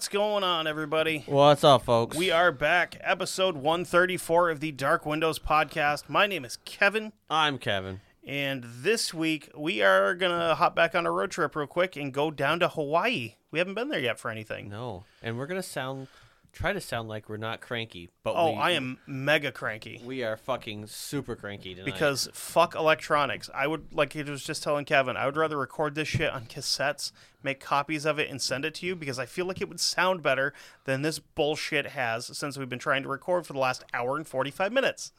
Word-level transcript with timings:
What's 0.00 0.08
going 0.08 0.42
on, 0.44 0.66
everybody? 0.66 1.24
What's 1.26 1.62
up, 1.62 1.84
folks? 1.84 2.16
We 2.16 2.30
are 2.30 2.52
back, 2.52 2.96
episode 3.02 3.54
134 3.54 4.48
of 4.48 4.60
the 4.60 4.72
Dark 4.72 5.04
Windows 5.04 5.38
podcast. 5.38 6.08
My 6.08 6.26
name 6.26 6.42
is 6.42 6.56
Kevin, 6.64 7.12
I'm 7.28 7.58
Kevin. 7.58 8.00
and 8.26 8.64
this 8.64 9.12
week 9.12 9.50
we 9.54 9.82
are 9.82 10.14
going 10.14 10.32
to 10.32 10.54
hop 10.54 10.74
back 10.74 10.94
on 10.94 11.04
a 11.04 11.10
road 11.10 11.30
trip 11.30 11.54
real 11.54 11.66
quick 11.66 11.96
and 11.96 12.14
go 12.14 12.30
down 12.30 12.60
to 12.60 12.68
Hawaii. 12.68 13.34
We 13.50 13.58
haven't 13.58 13.74
been 13.74 13.90
there 13.90 14.00
yet 14.00 14.18
for 14.18 14.30
anything. 14.30 14.70
No, 14.70 15.04
and 15.22 15.36
we're 15.36 15.46
gonna 15.46 15.62
sound, 15.62 16.08
try 16.52 16.72
to 16.72 16.80
sound 16.80 17.08
like 17.08 17.28
we're 17.28 17.36
not 17.36 17.60
cranky, 17.60 18.08
but 18.22 18.34
Oh, 18.36 18.52
we, 18.52 18.56
I 18.58 18.70
am 18.72 18.98
mega 19.06 19.52
cranky 19.52 20.00
We 20.04 20.22
are 20.24 20.36
fucking 20.36 20.86
super 20.88 21.36
cranky 21.36 21.74
tonight. 21.74 21.84
because 21.92 22.28
fuck 22.32 22.74
electronics. 22.74 23.48
I 23.54 23.66
would, 23.66 23.92
like 23.92 24.16
I 24.16 24.22
was 24.22 24.42
just 24.44 24.62
telling 24.62 24.84
Kevin, 24.84 25.16
I 25.16 25.26
would 25.26 25.36
rather 25.36 25.56
record 25.56 25.94
this 25.94 26.08
shit 26.08 26.30
on 26.30 26.46
cassettes, 26.46 27.12
make 27.42 27.60
copies 27.60 28.04
of 28.04 28.18
it, 28.18 28.28
and 28.30 28.40
send 28.42 28.64
it 28.64 28.74
to 28.76 28.86
you 28.86 28.96
because 28.96 29.18
I 29.18 29.26
feel 29.26 29.46
like 29.46 29.60
it 29.60 29.68
would 29.68 29.80
sound 29.80 30.22
better 30.22 30.52
than 30.84 31.02
this 31.02 31.18
bullshit 31.18 31.88
has 31.88 32.36
since 32.36 32.58
we've 32.58 32.68
been 32.68 32.78
trying 32.78 33.02
to 33.04 33.08
record 33.08 33.46
for 33.46 33.52
the 33.52 33.58
last 33.58 33.84
hour 33.94 34.16
and 34.16 34.26
45 34.26 34.72
minutes. 34.72 35.12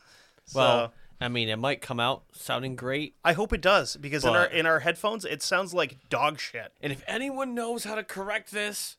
So, 0.45 0.59
well, 0.59 0.93
I 1.19 1.27
mean, 1.27 1.49
it 1.49 1.57
might 1.57 1.81
come 1.81 1.99
out 1.99 2.23
sounding 2.33 2.75
great, 2.75 3.15
I 3.23 3.33
hope 3.33 3.53
it 3.53 3.61
does 3.61 3.95
because 3.95 4.25
in 4.25 4.31
our 4.31 4.45
in 4.45 4.65
our 4.65 4.79
headphones 4.79 5.23
it 5.23 5.43
sounds 5.43 5.71
like 5.73 6.09
dog 6.09 6.39
shit. 6.39 6.73
and 6.81 6.91
if 6.91 7.03
anyone 7.07 7.53
knows 7.53 7.83
how 7.83 7.93
to 7.93 8.03
correct 8.03 8.51
this, 8.51 8.97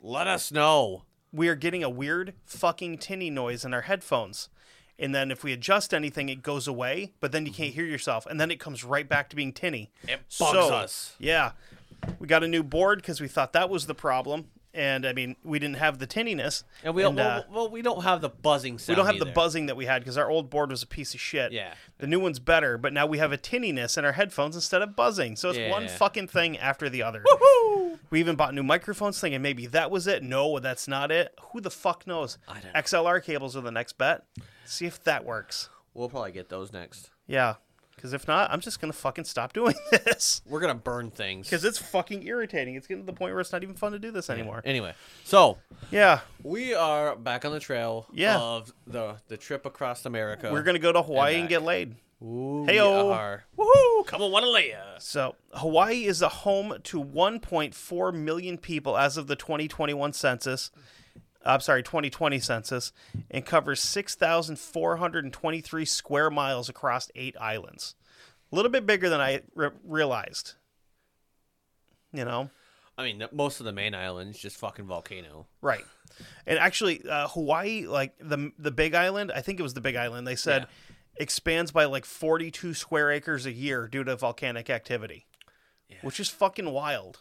let 0.00 0.26
us 0.26 0.50
know. 0.50 1.04
We 1.32 1.48
are 1.48 1.54
getting 1.54 1.84
a 1.84 1.90
weird 1.90 2.34
fucking 2.44 2.98
tinny 2.98 3.30
noise 3.30 3.64
in 3.64 3.72
our 3.72 3.82
headphones. 3.82 4.48
And 4.98 5.14
then 5.14 5.30
if 5.30 5.42
we 5.42 5.52
adjust 5.52 5.94
anything, 5.94 6.28
it 6.28 6.42
goes 6.42 6.68
away, 6.68 7.12
but 7.20 7.32
then 7.32 7.46
you 7.46 7.52
can't 7.52 7.70
mm-hmm. 7.70 7.80
hear 7.80 7.86
yourself, 7.86 8.26
and 8.26 8.38
then 8.38 8.50
it 8.50 8.60
comes 8.60 8.84
right 8.84 9.08
back 9.08 9.30
to 9.30 9.36
being 9.36 9.52
tinny. 9.52 9.90
It 10.02 10.20
bugs 10.38 10.52
So, 10.52 10.74
us. 10.74 11.16
Yeah, 11.18 11.52
we 12.18 12.26
got 12.26 12.44
a 12.44 12.48
new 12.48 12.62
board 12.62 12.98
because 13.00 13.18
we 13.18 13.26
thought 13.26 13.54
that 13.54 13.70
was 13.70 13.86
the 13.86 13.94
problem, 13.94 14.50
and 14.72 15.04
I 15.06 15.12
mean 15.12 15.36
we 15.42 15.58
didn't 15.58 15.76
have 15.78 15.98
the 15.98 16.06
tinniness, 16.06 16.62
And 16.84 16.94
we 16.94 17.02
and, 17.04 17.16
well, 17.16 17.40
uh, 17.40 17.42
well, 17.50 17.68
we 17.70 17.82
don't 17.82 18.02
have 18.04 18.20
the 18.20 18.28
buzzing 18.28 18.78
we 18.88 18.94
don't 18.94 19.06
have 19.06 19.18
the 19.18 19.26
buzzing 19.26 19.66
that 19.66 19.76
we 19.76 19.86
had 19.86 20.02
because 20.02 20.16
our 20.16 20.30
old 20.30 20.50
board 20.50 20.70
was 20.70 20.82
a 20.82 20.86
piece 20.86 21.14
of 21.14 21.20
shit. 21.20 21.52
Yeah. 21.52 21.74
The 21.98 22.06
new 22.06 22.20
one's 22.20 22.38
better, 22.38 22.78
but 22.78 22.92
now 22.92 23.06
we 23.06 23.18
have 23.18 23.32
a 23.32 23.38
tinniness 23.38 23.98
in 23.98 24.04
our 24.04 24.12
headphones 24.12 24.54
instead 24.54 24.82
of 24.82 24.94
buzzing. 24.96 25.36
So 25.36 25.50
it's 25.50 25.70
one 25.70 25.88
fucking 25.88 26.28
thing 26.28 26.56
after 26.58 26.88
the 26.88 27.02
other. 27.02 27.24
We 28.10 28.18
even 28.20 28.34
bought 28.36 28.54
new 28.54 28.62
microphones 28.64 29.20
thinking 29.20 29.40
maybe 29.42 29.66
that 29.66 29.90
was 29.90 30.06
it. 30.06 30.22
No, 30.22 30.58
that's 30.58 30.88
not 30.88 31.10
it. 31.12 31.32
Who 31.52 31.60
the 31.60 31.70
fuck 31.70 32.06
knows? 32.06 32.38
I 32.48 32.60
don't- 32.60 32.74
XLR 32.74 33.22
cables 33.22 33.56
are 33.56 33.60
the 33.60 33.70
next 33.70 33.98
bet. 33.98 34.24
See 34.64 34.86
if 34.86 35.02
that 35.04 35.24
works. 35.24 35.68
We'll 35.94 36.08
probably 36.08 36.32
get 36.32 36.48
those 36.48 36.72
next. 36.72 37.10
Yeah. 37.26 37.54
Because 38.00 38.14
if 38.14 38.26
not, 38.26 38.50
I'm 38.50 38.60
just 38.60 38.80
going 38.80 38.90
to 38.90 38.98
fucking 38.98 39.24
stop 39.24 39.52
doing 39.52 39.74
this. 39.90 40.40
We're 40.46 40.60
gonna 40.60 40.74
burn 40.74 41.10
things. 41.10 41.46
Because 41.48 41.66
it's 41.66 41.76
fucking 41.76 42.26
irritating. 42.26 42.74
It's 42.76 42.86
getting 42.86 43.02
to 43.02 43.06
the 43.06 43.12
point 43.12 43.34
where 43.34 43.40
it's 43.42 43.52
not 43.52 43.62
even 43.62 43.74
fun 43.74 43.92
to 43.92 43.98
do 43.98 44.10
this 44.10 44.30
anymore. 44.30 44.62
Anyway, 44.64 44.94
so 45.24 45.58
Yeah. 45.90 46.20
we 46.42 46.72
are 46.72 47.14
back 47.14 47.44
on 47.44 47.52
the 47.52 47.60
trail 47.60 48.06
Yeah. 48.12 48.38
of 48.38 48.72
the 48.86 49.16
the 49.28 49.36
trip 49.36 49.66
across 49.66 50.06
America. 50.06 50.50
We're 50.50 50.62
going 50.62 50.76
to 50.76 50.80
go 50.80 50.92
to 50.92 51.02
Hawaii 51.02 51.34
and, 51.34 51.42
back. 51.44 51.50
get 51.50 51.62
laid. 51.62 51.96
Ooh, 52.22 52.66
are. 52.68 53.44
Woohoo! 53.58 54.06
Come 54.06 54.22
on, 54.22 54.30
wanna 54.32 54.46
lay 54.48 54.70
ya. 54.70 54.98
So, 54.98 55.36
Hawaii 55.52 56.04
is 56.04 56.20
a 56.22 56.28
home 56.28 56.76
to 56.84 57.02
1.4 57.02 58.12
million 58.14 58.58
people 58.58 58.96
as 58.98 59.16
of 59.16 59.26
the 59.26 59.36
2021 59.36 60.12
census. 60.12 60.70
I'm 61.44 61.60
sorry, 61.60 61.82
2020 61.82 62.38
census, 62.38 62.92
and 63.30 63.46
covers 63.46 63.80
6,423 63.80 65.84
square 65.84 66.30
miles 66.30 66.68
across 66.68 67.10
eight 67.14 67.36
islands. 67.40 67.94
A 68.52 68.56
little 68.56 68.70
bit 68.70 68.86
bigger 68.86 69.08
than 69.08 69.20
I 69.20 69.40
re- 69.54 69.70
realized. 69.84 70.54
You 72.12 72.24
know? 72.24 72.50
I 72.98 73.04
mean, 73.04 73.24
most 73.32 73.60
of 73.60 73.66
the 73.66 73.72
main 73.72 73.94
islands 73.94 74.38
just 74.38 74.56
fucking 74.58 74.86
volcano. 74.86 75.46
Right. 75.62 75.84
And 76.46 76.58
actually, 76.58 77.02
uh, 77.08 77.28
Hawaii, 77.28 77.86
like 77.86 78.12
the 78.18 78.52
the 78.58 78.70
Big 78.70 78.94
Island, 78.94 79.32
I 79.34 79.40
think 79.40 79.58
it 79.58 79.62
was 79.62 79.72
the 79.72 79.80
Big 79.80 79.96
Island. 79.96 80.26
They 80.26 80.36
said 80.36 80.66
expands 81.16 81.70
by 81.70 81.86
like 81.86 82.04
42 82.04 82.74
square 82.74 83.10
acres 83.10 83.46
a 83.46 83.52
year 83.52 83.88
due 83.88 84.04
to 84.04 84.16
volcanic 84.16 84.68
activity, 84.68 85.24
which 86.02 86.20
is 86.20 86.28
fucking 86.28 86.70
wild. 86.70 87.20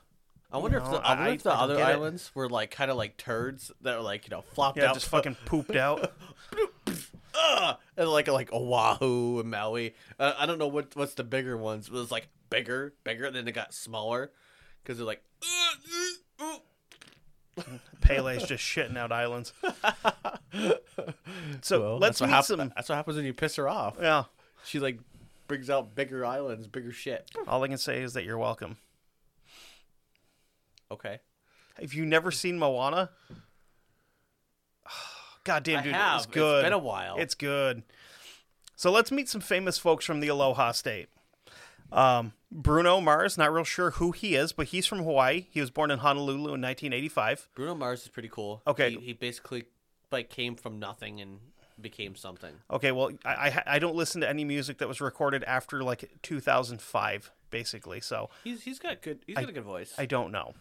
I 0.52 0.58
wonder 0.58 0.78
if 0.80 0.84
know, 0.86 0.92
the, 0.94 0.98
I 0.98 1.10
wonder 1.16 1.24
I- 1.24 1.34
if 1.36 1.44
the 1.44 1.52
I 1.52 1.56
other 1.56 1.76
get 1.78 1.90
it. 1.90 1.94
islands 1.94 2.32
were 2.34 2.50
like 2.50 2.72
kind 2.72 2.90
of 2.90 2.98
like 2.98 3.18
turds 3.18 3.72
that 3.82 3.96
are 3.96 4.02
like 4.02 4.26
you 4.28 4.32
know 4.36 4.42
flopped 4.42 4.78
Yeah, 4.78 4.90
out, 4.90 4.96
just 4.96 5.08
fucking 5.10 5.36
pooped 5.46 5.76
out. 5.76 6.12
Ugh! 7.40 7.78
and 7.98 8.10
like 8.10 8.28
like 8.28 8.52
Oahu 8.52 9.40
and 9.40 9.52
Maui. 9.52 9.94
Uh, 10.20 10.34
I 10.38 10.46
don't 10.46 10.58
know 10.58 10.68
what 10.68 10.96
what's 10.96 11.14
the 11.14 11.24
bigger 11.24 11.56
ones. 11.58 11.88
It 11.88 11.94
was 11.94 12.12
like 12.12 12.28
bigger, 12.50 12.94
bigger, 13.04 13.26
and 13.26 13.36
then 13.36 13.48
it 13.48 13.52
got 13.54 13.74
smaller 13.74 14.32
because 14.84 14.98
they're 14.98 15.08
like. 15.08 15.24
Pele's 18.02 18.44
just 18.48 18.64
shitting 18.64 18.98
out 18.98 19.12
islands. 19.12 19.52
So 21.62 21.82
Well, 21.82 21.98
let's 22.00 22.22
meet 22.22 22.30
hap- 22.30 22.46
some. 22.46 22.72
That's 22.76 22.88
what 22.90 22.96
happens 22.96 23.18
when 23.18 23.26
you 23.26 23.34
piss 23.34 23.58
her 23.58 23.68
off. 23.68 23.98
Yeah. 24.02 24.24
She 24.66 24.80
like 24.80 25.00
brings 25.48 25.70
out 25.70 25.94
bigger 25.94 26.26
islands, 26.26 26.68
bigger 26.68 26.92
shit. 26.94 27.30
All 27.48 27.62
I 27.64 27.68
can 27.68 27.78
say 27.78 28.02
is 28.02 28.14
that 28.14 28.24
you're 28.24 28.38
welcome. 28.38 28.78
Okay. 30.92 31.20
Have 31.80 31.94
you 31.94 32.06
never 32.06 32.32
seen 32.32 32.60
Moana? 32.60 33.12
God 35.44 35.64
damn, 35.64 35.84
dude, 35.84 35.96
it's 35.96 36.26
good. 36.26 36.60
It's 36.60 36.66
been 36.66 36.74
a 36.74 36.78
while. 36.78 37.18
It's 37.18 37.36
good. 37.36 37.84
So 38.76 38.92
let's 38.92 39.12
meet 39.12 39.28
some 39.28 39.42
famous 39.42 39.78
folks 39.78 40.06
from 40.06 40.20
the 40.20 40.28
Aloha 40.30 40.72
State. 40.72 41.10
Um, 41.92 42.34
Bruno 42.52 43.02
Mars, 43.02 43.38
not 43.38 43.52
real 43.52 43.64
sure 43.64 43.92
who 43.92 44.12
he 44.12 44.36
is, 44.36 44.52
but 44.54 44.68
he's 44.68 44.86
from 44.86 45.00
Hawaii. 45.00 45.48
He 45.52 45.60
was 45.60 45.72
born 45.72 45.92
in 45.92 46.00
Honolulu 46.00 46.54
in 46.54 46.62
1985. 46.62 47.50
Bruno 47.56 47.76
Mars 47.76 48.04
is 48.04 48.08
pretty 48.10 48.30
cool. 48.30 48.62
Okay. 48.68 48.92
He, 48.92 48.98
he 48.98 49.14
basically 49.14 49.66
like 50.12 50.30
came 50.30 50.56
from 50.56 50.80
nothing 50.80 51.20
and 51.20 51.40
became 51.82 52.16
something. 52.16 52.52
Okay, 52.72 52.92
well, 52.92 53.12
I, 53.26 53.32
I 53.32 53.64
I 53.76 53.80
don't 53.80 53.96
listen 53.96 54.22
to 54.22 54.30
any 54.30 54.44
music 54.44 54.80
that 54.80 54.88
was 54.88 55.02
recorded 55.02 55.44
after 55.46 55.84
like 55.84 56.10
2005, 56.24 57.32
basically. 57.50 58.02
So 58.02 58.30
He's 58.44 58.62
he's 58.64 58.80
got 58.80 59.02
good 59.02 59.20
he's 59.26 59.36
got 59.36 59.50
a 59.50 59.52
good 59.54 59.64
voice. 59.64 59.94
I 59.98 60.06
don't 60.06 60.32
know. 60.32 60.54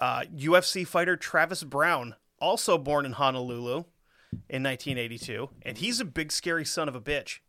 Uh, 0.00 0.22
UFC 0.34 0.86
fighter 0.86 1.16
Travis 1.16 1.62
Browne, 1.62 2.14
also 2.40 2.78
born 2.78 3.04
in 3.04 3.12
Honolulu 3.12 3.84
in 4.48 4.62
1982, 4.62 5.50
and 5.62 5.76
he's 5.76 6.00
a 6.00 6.04
big, 6.04 6.32
scary 6.32 6.64
son 6.64 6.88
of 6.88 6.94
a 6.94 7.00
bitch. 7.00 7.40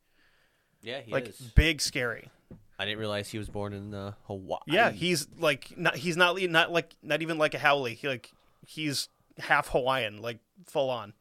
yeah, 0.81 0.99
he 1.01 1.11
like 1.11 1.29
is. 1.29 1.39
big, 1.55 1.79
scary. 1.81 2.29
I 2.77 2.85
didn't 2.85 2.99
realize 2.99 3.29
he 3.29 3.37
was 3.37 3.47
born 3.47 3.73
in 3.73 3.93
uh, 3.93 4.13
Hawaii. 4.25 4.59
Yeah, 4.65 4.89
he's 4.91 5.27
like 5.37 5.77
not. 5.77 5.95
He's 5.95 6.17
not 6.17 6.41
not 6.41 6.71
like 6.71 6.95
not 7.03 7.21
even 7.21 7.37
like 7.37 7.53
a 7.53 7.59
haole. 7.59 7.85
He 7.85 8.07
like 8.07 8.31
he's 8.65 9.07
half 9.37 9.69
Hawaiian, 9.69 10.21
like 10.21 10.39
full 10.65 10.89
on. 10.89 11.13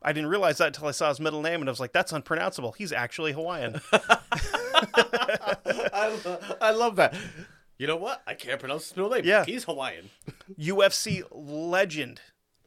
I 0.00 0.12
didn't 0.12 0.28
realize 0.28 0.58
that 0.58 0.68
until 0.68 0.86
I 0.86 0.92
saw 0.92 1.08
his 1.08 1.18
middle 1.18 1.42
name, 1.42 1.60
and 1.60 1.68
I 1.68 1.72
was 1.72 1.80
like, 1.80 1.92
"That's 1.92 2.12
unpronounceable." 2.12 2.72
He's 2.72 2.92
actually 2.92 3.32
Hawaiian. 3.32 3.80
I, 5.52 6.16
I 6.60 6.70
love 6.70 6.96
that. 6.96 7.14
You 7.78 7.86
know 7.86 7.96
what? 7.96 8.22
I 8.26 8.34
can't 8.34 8.60
pronounce 8.60 8.88
his 8.88 8.96
middle 8.96 9.10
name. 9.10 9.22
Yeah. 9.24 9.44
he's 9.44 9.64
Hawaiian. 9.64 10.10
UFC 10.60 11.22
legend 11.32 12.20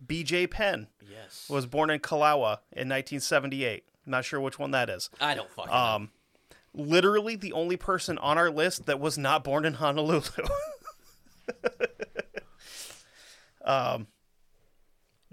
BJ 0.06 0.50
Penn 0.50 0.88
Yes. 1.10 1.48
was 1.50 1.66
born 1.66 1.90
in 1.90 2.00
Kalawa 2.00 2.60
in 2.72 2.90
1978. 2.90 3.84
Not 4.06 4.26
sure 4.26 4.40
which 4.42 4.60
one 4.60 4.72
that 4.72 4.90
is. 4.90 5.10
I 5.22 5.36
don't 5.36 5.50
fucking 5.52 5.72
know. 5.72 5.78
Um, 5.78 6.12
literally 6.74 7.36
the 7.36 7.54
only 7.54 7.78
person 7.78 8.18
on 8.20 8.38
our 8.38 8.50
list 8.50 8.86
that 8.86 9.00
was 9.00 9.18
not 9.18 9.44
born 9.44 9.66
in 9.66 9.74
Honolulu. 9.76 10.22
um, 13.66 14.08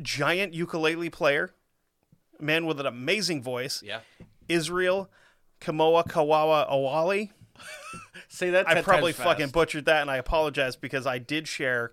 giant 0.00 0.54
ukulele 0.54 1.10
player, 1.10 1.50
man 2.40 2.66
with 2.66 2.80
an 2.80 2.86
amazing 2.86 3.42
voice, 3.42 3.82
Yeah. 3.84 4.00
Israel 4.48 5.10
Kamoa 5.60 6.06
Kawawa 6.06 6.70
Awali. 6.70 7.30
Say 8.34 8.50
that. 8.50 8.68
I 8.68 8.82
probably 8.82 9.12
fucking 9.12 9.50
butchered 9.50 9.84
that, 9.84 10.00
and 10.02 10.10
I 10.10 10.16
apologize 10.16 10.74
because 10.74 11.06
I 11.06 11.18
did 11.18 11.46
share 11.46 11.92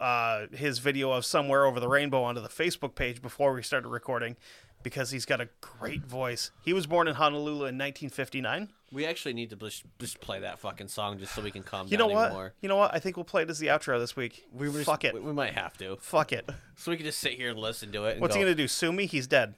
uh, 0.00 0.46
his 0.52 0.80
video 0.80 1.12
of 1.12 1.24
somewhere 1.24 1.64
over 1.64 1.78
the 1.78 1.88
rainbow 1.88 2.24
onto 2.24 2.40
the 2.40 2.48
Facebook 2.48 2.96
page 2.96 3.22
before 3.22 3.52
we 3.52 3.62
started 3.62 3.88
recording 3.88 4.36
because 4.82 5.12
he's 5.12 5.24
got 5.24 5.40
a 5.40 5.48
great 5.60 6.04
voice. 6.04 6.50
He 6.64 6.72
was 6.72 6.88
born 6.88 7.06
in 7.06 7.14
Honolulu 7.14 7.66
in 7.66 7.78
1959. 7.78 8.70
We 8.92 9.06
actually 9.06 9.34
need 9.34 9.50
to 9.50 9.56
just, 9.56 9.84
just 10.00 10.20
play 10.20 10.40
that 10.40 10.58
fucking 10.58 10.88
song 10.88 11.18
just 11.20 11.32
so 11.32 11.42
we 11.42 11.52
can 11.52 11.62
calm 11.62 11.86
You 11.88 11.96
down 11.96 12.08
know 12.08 12.14
what? 12.14 12.24
even 12.26 12.34
more. 12.34 12.54
You 12.60 12.68
know 12.68 12.76
what? 12.76 12.92
I 12.92 12.98
think 12.98 13.16
we'll 13.16 13.22
play 13.24 13.42
it 13.42 13.50
as 13.50 13.60
the 13.60 13.68
outro 13.68 14.00
this 14.00 14.16
week. 14.16 14.44
We 14.52 14.66
were 14.68 14.74
just- 14.74 14.86
Fuck 14.86 15.04
it. 15.04 15.14
We, 15.14 15.20
we 15.20 15.32
might 15.32 15.54
have 15.54 15.78
to, 15.78 15.96
Fuck 16.00 16.32
it. 16.32 16.50
so 16.74 16.90
we 16.90 16.96
can 16.96 17.06
just 17.06 17.20
sit 17.20 17.34
here 17.34 17.50
and 17.50 17.58
listen 17.58 17.92
to 17.92 18.04
it. 18.06 18.12
And 18.14 18.20
What's 18.20 18.34
go, 18.34 18.40
he 18.40 18.44
gonna 18.44 18.56
do? 18.56 18.66
Sue 18.66 18.92
me? 18.92 19.06
He's 19.06 19.28
dead. 19.28 19.54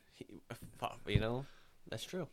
Fuck, 0.78 1.00
You 1.06 1.18
know, 1.20 1.46
that's 1.88 2.04
true. 2.04 2.28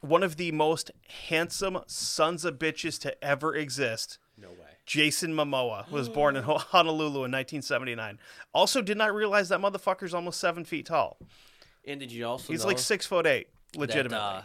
One 0.00 0.22
of 0.22 0.36
the 0.36 0.52
most 0.52 0.90
handsome 1.28 1.78
sons 1.86 2.44
of 2.44 2.58
bitches 2.58 3.00
to 3.00 3.24
ever 3.24 3.54
exist. 3.54 4.18
No 4.40 4.48
way. 4.48 4.76
Jason 4.86 5.34
Momoa 5.34 5.90
was 5.90 6.08
born 6.08 6.36
in 6.36 6.42
Honolulu 6.46 7.24
in 7.24 7.32
1979. 7.32 8.18
Also, 8.54 8.80
did 8.80 8.96
not 8.96 9.14
realize 9.14 9.48
that 9.48 9.60
motherfucker's 9.60 10.14
almost 10.14 10.40
seven 10.40 10.64
feet 10.64 10.86
tall. 10.86 11.18
And 11.84 11.98
did 12.00 12.12
you 12.12 12.26
also? 12.26 12.52
He's 12.52 12.62
know 12.62 12.68
like 12.68 12.78
six 12.78 13.06
foot 13.06 13.26
eight, 13.26 13.48
that, 13.72 13.78
legitimately. 13.80 14.18
uh, 14.18 14.42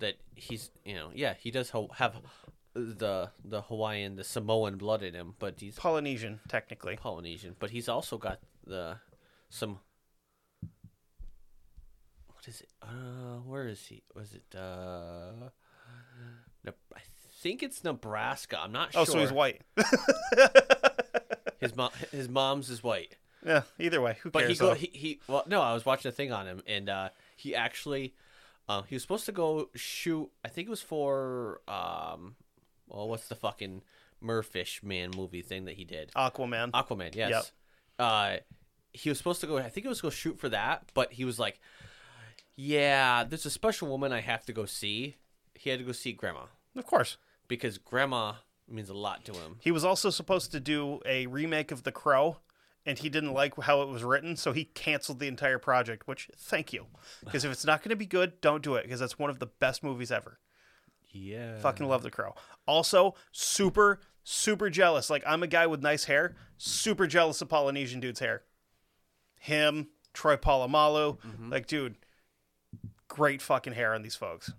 that 0.00 0.14
he's 0.34 0.70
you 0.84 0.94
know 0.94 1.10
yeah 1.14 1.34
he 1.38 1.50
does 1.50 1.70
ho- 1.70 1.90
have 1.94 2.16
the 2.74 3.30
the 3.44 3.62
Hawaiian 3.62 4.16
the 4.16 4.24
Samoan 4.24 4.76
blood 4.76 5.02
in 5.02 5.14
him, 5.14 5.34
but 5.38 5.60
he's 5.60 5.76
Polynesian, 5.76 6.40
technically. 6.48 6.96
Polynesian, 6.96 7.54
but 7.58 7.70
he's 7.70 7.88
also 7.88 8.18
got 8.18 8.40
the 8.66 8.98
some. 9.50 9.78
What 12.44 12.48
is 12.54 12.60
it? 12.60 12.68
Uh, 12.82 13.38
where 13.46 13.66
is 13.66 13.86
he? 13.86 14.02
Was 14.14 14.34
it? 14.34 14.54
Uh, 14.54 15.48
I 16.66 17.00
think 17.40 17.62
it's 17.62 17.82
Nebraska. 17.84 18.58
I'm 18.60 18.70
not 18.72 18.90
Oh, 18.94 19.04
sure. 19.06 19.14
so 19.14 19.18
he's 19.20 19.32
white. 19.32 19.62
His 21.60 21.74
mom, 21.74 21.90
his 22.12 22.28
mom's 22.28 22.68
is 22.68 22.82
white. 22.82 23.16
yeah, 23.46 23.62
either 23.78 24.02
way, 24.02 24.18
who 24.22 24.30
But 24.30 24.40
cares? 24.40 24.50
he 24.52 24.56
go 24.58 24.74
he, 24.74 24.90
he 24.92 25.20
well 25.26 25.44
no, 25.46 25.62
I 25.62 25.72
was 25.72 25.86
watching 25.86 26.10
a 26.10 26.12
thing 26.12 26.32
on 26.32 26.46
him 26.46 26.62
and 26.66 26.90
uh 26.90 27.08
he 27.36 27.54
actually 27.54 28.14
uh 28.68 28.82
he 28.82 28.94
was 28.94 29.00
supposed 29.02 29.24
to 29.26 29.32
go 29.32 29.70
shoot 29.74 30.30
I 30.44 30.48
think 30.48 30.66
it 30.66 30.70
was 30.70 30.82
for 30.82 31.60
um 31.66 32.36
well 32.88 33.08
what's 33.08 33.28
the 33.28 33.34
fucking 33.34 33.80
Merfish 34.22 34.82
man 34.82 35.10
movie 35.16 35.40
thing 35.42 35.64
that 35.64 35.76
he 35.76 35.84
did. 35.84 36.10
Aquaman. 36.14 36.72
Aquaman, 36.72 37.14
yes. 37.14 37.30
Yep. 37.30 37.44
Uh 37.98 38.36
he 38.92 39.08
was 39.08 39.16
supposed 39.16 39.40
to 39.40 39.46
go 39.46 39.56
I 39.56 39.70
think 39.70 39.86
it 39.86 39.88
was 39.90 40.02
go 40.02 40.10
shoot 40.10 40.38
for 40.38 40.50
that, 40.50 40.90
but 40.92 41.12
he 41.14 41.24
was 41.24 41.38
like 41.38 41.58
yeah, 42.56 43.24
there's 43.24 43.46
a 43.46 43.50
special 43.50 43.88
woman 43.88 44.12
I 44.12 44.20
have 44.20 44.44
to 44.46 44.52
go 44.52 44.64
see. 44.64 45.16
He 45.54 45.70
had 45.70 45.78
to 45.78 45.84
go 45.84 45.92
see 45.92 46.12
grandma 46.12 46.44
of 46.76 46.86
course. 46.86 47.16
because 47.48 47.78
grandma 47.78 48.34
means 48.68 48.88
a 48.88 48.94
lot 48.94 49.24
to 49.26 49.32
him. 49.32 49.56
He 49.60 49.70
was 49.70 49.84
also 49.84 50.10
supposed 50.10 50.52
to 50.52 50.60
do 50.60 51.00
a 51.06 51.26
remake 51.26 51.70
of 51.70 51.82
The 51.82 51.92
Crow, 51.92 52.38
and 52.86 52.98
he 52.98 53.08
didn't 53.08 53.32
like 53.32 53.58
how 53.62 53.82
it 53.82 53.88
was 53.88 54.02
written, 54.02 54.36
so 54.36 54.52
he 54.52 54.64
canceled 54.64 55.18
the 55.18 55.28
entire 55.28 55.58
project. 55.58 56.06
Which, 56.06 56.30
thank 56.36 56.72
you, 56.72 56.86
because 57.24 57.44
if 57.44 57.52
it's 57.52 57.64
not 57.64 57.82
going 57.82 57.90
to 57.90 57.96
be 57.96 58.06
good, 58.06 58.40
don't 58.40 58.62
do 58.62 58.74
it, 58.74 58.84
because 58.84 59.00
that's 59.00 59.18
one 59.18 59.30
of 59.30 59.38
the 59.38 59.46
best 59.46 59.82
movies 59.82 60.10
ever. 60.10 60.38
Yeah. 61.10 61.58
Fucking 61.58 61.86
love 61.86 62.02
The 62.02 62.10
Crow. 62.10 62.34
Also, 62.66 63.14
super, 63.30 64.00
super 64.24 64.68
jealous. 64.70 65.10
Like 65.10 65.22
I'm 65.26 65.42
a 65.42 65.46
guy 65.46 65.66
with 65.66 65.82
nice 65.82 66.04
hair, 66.04 66.34
super 66.58 67.06
jealous 67.06 67.40
of 67.40 67.48
Polynesian 67.48 68.00
dude's 68.00 68.20
hair. 68.20 68.42
Him, 69.38 69.88
Troy 70.12 70.36
Polamalu, 70.36 71.18
mm-hmm. 71.18 71.52
like 71.52 71.66
dude, 71.66 71.96
great 73.08 73.42
fucking 73.42 73.72
hair 73.74 73.94
on 73.94 74.02
these 74.02 74.16
folks. 74.16 74.52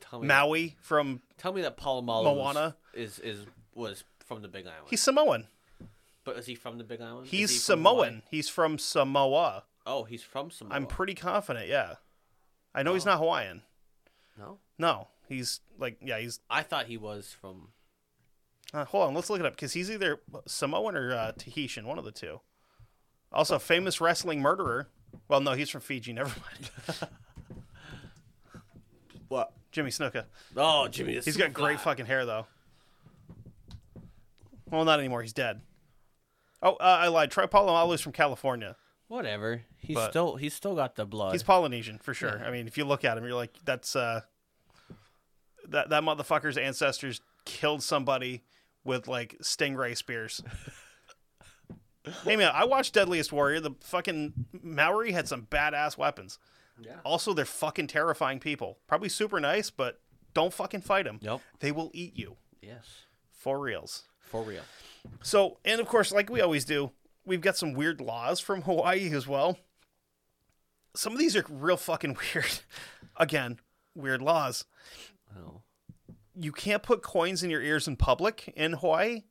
Tell 0.00 0.20
me, 0.20 0.26
Maui 0.26 0.76
from 0.80 1.20
tell 1.36 1.52
me 1.52 1.62
that 1.62 1.76
Paul 1.76 2.02
Moana. 2.02 2.76
is 2.94 3.18
is 3.18 3.44
was 3.74 4.04
from 4.24 4.42
the 4.42 4.48
Big 4.48 4.66
Island. 4.66 4.86
he's 4.88 5.02
Samoan. 5.02 5.46
But 6.24 6.36
is 6.36 6.46
he 6.46 6.54
from 6.54 6.76
the 6.78 6.84
Big 6.84 7.00
Island? 7.00 7.26
Is 7.26 7.30
He's 7.30 7.50
he 7.50 7.56
from 7.56 7.62
Samoan. 7.62 7.96
Hawaii? 8.08 8.20
He's 8.30 8.48
from 8.50 8.78
Samoa. 8.78 9.64
Oh, 9.86 10.04
he's 10.04 10.22
from 10.22 10.50
Samoa. 10.50 10.74
I'm 10.74 10.86
pretty 10.86 11.14
confident, 11.14 11.68
yeah. 11.68 11.94
I 12.74 12.82
know 12.82 12.92
he's 12.94 13.06
not 13.06 13.18
Hawaiian. 13.18 13.62
no. 14.38 14.58
No, 14.78 15.08
he's 15.26 15.60
like, 15.78 15.96
yeah, 16.02 16.18
he's. 16.20 16.38
I 16.50 16.62
thought 16.62 16.86
he 16.86 16.96
was 16.98 17.34
from. 17.40 17.68
Uh, 18.74 18.84
hold 18.84 19.08
on, 19.08 19.14
let's 19.14 19.30
look 19.30 19.40
it 19.40 19.46
up 19.46 19.54
because 19.54 19.72
he's 19.72 19.90
either 19.90 20.20
Samoan 20.46 20.94
or 20.94 21.12
uh, 21.12 21.32
Tahitian, 21.36 21.86
one 21.86 21.98
of 21.98 22.04
the 22.04 22.12
two. 22.12 22.40
Also, 23.32 23.58
famous 23.58 24.00
wrestling 24.00 24.40
murderer. 24.40 24.88
Well, 25.28 25.40
no, 25.40 25.52
he's 25.54 25.70
from 25.70 25.80
Fiji. 25.80 26.12
Never 26.12 26.28
mind. 26.28 26.70
What? 29.28 29.52
Jimmy 29.72 29.90
Snuka. 29.90 30.24
Oh, 30.56 30.88
Jimmy. 30.88 31.14
He's 31.20 31.36
got 31.36 31.52
great 31.52 31.80
fucking 31.80 32.06
hair, 32.06 32.24
though. 32.24 32.46
Well, 34.70 34.84
not 34.84 34.98
anymore. 34.98 35.22
He's 35.22 35.32
dead. 35.32 35.60
Oh, 36.62 36.72
uh, 36.72 36.98
I 37.00 37.08
lied. 37.08 37.30
Troy 37.30 37.46
Polamalu's 37.46 38.00
from 38.00 38.12
California. 38.12 38.76
Whatever. 39.08 39.62
He's 39.78 39.94
But- 39.94 40.10
still 40.10 40.36
he's 40.36 40.52
still 40.54 40.74
got 40.74 40.96
the 40.96 41.06
blood. 41.06 41.32
He's 41.32 41.42
Polynesian 41.42 41.98
for 41.98 42.12
sure. 42.12 42.44
I 42.44 42.50
mean, 42.50 42.66
if 42.66 42.76
you 42.76 42.84
look 42.84 43.04
at 43.04 43.16
him, 43.16 43.24
you're 43.24 43.34
like, 43.34 43.54
that's 43.64 43.96
uh, 43.96 44.22
that 45.68 45.88
that 45.90 46.02
motherfucker's 46.02 46.58
ancestors 46.58 47.20
killed 47.44 47.82
somebody 47.82 48.44
with 48.84 49.08
like 49.08 49.36
stingray 49.42 49.96
spears. 49.96 50.42
hey 52.24 52.36
man, 52.36 52.50
I 52.54 52.64
watched 52.64 52.92
Deadliest 52.94 53.32
Warrior. 53.32 53.60
The 53.60 53.70
fucking 53.80 54.32
Maori 54.62 55.12
had 55.12 55.26
some 55.28 55.42
badass 55.42 55.96
weapons. 55.96 56.38
Yeah. 56.80 56.96
Also, 57.04 57.32
they're 57.34 57.44
fucking 57.44 57.88
terrifying 57.88 58.38
people. 58.40 58.78
Probably 58.86 59.08
super 59.08 59.40
nice, 59.40 59.70
but 59.70 60.00
don't 60.34 60.52
fucking 60.52 60.82
fight 60.82 61.04
them. 61.04 61.18
Yep. 61.22 61.40
They 61.60 61.72
will 61.72 61.90
eat 61.92 62.16
you 62.16 62.36
Yes. 62.62 62.84
for 63.30 63.58
reals. 63.58 64.04
For 64.20 64.42
real. 64.42 64.62
So, 65.22 65.58
and 65.64 65.80
of 65.80 65.88
course, 65.88 66.12
like 66.12 66.28
we 66.30 66.40
always 66.40 66.64
do, 66.64 66.92
we've 67.24 67.40
got 67.40 67.56
some 67.56 67.72
weird 67.72 68.00
laws 68.00 68.40
from 68.40 68.62
Hawaii 68.68 69.10
as 69.14 69.26
well. 69.26 69.58
Some 70.94 71.12
of 71.12 71.18
these 71.18 71.36
are 71.36 71.44
real 71.48 71.76
fucking 71.76 72.16
weird. 72.34 72.60
Again, 73.16 73.58
weird 73.94 74.22
laws. 74.22 74.64
Oh. 75.36 75.62
You 76.34 76.52
can't 76.52 76.82
put 76.82 77.02
coins 77.02 77.42
in 77.42 77.50
your 77.50 77.62
ears 77.62 77.88
in 77.88 77.96
public 77.96 78.52
in 78.56 78.74
Hawaii, 78.74 79.22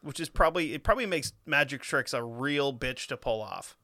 which 0.00 0.18
is 0.18 0.28
probably 0.28 0.74
it 0.74 0.82
probably 0.82 1.06
makes 1.06 1.32
magic 1.44 1.82
tricks 1.82 2.12
a 2.12 2.24
real 2.24 2.72
bitch 2.76 3.06
to 3.06 3.16
pull 3.16 3.40
off. 3.40 3.76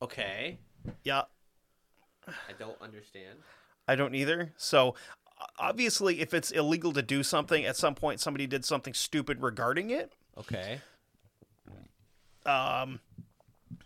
Okay. 0.00 0.58
Yeah, 1.02 1.22
I 2.48 2.52
don't 2.58 2.80
understand. 2.80 3.38
I 3.86 3.94
don't 3.96 4.14
either. 4.14 4.52
So 4.56 4.94
obviously 5.58 6.20
if 6.20 6.34
it's 6.34 6.50
illegal 6.50 6.92
to 6.92 7.02
do 7.02 7.22
something 7.22 7.64
at 7.64 7.76
some 7.76 7.94
point 7.94 8.20
somebody 8.20 8.46
did 8.46 8.64
something 8.64 8.92
stupid 8.94 9.40
regarding 9.42 9.90
it, 9.90 10.12
Okay. 10.36 10.80
um, 12.46 13.00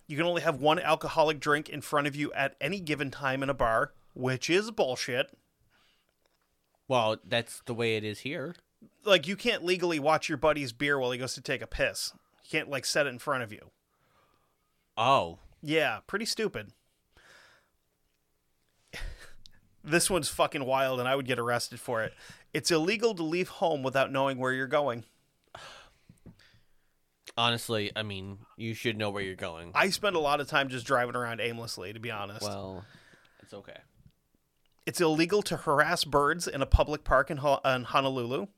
you 0.06 0.16
can 0.16 0.26
only 0.26 0.42
have 0.42 0.60
one 0.60 0.78
alcoholic 0.78 1.40
drink 1.40 1.68
in 1.68 1.80
front 1.80 2.06
of 2.06 2.14
you 2.16 2.32
at 2.32 2.56
any 2.60 2.80
given 2.80 3.10
time 3.10 3.42
in 3.42 3.50
a 3.50 3.54
bar, 3.54 3.92
which 4.14 4.48
is 4.50 4.70
bullshit. 4.70 5.36
Well, 6.88 7.16
that's 7.24 7.62
the 7.66 7.74
way 7.74 7.96
it 7.96 8.04
is 8.04 8.20
here. 8.20 8.54
Like 9.04 9.26
you 9.26 9.36
can't 9.36 9.64
legally 9.64 9.98
watch 9.98 10.28
your 10.28 10.38
buddy's 10.38 10.72
beer 10.72 10.98
while 10.98 11.10
he 11.12 11.18
goes 11.18 11.34
to 11.34 11.40
take 11.40 11.62
a 11.62 11.66
piss. 11.66 12.12
You 12.44 12.50
can't 12.50 12.68
like 12.70 12.84
set 12.84 13.06
it 13.06 13.10
in 13.10 13.18
front 13.18 13.42
of 13.42 13.52
you. 13.52 13.70
Oh. 14.96 15.38
Yeah, 15.62 16.00
pretty 16.06 16.24
stupid. 16.26 16.72
This 19.84 20.08
one's 20.10 20.28
fucking 20.28 20.64
wild 20.64 21.00
and 21.00 21.08
I 21.08 21.16
would 21.16 21.26
get 21.26 21.38
arrested 21.38 21.80
for 21.80 22.02
it. 22.02 22.12
It's 22.52 22.70
illegal 22.70 23.14
to 23.14 23.22
leave 23.22 23.48
home 23.48 23.82
without 23.82 24.12
knowing 24.12 24.38
where 24.38 24.52
you're 24.52 24.66
going. 24.66 25.04
Honestly, 27.36 27.90
I 27.96 28.02
mean, 28.02 28.38
you 28.56 28.74
should 28.74 28.98
know 28.98 29.10
where 29.10 29.22
you're 29.22 29.34
going. 29.34 29.72
I 29.74 29.88
spend 29.90 30.16
a 30.16 30.20
lot 30.20 30.40
of 30.40 30.48
time 30.48 30.68
just 30.68 30.84
driving 30.86 31.16
around 31.16 31.40
aimlessly, 31.40 31.92
to 31.92 32.00
be 32.00 32.10
honest. 32.10 32.42
Well, 32.42 32.84
it's 33.40 33.54
okay. 33.54 33.78
it's 34.84 35.00
illegal 35.00 35.40
to 35.42 35.56
harass 35.56 36.04
birds 36.04 36.46
in 36.46 36.60
a 36.60 36.66
public 36.66 37.04
park 37.04 37.30
in, 37.30 37.38
Ho- 37.38 37.60
in 37.64 37.84
Honolulu. 37.84 38.48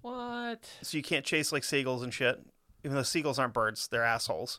What? 0.00 0.68
So 0.82 0.96
you 0.96 1.02
can't 1.02 1.24
chase 1.24 1.52
like 1.52 1.62
seagulls 1.64 2.02
and 2.02 2.12
shit. 2.12 2.40
Even 2.84 2.96
though 2.96 3.02
seagulls 3.02 3.38
aren't 3.38 3.54
birds, 3.54 3.86
they're 3.88 4.04
assholes. 4.04 4.58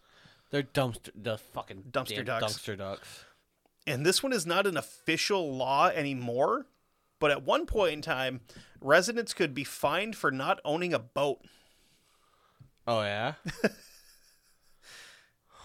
They're 0.51 0.63
dumpster 0.63 1.09
the 1.15 1.37
fucking 1.37 1.83
Dumpster 1.91 2.17
damn 2.17 2.25
ducks. 2.25 2.53
Dumpster 2.57 2.77
ducks. 2.77 3.25
And 3.87 4.05
this 4.05 4.21
one 4.21 4.33
is 4.33 4.45
not 4.45 4.67
an 4.67 4.77
official 4.77 5.55
law 5.55 5.87
anymore, 5.87 6.67
but 7.19 7.31
at 7.31 7.43
one 7.43 7.65
point 7.65 7.93
in 7.93 8.01
time, 8.01 8.41
residents 8.81 9.33
could 9.33 9.53
be 9.53 9.63
fined 9.63 10.15
for 10.15 10.31
not 10.31 10.59
owning 10.63 10.93
a 10.93 10.99
boat. 10.99 11.39
Oh 12.87 13.01
yeah. 13.01 13.33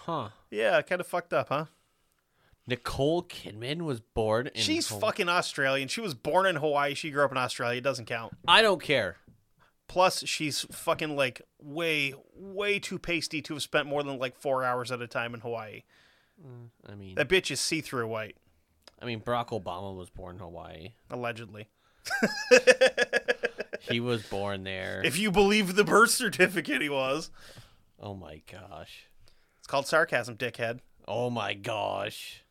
Huh. 0.05 0.29
Yeah, 0.51 0.83
kind 0.83 1.01
of 1.01 1.07
fucked 1.07 1.33
up, 1.33 1.49
huh? 1.49 1.65
Nicole 2.67 3.23
Kidman 3.23 3.81
was 3.81 3.99
born 3.99 4.47
in. 4.53 4.61
She's 4.61 4.87
Haw- 4.87 4.99
fucking 4.99 5.29
Australian. 5.29 5.87
She 5.87 5.99
was 6.01 6.13
born 6.13 6.45
in 6.45 6.57
Hawaii. 6.57 6.93
She 6.93 7.09
grew 7.09 7.25
up 7.25 7.31
in 7.31 7.37
Australia. 7.37 7.79
It 7.79 7.83
doesn't 7.83 8.05
count. 8.05 8.33
I 8.47 8.61
don't 8.61 8.81
care. 8.81 9.17
Plus, 9.87 10.23
she's 10.27 10.61
fucking 10.71 11.15
like 11.15 11.41
way, 11.59 12.13
way 12.35 12.77
too 12.77 12.99
pasty 12.99 13.41
to 13.43 13.55
have 13.55 13.63
spent 13.63 13.87
more 13.87 14.03
than 14.03 14.19
like 14.19 14.35
four 14.35 14.63
hours 14.63 14.91
at 14.91 15.01
a 15.01 15.07
time 15.07 15.33
in 15.33 15.41
Hawaii. 15.41 15.81
I 16.89 16.95
mean, 16.95 17.15
That 17.15 17.29
bitch 17.29 17.49
is 17.51 17.59
see-through 17.61 18.07
white, 18.07 18.35
I 19.01 19.05
mean, 19.05 19.21
Barack 19.21 19.49
Obama 19.49 19.95
was 19.95 20.09
born 20.09 20.35
in 20.35 20.41
Hawaii. 20.41 20.93
allegedly. 21.09 21.67
He 23.89 23.99
was 23.99 24.23
born 24.23 24.63
there. 24.63 25.01
If 25.05 25.19
you 25.19 25.31
believe 25.31 25.75
the 25.75 25.83
birth 25.83 26.09
certificate, 26.09 26.81
he 26.81 26.89
was. 26.89 27.29
oh 27.99 28.15
my 28.15 28.41
gosh. 28.51 29.07
It's 29.59 29.67
called 29.67 29.85
sarcasm, 29.85 30.37
dickhead. 30.37 30.79
Oh 31.07 31.29
my 31.29 31.53
gosh. 31.53 32.41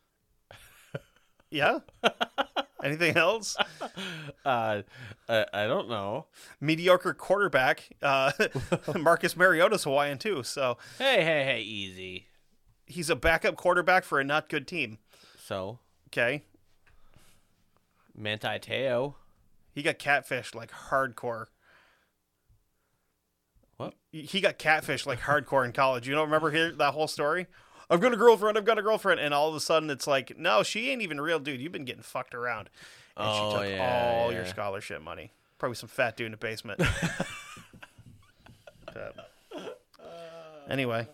Yeah. 1.51 1.79
Anything 2.83 3.15
else? 3.17 3.55
Uh, 4.45 4.83
I, 5.27 5.45
I 5.53 5.65
don't 5.67 5.89
know. 5.89 6.27
Mediocre 6.61 7.13
quarterback. 7.15 7.89
Uh, 8.01 8.31
Marcus 8.99 9.35
Mariota's 9.35 9.83
Hawaiian 9.85 10.17
too, 10.19 10.43
so 10.43 10.77
Hey, 10.99 11.23
hey, 11.23 11.43
hey, 11.43 11.61
easy. 11.61 12.27
He's 12.85 13.09
a 13.09 13.15
backup 13.15 13.55
quarterback 13.55 14.03
for 14.03 14.19
a 14.19 14.23
not 14.23 14.49
good 14.49 14.67
team. 14.67 14.97
So, 15.37 15.79
Okay. 16.09 16.43
Manti 18.17 18.57
Teo. 18.59 19.15
He 19.73 19.81
got 19.81 19.99
catfished 19.99 20.55
like 20.55 20.71
hardcore. 20.71 21.47
What? 23.75 23.93
He 24.13 24.39
got 24.39 24.57
catfished 24.57 25.05
like 25.05 25.19
hardcore 25.19 25.65
in 25.65 25.73
college. 25.73 26.07
You 26.07 26.15
don't 26.15 26.25
remember 26.27 26.51
hear 26.51 26.71
that 26.71 26.93
whole 26.93 27.09
story? 27.09 27.47
I've 27.89 27.99
got 27.99 28.13
a 28.13 28.17
girlfriend. 28.17 28.57
I've 28.57 28.63
got 28.63 28.79
a 28.79 28.81
girlfriend, 28.81 29.19
and 29.19 29.33
all 29.33 29.49
of 29.49 29.55
a 29.55 29.59
sudden 29.59 29.89
it's 29.89 30.07
like, 30.07 30.37
no, 30.39 30.63
she 30.63 30.89
ain't 30.89 31.01
even 31.01 31.19
real, 31.19 31.39
dude. 31.39 31.59
You've 31.59 31.73
been 31.73 31.83
getting 31.85 32.01
fucked 32.03 32.33
around, 32.33 32.69
and 33.17 33.27
Oh, 33.29 33.51
she 33.51 33.57
took 33.57 33.69
yeah, 33.77 34.21
all 34.23 34.31
your 34.31 34.45
scholarship 34.45 35.01
money. 35.01 35.33
Probably 35.59 35.75
some 35.75 35.89
fat 35.89 36.15
dude 36.15 36.27
in 36.27 36.31
the 36.31 36.37
basement. 36.37 36.81
Anyway, 40.69 41.07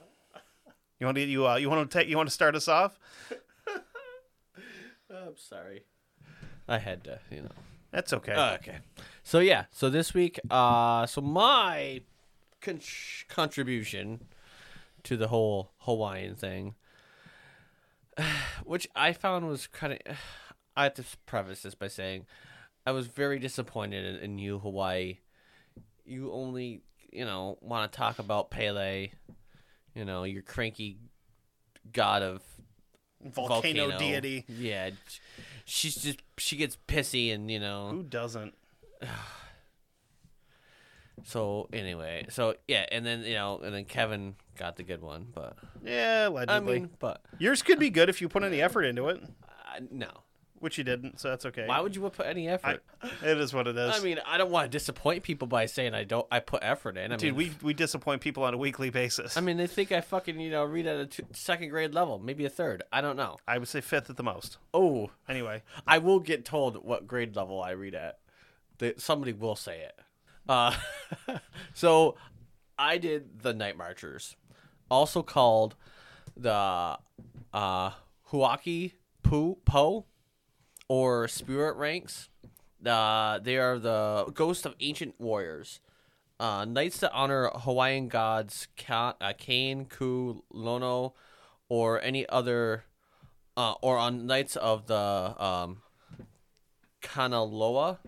you 1.01 1.07
want 1.07 1.17
to 1.17 1.23
you 1.23 1.47
uh, 1.47 1.55
you 1.55 1.67
want 1.67 1.89
to 1.89 1.97
take 1.99 2.07
you 2.07 2.15
want 2.15 2.29
to 2.29 2.33
start 2.33 2.55
us 2.55 2.67
off? 2.67 2.99
I'm 5.09 5.35
sorry. 5.35 5.83
I 6.67 6.77
had 6.77 7.03
to, 7.05 7.19
you 7.31 7.41
know. 7.41 7.49
That's 7.91 8.13
okay. 8.13 8.33
Okay. 8.33 8.77
So 9.23 9.39
yeah, 9.39 9.65
so 9.71 9.89
this 9.89 10.13
week, 10.13 10.39
uh, 10.49 11.07
so 11.07 11.19
my 11.19 12.01
con- 12.61 12.79
contribution 13.27 14.27
to 15.03 15.17
the 15.17 15.27
whole 15.27 15.71
Hawaiian 15.79 16.35
thing, 16.35 16.75
which 18.63 18.87
I 18.95 19.11
found 19.11 19.47
was 19.47 19.65
kind 19.65 19.93
of, 19.93 19.99
I 20.77 20.83
have 20.83 20.93
to 20.93 21.03
preface 21.25 21.63
this 21.63 21.75
by 21.75 21.87
saying, 21.87 22.27
I 22.85 22.91
was 22.91 23.07
very 23.07 23.39
disappointed 23.39 24.05
in, 24.05 24.23
in 24.23 24.37
you, 24.37 24.59
Hawaii. 24.59 25.17
You 26.05 26.31
only, 26.31 26.83
you 27.11 27.25
know, 27.25 27.57
want 27.59 27.91
to 27.91 27.97
talk 27.97 28.19
about 28.19 28.51
Pele, 28.51 29.09
you 29.95 30.05
know, 30.05 30.23
your 30.23 30.41
cranky 30.41 30.97
god 31.91 32.21
of 32.23 32.41
volcano, 33.23 33.97
deity. 33.97 34.45
Yeah, 34.47 34.91
she's 35.65 35.95
just 35.95 36.21
she 36.37 36.55
gets 36.57 36.77
pissy 36.87 37.33
and 37.33 37.49
you 37.51 37.59
know. 37.59 37.89
Who 37.91 38.03
doesn't? 38.03 38.53
So 41.23 41.67
anyway, 41.71 42.25
so 42.29 42.55
yeah, 42.67 42.85
and 42.91 43.05
then 43.05 43.21
you 43.21 43.35
know, 43.35 43.59
and 43.63 43.73
then 43.75 43.85
Kevin 43.85 44.35
got 44.57 44.75
the 44.75 44.83
good 44.83 45.01
one, 45.03 45.27
but 45.33 45.55
Yeah, 45.83 46.23
I 46.23 46.25
allegedly. 46.25 46.79
mean, 46.79 46.89
but 46.97 47.21
Yours 47.37 47.61
could 47.61 47.77
be 47.77 47.91
good 47.91 48.09
if 48.09 48.21
you 48.21 48.29
put 48.29 48.43
any 48.43 48.59
effort 48.59 48.83
into 48.85 49.07
it, 49.09 49.21
uh, 49.47 49.81
no. 49.91 50.09
Which 50.61 50.77
you 50.77 50.83
didn't, 50.83 51.19
so 51.19 51.29
that's 51.29 51.45
okay. 51.45 51.67
Why 51.67 51.79
would 51.79 51.95
you 51.95 52.09
put 52.09 52.25
any 52.25 52.49
I, 52.49 52.53
effort? 52.53 52.83
it 53.23 53.37
is 53.37 53.53
what 53.53 53.67
it 53.67 53.77
is. 53.77 53.99
I, 53.99 54.03
mean, 54.03 54.19
I 54.25 54.37
don't 54.37 54.51
want 54.51 54.71
to 54.71 54.77
disappoint 54.77 55.23
people 55.23 55.47
by 55.47 55.65
saying 55.65 55.93
I 55.93 56.03
don't. 56.03 56.25
I 56.31 56.39
put 56.39 56.63
effort 56.63 56.97
in. 56.97 57.11
I 57.11 57.15
dude, 57.17 57.35
mean, 57.35 57.51
we 57.61 57.67
we 57.67 57.73
disappoint 57.73 58.21
people 58.21 58.43
on 58.43 58.53
a 58.53 58.57
weekly 58.57 58.89
basis. 58.89 59.37
I 59.37 59.41
mean, 59.41 59.57
they 59.57 59.67
think 59.67 59.91
I 59.91 60.01
fucking 60.01 60.39
you 60.39 60.49
know 60.49 60.63
read 60.63 60.87
at 60.87 60.99
a 60.99 61.05
two, 61.05 61.23
second 61.33 61.69
grade 61.69 61.93
level, 61.93 62.19
maybe 62.19 62.45
a 62.45 62.49
third. 62.49 62.83
I 62.91 63.01
don't 63.01 63.15
know. 63.17 63.37
I 63.47 63.57
would 63.57 63.67
say 63.67 63.81
fifth 63.81 64.09
at 64.09 64.17
the 64.17 64.23
most. 64.23 64.57
Oh, 64.73 65.11
Anyway, 65.31 65.63
I 65.87 65.97
will 65.97 66.19
get 66.19 66.43
told 66.43 66.83
what 66.83 67.07
grade 67.07 67.37
level 67.37 67.61
I 67.63 67.71
read 67.71 67.95
at. 67.95 68.19
They, 68.79 68.93
somebody 68.97 69.31
will 69.31 69.55
say 69.55 69.79
it. 69.79 69.97
Uh, 70.49 70.75
so 71.73 72.17
I 72.77 72.97
did 72.97 73.41
the 73.41 73.53
Night 73.53 73.77
Marchers, 73.77 74.35
also 74.89 75.23
called 75.23 75.75
the 76.35 76.97
uh, 77.53 77.91
Huaki 78.29 78.93
Pu 79.23 79.57
Po 79.63 80.05
or 80.91 81.25
Spirit 81.25 81.77
Ranks. 81.77 82.27
Uh, 82.85 83.39
they 83.39 83.55
are 83.55 83.79
the 83.79 84.25
ghosts 84.33 84.65
of 84.65 84.75
ancient 84.81 85.15
warriors. 85.19 85.79
Uh, 86.37 86.65
knights 86.65 86.97
that 86.97 87.13
honor 87.13 87.49
Hawaiian 87.55 88.09
gods 88.09 88.67
Ka, 88.75 89.15
uh, 89.21 89.31
Kane, 89.37 89.85
Ku, 89.85 90.43
Lono, 90.51 91.13
or 91.69 92.01
any 92.01 92.27
other, 92.27 92.83
uh, 93.55 93.75
or 93.81 93.97
on 93.97 94.25
nights 94.27 94.57
of 94.57 94.87
the 94.87 95.33
um, 95.41 95.81
Kanaloa, 97.01 97.99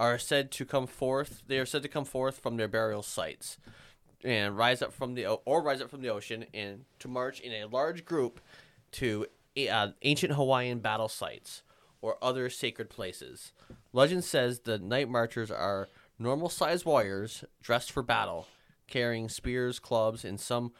are 0.00 0.18
said 0.18 0.50
to 0.50 0.64
come 0.64 0.88
forth. 0.88 1.44
They 1.46 1.60
are 1.60 1.66
said 1.66 1.84
to 1.84 1.88
come 1.88 2.04
forth 2.04 2.40
from 2.40 2.56
their 2.56 2.66
burial 2.66 3.04
sites 3.04 3.58
and 4.24 4.56
rise 4.56 4.82
up 4.82 4.92
from 4.92 5.14
the 5.14 5.26
or 5.26 5.62
rise 5.62 5.80
up 5.80 5.88
from 5.88 6.02
the 6.02 6.08
ocean 6.08 6.46
and 6.52 6.84
to 6.98 7.06
march 7.06 7.38
in 7.38 7.52
a 7.52 7.68
large 7.68 8.04
group 8.04 8.40
to 8.90 9.26
uh, 9.70 9.90
ancient 10.02 10.32
Hawaiian 10.32 10.80
battle 10.80 11.08
sites 11.08 11.62
or 12.00 12.16
other 12.22 12.48
sacred 12.50 12.88
places. 12.90 13.52
Legend 13.92 14.24
says 14.24 14.60
the 14.60 14.78
night 14.78 15.08
marchers 15.08 15.50
are 15.50 15.88
normal 16.18 16.48
sized 16.48 16.84
warriors 16.84 17.44
dressed 17.62 17.90
for 17.92 18.02
battle, 18.02 18.46
carrying 18.86 19.28
spears, 19.28 19.78
clubs, 19.78 20.24
and 20.24 20.38
some 20.40 20.72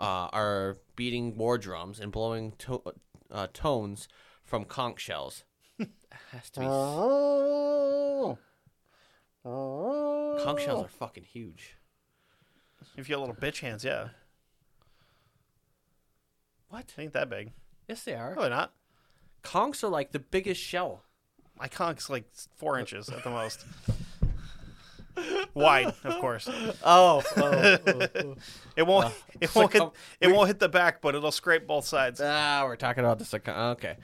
uh, 0.00 0.28
are 0.32 0.76
beating 0.96 1.36
war 1.36 1.58
drums 1.58 1.98
and 2.00 2.12
blowing 2.12 2.52
to- 2.58 2.82
uh, 3.30 3.46
tones 3.52 4.08
from 4.44 4.64
conch 4.64 5.00
shells. 5.00 5.44
Has 6.32 6.50
to 6.50 6.60
be. 6.60 6.66
Conch 9.44 10.62
shells 10.62 10.84
are 10.84 10.88
fucking 10.88 11.24
huge. 11.24 11.76
if 12.96 13.08
you 13.08 13.14
have 13.14 13.20
little 13.20 13.34
bitch 13.36 13.60
hands, 13.60 13.84
yeah, 13.84 14.08
What? 16.68 16.92
it 16.96 17.00
ain't 17.00 17.12
that 17.14 17.30
big. 17.30 17.52
Yes, 17.88 18.02
they 18.04 18.14
are. 18.14 18.32
Probably 18.32 18.50
not. 18.50 18.72
Conchs 19.42 19.82
are 19.82 19.88
like 19.88 20.12
the 20.12 20.18
biggest 20.18 20.60
shell. 20.60 21.02
My 21.58 21.68
conk's 21.68 22.08
like 22.10 22.24
four 22.56 22.78
inches 22.78 23.08
at 23.08 23.24
the 23.24 23.30
most. 23.38 23.64
Wide, 25.54 25.92
of 26.04 26.20
course. 26.20 26.48
Oh, 26.84 27.22
It 28.76 28.86
won't. 28.86 29.12
it 29.40 29.54
won't 29.54 29.72
hit. 29.72 29.82
It 30.20 30.28
won't 30.28 30.46
hit 30.46 30.60
the 30.60 30.68
back, 30.68 31.00
but 31.02 31.14
it'll 31.16 31.32
scrape 31.32 31.66
both 31.66 31.84
sides. 31.86 32.20
ah, 32.22 32.62
we're 32.64 32.76
talking 32.76 33.04
about 33.04 33.18
the 33.18 33.36
account- 33.36 33.78
Okay, 33.78 33.96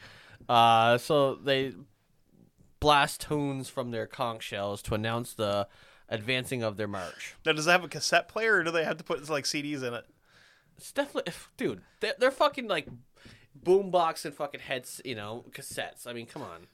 uh, 0.49 0.99
so 0.99 1.37
they 1.37 1.73
blast 2.81 3.21
tunes 3.23 3.69
from 3.69 3.93
their 3.93 4.07
conch 4.07 4.43
shells 4.43 4.83
to 4.83 4.95
announce 4.95 5.35
the 5.35 5.69
advancing 6.09 6.62
of 6.64 6.76
their 6.76 6.88
march. 6.88 7.37
Now, 7.47 7.53
does 7.53 7.67
it 7.67 7.71
have 7.71 7.85
a 7.85 7.88
cassette 7.88 8.29
player, 8.29 8.57
or 8.57 8.64
do 8.64 8.73
they 8.73 8.85
have 8.85 8.97
to 8.99 9.05
put 9.05 9.29
like 9.31 9.45
CDs 9.45 9.83
in 9.85 9.95
it? 9.95 10.05
It's 10.76 10.91
definitely, 10.93 11.33
dude. 11.57 11.83
They're, 12.00 12.14
they're 12.19 12.31
fucking 12.33 12.67
like 12.67 12.88
boombox 13.63 14.25
and 14.25 14.35
fucking 14.35 14.61
heads, 14.61 15.01
you 15.05 15.15
know, 15.15 15.45
cassettes. 15.51 16.07
I 16.07 16.13
mean, 16.13 16.27
come 16.27 16.43
on. 16.43 16.67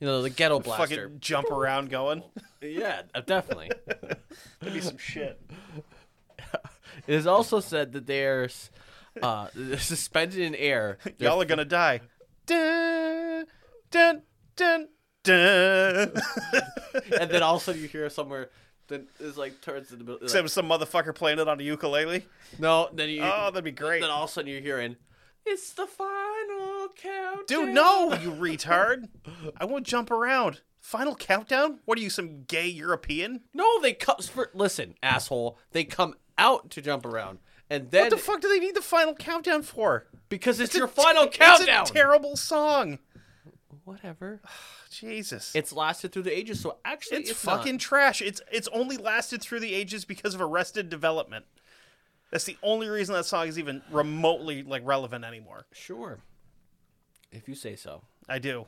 You 0.00 0.06
know 0.06 0.22
the 0.22 0.30
ghetto 0.30 0.60
blaster. 0.60 0.86
Fucking 1.04 1.20
jump 1.20 1.50
around 1.50 1.90
going. 1.90 2.22
Yeah, 2.60 3.02
uh, 3.14 3.20
definitely. 3.20 3.70
That'd 3.86 4.72
be 4.72 4.80
some 4.80 4.96
shit. 4.96 5.38
It 7.06 7.14
is 7.14 7.26
also 7.26 7.60
said 7.60 7.92
that 7.92 8.06
they're 8.06 8.48
uh, 9.20 9.48
suspended 9.78 10.38
in 10.38 10.54
air. 10.54 10.96
They're 11.04 11.28
Y'all 11.28 11.42
are 11.42 11.44
gonna 11.44 11.64
die. 11.66 12.00
Dun, 12.46 13.44
dun, 13.90 14.22
dun, 14.56 14.88
dun. 15.24 16.12
and 17.20 17.30
then 17.30 17.42
all 17.42 17.56
of 17.56 17.60
a 17.62 17.64
sudden 17.64 17.82
you 17.82 17.88
hear 17.88 18.08
somewhere 18.08 18.48
that 18.88 19.04
is 19.20 19.36
like 19.36 19.60
turns 19.60 19.90
in 19.92 19.98
the 19.98 20.04
middle. 20.04 20.20
Except 20.22 20.44
Like, 20.44 20.50
some 20.50 20.68
motherfucker 20.68 21.14
playing 21.14 21.38
it 21.38 21.48
on 21.48 21.60
a 21.60 21.62
ukulele. 21.62 22.24
no, 22.58 22.88
then 22.92 23.10
you. 23.10 23.22
Oh, 23.22 23.50
that'd 23.50 23.64
be 23.64 23.72
great. 23.72 24.00
Then 24.00 24.10
all 24.10 24.24
of 24.24 24.30
a 24.30 24.32
sudden 24.32 24.50
you're 24.50 24.60
hearing, 24.62 24.96
"It's 25.46 25.72
the 25.72 25.86
final 25.86 26.88
countdown." 26.96 27.44
Dude, 27.46 27.74
no, 27.74 28.12
you 28.14 28.30
retard. 28.32 29.08
I 29.56 29.64
won't 29.64 29.86
jump 29.86 30.10
around. 30.10 30.60
Final 30.80 31.14
countdown? 31.14 31.80
What 31.86 31.96
are 31.98 32.02
you, 32.02 32.10
some 32.10 32.42
gay 32.44 32.66
European? 32.68 33.40
no, 33.54 33.80
they 33.80 33.94
come. 33.94 34.16
For, 34.20 34.50
listen, 34.54 34.94
asshole, 35.02 35.58
they 35.72 35.84
come 35.84 36.14
out 36.36 36.70
to 36.72 36.82
jump 36.82 37.06
around, 37.06 37.38
and 37.70 37.90
then 37.90 38.02
What 38.04 38.10
the 38.10 38.16
fuck 38.18 38.40
do 38.40 38.48
they 38.48 38.58
need 38.60 38.74
the 38.76 38.82
final 38.82 39.14
countdown 39.14 39.62
for? 39.62 40.06
because 40.28 40.60
it's, 40.60 40.74
a 40.74 40.78
your 40.78 40.88
te- 40.88 41.00
final 41.02 41.28
countdown. 41.28 41.82
It's 41.82 41.90
a 41.90 41.94
terrible 41.94 42.36
song. 42.36 42.98
Whatever. 43.84 44.40
Jesus. 44.90 45.52
It's 45.54 45.72
lasted 45.72 46.12
through 46.12 46.22
the 46.22 46.36
ages, 46.36 46.60
so 46.60 46.78
actually, 46.84 47.18
It's, 47.18 47.30
it's, 47.30 47.44
not. 47.44 47.58
fucking 47.58 47.78
trash. 47.78 48.22
It's 48.22 48.40
it's 48.52 48.68
only 48.72 48.96
lasted 48.96 49.42
through 49.42 49.60
the 49.60 49.74
ages 49.74 50.04
because 50.04 50.34
of 50.34 50.40
Arrested 50.40 50.88
Development. 50.88 51.44
That's 52.34 52.44
the 52.46 52.56
only 52.64 52.88
reason 52.88 53.14
that 53.14 53.26
song 53.26 53.46
is 53.46 53.60
even 53.60 53.80
remotely 53.92 54.64
like 54.64 54.82
relevant 54.84 55.24
anymore. 55.24 55.66
Sure. 55.70 56.18
If 57.30 57.48
you 57.48 57.54
say 57.54 57.76
so. 57.76 58.02
I 58.28 58.40
do. 58.40 58.66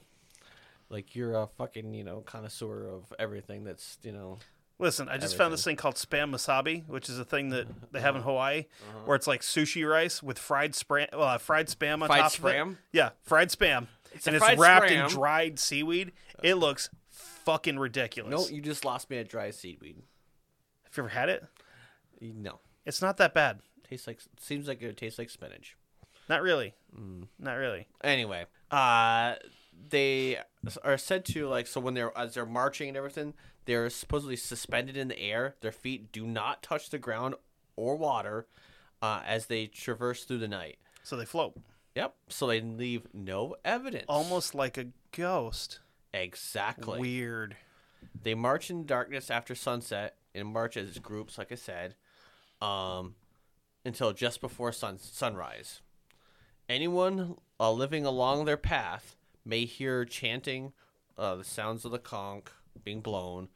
Like 0.88 1.16
you're 1.16 1.34
a 1.34 1.48
fucking, 1.58 1.92
you 1.92 2.04
know, 2.04 2.20
connoisseur 2.20 2.86
of 2.86 3.12
everything 3.18 3.64
that's, 3.64 3.98
you 4.04 4.12
know, 4.12 4.38
Listen, 4.78 5.08
I 5.08 5.16
just 5.18 5.36
found 5.36 5.52
this 5.52 5.64
thing 5.64 5.74
called 5.74 5.96
spam 5.96 6.30
wasabi, 6.32 6.86
which 6.86 7.08
is 7.08 7.18
a 7.18 7.24
thing 7.24 7.48
that 7.48 7.66
they 7.92 8.00
have 8.00 8.14
in 8.14 8.22
Hawaii, 8.22 8.66
where 9.04 9.16
it's 9.16 9.26
like 9.26 9.40
sushi 9.40 9.88
rice 9.90 10.22
with 10.22 10.38
fried 10.38 10.72
spam, 10.74 11.08
well, 11.12 11.22
uh, 11.24 11.38
fried 11.38 11.66
spam 11.66 12.02
on 12.02 12.06
Fried 12.08 12.20
top 12.20 12.34
of 12.34 12.44
spam? 12.44 12.72
it. 12.72 12.78
Yeah, 12.92 13.10
fried 13.22 13.48
spam, 13.48 13.88
It's 14.12 14.28
and 14.28 14.36
it's 14.36 14.56
wrapped 14.56 14.92
in 14.92 15.08
dried 15.08 15.58
seaweed. 15.58 16.12
It 16.40 16.54
looks 16.54 16.88
fucking 17.08 17.80
ridiculous. 17.80 18.30
no, 18.30 18.54
you 18.54 18.60
just 18.62 18.84
lost 18.84 19.10
me 19.10 19.18
at 19.18 19.28
dried 19.28 19.54
seaweed. 19.56 19.96
Have 20.84 20.96
you 20.96 21.02
ever 21.02 21.08
had 21.08 21.30
it? 21.30 21.44
No. 22.20 22.60
It's 22.86 23.02
not 23.02 23.16
that 23.18 23.34
bad. 23.34 23.60
Tastes 23.88 24.06
like 24.06 24.20
seems 24.40 24.68
like 24.68 24.80
it 24.80 24.86
would 24.86 24.96
taste 24.96 25.18
like 25.18 25.30
spinach. 25.30 25.76
Not 26.28 26.42
really. 26.42 26.74
Mm. 26.98 27.28
Not 27.38 27.54
really. 27.54 27.86
Anyway, 28.02 28.46
uh, 28.70 29.34
they 29.90 30.38
are 30.82 30.98
said 30.98 31.24
to 31.26 31.46
like 31.48 31.66
so 31.66 31.80
when 31.80 31.94
they're 31.94 32.16
as 32.16 32.34
they're 32.34 32.46
marching 32.46 32.88
and 32.88 32.96
everything, 32.96 33.34
they're 33.66 33.90
supposedly 33.90 34.36
suspended 34.36 34.96
in 34.96 35.08
the 35.08 35.18
air. 35.20 35.56
Their 35.60 35.72
feet 35.72 36.10
do 36.12 36.26
not 36.26 36.62
touch 36.62 36.90
the 36.90 36.98
ground 36.98 37.34
or 37.76 37.96
water 37.96 38.46
uh, 39.02 39.20
as 39.26 39.46
they 39.46 39.66
traverse 39.66 40.24
through 40.24 40.38
the 40.38 40.48
night. 40.48 40.78
So 41.02 41.16
they 41.16 41.24
float, 41.24 41.56
Yep. 41.94 42.14
So 42.28 42.46
they 42.48 42.60
leave 42.60 43.06
no 43.14 43.56
evidence. 43.64 44.06
almost 44.08 44.54
like 44.54 44.76
a 44.76 44.88
ghost. 45.12 45.80
exactly. 46.12 46.98
Weird. 47.00 47.56
They 48.22 48.34
march 48.34 48.70
in 48.70 48.86
darkness 48.86 49.30
after 49.30 49.54
sunset 49.54 50.16
and 50.34 50.48
march 50.48 50.76
as 50.76 50.98
groups, 50.98 51.38
like 51.38 51.52
I 51.52 51.56
said, 51.56 51.94
um, 52.60 53.14
until 53.84 54.12
just 54.12 54.40
before 54.40 54.72
sun 54.72 54.98
sunrise. 54.98 55.80
Anyone 56.68 57.36
uh, 57.60 57.70
living 57.72 58.04
along 58.04 58.44
their 58.44 58.56
path 58.56 59.14
may 59.44 59.64
hear 59.64 60.04
chanting, 60.04 60.72
uh, 61.16 61.36
the 61.36 61.44
sounds 61.44 61.84
of 61.84 61.92
the 61.92 61.98
conch 61.98 62.46
being 62.84 63.00
blown, 63.00 63.48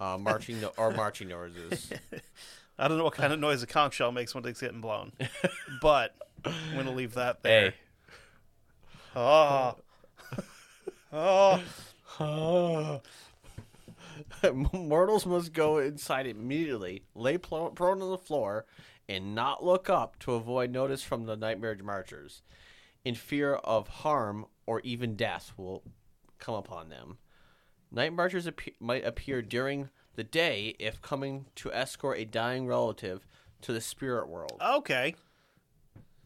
uh, 0.00 0.16
marching 0.20 0.60
no- 0.60 0.72
or 0.76 0.90
marching 0.90 1.28
noises. 1.28 1.92
I 2.78 2.86
don't 2.88 2.96
know 2.96 3.04
what 3.04 3.14
kind 3.14 3.32
of 3.32 3.40
noise 3.40 3.62
a 3.62 3.66
conch 3.66 3.94
shell 3.94 4.12
makes 4.12 4.34
when 4.34 4.46
it's 4.46 4.60
getting 4.60 4.80
blown, 4.80 5.12
but 5.82 6.14
I'm 6.44 6.54
gonna 6.76 6.92
leave 6.92 7.14
that 7.14 7.42
there. 7.42 7.70
hey, 7.70 7.76
Oh. 9.16 9.74
oh. 12.20 13.00
mortals 14.72 15.26
must 15.26 15.52
go 15.52 15.78
inside 15.78 16.26
immediately, 16.26 17.04
lay 17.14 17.38
pl- 17.38 17.70
prone 17.70 18.02
on 18.02 18.10
the 18.10 18.18
floor, 18.18 18.66
and 19.08 19.34
not 19.34 19.64
look 19.64 19.88
up 19.88 20.18
to 20.20 20.34
avoid 20.34 20.70
notice 20.70 21.02
from 21.02 21.26
the 21.26 21.36
nightmare 21.36 21.76
marchers, 21.82 22.42
in 23.04 23.14
fear 23.14 23.54
of 23.54 23.88
harm 23.88 24.46
or 24.66 24.80
even 24.80 25.16
death 25.16 25.52
will 25.56 25.82
come 26.38 26.54
upon 26.54 26.88
them. 26.88 27.18
Night 27.90 28.12
marchers 28.12 28.46
appe- 28.46 28.74
might 28.80 29.04
appear 29.04 29.40
during 29.40 29.88
the 30.14 30.24
day 30.24 30.74
if 30.78 31.00
coming 31.00 31.46
to 31.54 31.72
escort 31.72 32.18
a 32.18 32.24
dying 32.24 32.66
relative 32.66 33.26
to 33.62 33.72
the 33.72 33.80
spirit 33.80 34.28
world. 34.28 34.60
Okay. 34.60 35.14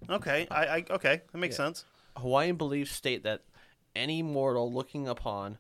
Okay. 0.09 0.49
I, 0.51 0.65
I 0.65 0.85
okay. 0.91 1.23
That 1.31 1.39
makes 1.39 1.57
sense. 1.57 1.85
Hawaiian 2.17 2.57
beliefs 2.57 2.93
state 2.93 3.23
that 3.25 3.43
any 3.95 4.23
mortal 4.23 4.73
looking 4.73 5.07
upon 5.07 5.59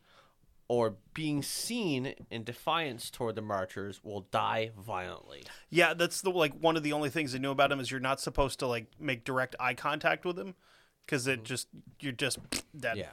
or 0.69 0.97
being 1.13 1.43
seen 1.43 2.15
in 2.31 2.45
defiance 2.45 3.11
toward 3.11 3.35
the 3.35 3.43
marchers 3.43 4.03
will 4.03 4.23
die 4.31 4.71
violently. 4.79 5.43
Yeah, 5.71 5.95
that's 5.95 6.21
the 6.23 6.31
like 6.31 6.55
one 6.55 6.77
of 6.77 6.83
the 6.83 6.93
only 6.93 7.11
things 7.11 7.35
I 7.35 7.39
knew 7.39 7.51
about 7.51 7.73
him 7.73 7.81
is 7.81 7.91
you're 7.91 8.01
not 8.01 8.21
supposed 8.21 8.59
to 8.61 8.67
like 8.67 8.87
make 8.99 9.25
direct 9.25 9.57
eye 9.61 9.75
contact 9.75 10.25
with 10.25 10.39
him 10.39 10.55
because 11.05 11.27
it 11.27 11.45
just 11.45 11.69
you're 12.01 12.13
just 12.13 12.39
dead. 12.77 12.97
Yeah. 12.97 13.13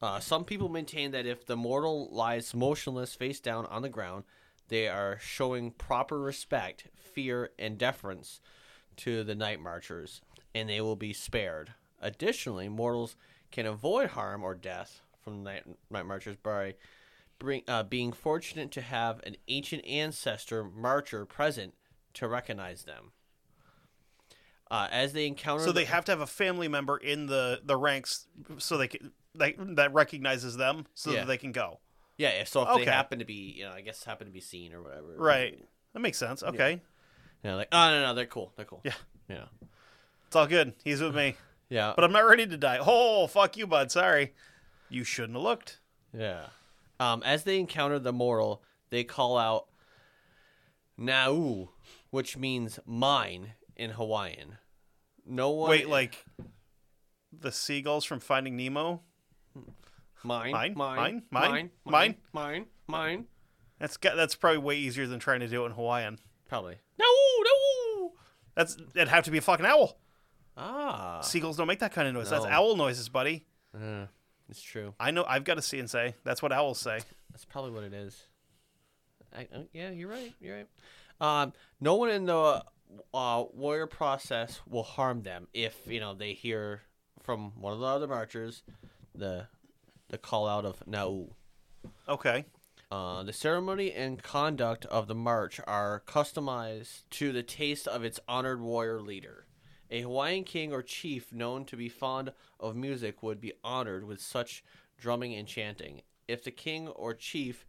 Uh, 0.00 0.20
some 0.20 0.44
people 0.44 0.68
maintain 0.68 1.10
that 1.10 1.26
if 1.26 1.44
the 1.44 1.56
mortal 1.56 2.08
lies 2.12 2.54
motionless 2.54 3.14
face 3.14 3.40
down 3.40 3.66
on 3.66 3.82
the 3.82 3.88
ground, 3.88 4.24
they 4.68 4.86
are 4.86 5.18
showing 5.20 5.72
proper 5.72 6.20
respect, 6.20 6.88
fear, 6.94 7.50
and 7.58 7.78
deference 7.78 8.40
to 8.96 9.24
the 9.24 9.34
night 9.34 9.60
marchers, 9.60 10.20
and 10.54 10.68
they 10.68 10.80
will 10.80 10.96
be 10.96 11.12
spared. 11.12 11.72
Additionally, 12.00 12.68
mortals 12.68 13.16
can 13.50 13.66
avoid 13.66 14.10
harm 14.10 14.44
or 14.44 14.54
death 14.54 15.00
from 15.28 15.42
night, 15.42 15.64
night 15.90 16.06
marchers 16.06 16.36
by 16.36 16.74
bring, 17.38 17.62
uh, 17.68 17.82
being 17.82 18.12
fortunate 18.12 18.70
to 18.72 18.80
have 18.80 19.20
an 19.24 19.36
ancient 19.48 19.84
ancestor 19.86 20.64
marcher 20.64 21.24
present 21.24 21.74
to 22.14 22.26
recognize 22.28 22.84
them. 22.84 23.12
Uh, 24.70 24.86
as 24.90 25.12
they 25.14 25.26
encounter 25.26 25.64
So 25.64 25.68
the- 25.72 25.80
they 25.80 25.84
have 25.86 26.04
to 26.06 26.12
have 26.12 26.20
a 26.20 26.26
family 26.26 26.68
member 26.68 26.98
in 26.98 27.26
the 27.26 27.60
the 27.64 27.76
ranks 27.76 28.26
so 28.58 28.76
they 28.76 28.88
can 28.88 29.12
like 29.34 29.56
that 29.76 29.92
recognizes 29.94 30.56
them 30.56 30.86
so 30.94 31.10
Yeah. 31.10 31.20
that 31.20 31.26
they 31.26 31.38
can 31.38 31.52
go. 31.52 31.80
Yeah, 32.18 32.30
if- 32.30 32.48
so 32.48 32.62
if 32.62 32.68
Okay. 32.70 32.84
they 32.84 32.90
happen 32.90 33.18
to 33.20 33.24
be, 33.24 33.52
you 33.56 33.64
know, 33.64 33.72
I 33.72 33.80
guess 33.80 34.04
happen 34.04 34.26
to 34.26 34.32
be 34.32 34.40
seen 34.40 34.74
or 34.74 34.82
whatever. 34.82 35.14
Right. 35.16 35.64
That 35.94 36.00
makes 36.00 36.18
sense. 36.18 36.42
Okay. 36.42 36.82
Yeah. 37.44 37.50
know, 37.52 37.56
like, 37.56 37.68
oh 37.72 37.90
no, 37.90 38.02
no, 38.02 38.14
they're 38.14 38.26
cool, 38.26 38.52
they're 38.56 38.64
cool. 38.66 38.80
Yeah. 38.84 38.94
Yeah. 39.28 39.46
It's 40.26 40.34
all 40.36 40.46
good. 40.48 40.74
He's 40.84 41.00
with 41.00 41.14
me. 41.14 41.36
Yeah. 41.70 41.92
But 41.94 42.04
I'm 42.04 42.12
not 42.12 42.20
ready 42.24 42.46
to 42.46 42.56
die. 42.56 42.78
Oh, 42.80 43.26
fuck 43.26 43.58
you, 43.58 43.66
bud. 43.66 43.90
Sorry. 43.92 44.34
You 44.90 45.04
shouldn't 45.04 45.34
have 45.34 45.42
looked. 45.42 45.80
Yeah. 46.16 46.46
Um, 47.00 47.22
as 47.24 47.44
they 47.44 47.58
encounter 47.58 47.98
the 47.98 48.12
mortal, 48.12 48.62
they 48.90 49.04
call 49.04 49.38
out 49.38 49.66
Nau, 50.96 51.68
which 52.10 52.36
means 52.36 52.80
mine 52.86 53.52
in 53.76 53.90
Hawaiian. 53.90 54.58
No 55.24 55.50
one. 55.50 55.70
Wait, 55.70 55.88
like 55.88 56.24
the 57.32 57.52
seagulls 57.52 58.04
from 58.04 58.20
Finding 58.20 58.56
Nemo? 58.56 59.02
Mine, 60.24 60.52
mine, 60.52 60.74
mine, 60.74 61.22
mine, 61.30 61.70
mine, 61.84 62.16
mine, 62.32 62.66
mine. 62.88 63.26
That's 63.78 63.96
got, 63.96 64.16
that's 64.16 64.34
probably 64.34 64.58
way 64.58 64.76
easier 64.76 65.06
than 65.06 65.20
trying 65.20 65.40
to 65.40 65.48
do 65.48 65.62
it 65.62 65.66
in 65.66 65.72
Hawaiian. 65.72 66.18
Probably. 66.48 66.76
No, 66.98 67.06
no. 67.44 68.12
That's 68.56 68.76
that'd 68.94 69.08
have 69.08 69.24
to 69.24 69.30
be 69.30 69.38
a 69.38 69.40
fucking 69.42 69.64
owl. 69.64 69.98
Ah. 70.56 71.20
Seagulls 71.20 71.56
don't 71.56 71.68
make 71.68 71.78
that 71.78 71.92
kind 71.92 72.08
of 72.08 72.14
noise. 72.14 72.32
No. 72.32 72.40
That's 72.40 72.52
owl 72.52 72.74
noises, 72.74 73.08
buddy. 73.08 73.46
Uh, 73.72 74.06
it's 74.48 74.62
true. 74.62 74.94
I 74.98 75.10
know. 75.10 75.24
I've 75.28 75.44
got 75.44 75.58
a 75.58 75.62
see 75.62 75.78
and 75.78 75.90
say. 75.90 76.14
That's 76.24 76.42
what 76.42 76.52
owls 76.52 76.80
say. 76.80 77.00
That's 77.30 77.44
probably 77.44 77.72
what 77.72 77.84
it 77.84 77.92
is. 77.92 78.24
I, 79.36 79.42
uh, 79.54 79.62
yeah, 79.72 79.90
you're 79.90 80.08
right. 80.08 80.32
You're 80.40 80.56
right. 80.56 80.68
Um, 81.20 81.52
no 81.80 81.96
one 81.96 82.10
in 82.10 82.26
the 82.26 82.64
uh, 83.12 83.44
warrior 83.52 83.86
process 83.86 84.60
will 84.68 84.82
harm 84.82 85.22
them 85.22 85.48
if 85.52 85.76
you 85.86 86.00
know 86.00 86.14
they 86.14 86.32
hear 86.32 86.82
from 87.22 87.52
one 87.60 87.72
of 87.72 87.80
the 87.80 87.86
other 87.86 88.08
marchers 88.08 88.62
the 89.14 89.46
the 90.08 90.18
call 90.18 90.48
out 90.48 90.64
of 90.64 90.86
Nau. 90.86 91.26
Okay. 92.08 92.44
Uh, 92.90 93.22
the 93.22 93.34
ceremony 93.34 93.92
and 93.92 94.22
conduct 94.22 94.86
of 94.86 95.08
the 95.08 95.14
march 95.14 95.60
are 95.66 96.02
customized 96.06 97.02
to 97.10 97.32
the 97.32 97.42
taste 97.42 97.86
of 97.86 98.02
its 98.02 98.18
honored 98.26 98.62
warrior 98.62 99.02
leader. 99.02 99.44
A 99.90 100.02
Hawaiian 100.02 100.44
king 100.44 100.72
or 100.72 100.82
chief 100.82 101.32
known 101.32 101.64
to 101.66 101.76
be 101.76 101.88
fond 101.88 102.32
of 102.60 102.76
music 102.76 103.22
would 103.22 103.40
be 103.40 103.54
honored 103.64 104.04
with 104.04 104.20
such 104.20 104.62
drumming 104.98 105.34
and 105.34 105.48
chanting. 105.48 106.02
If 106.26 106.44
the 106.44 106.50
king 106.50 106.88
or 106.88 107.14
chief 107.14 107.64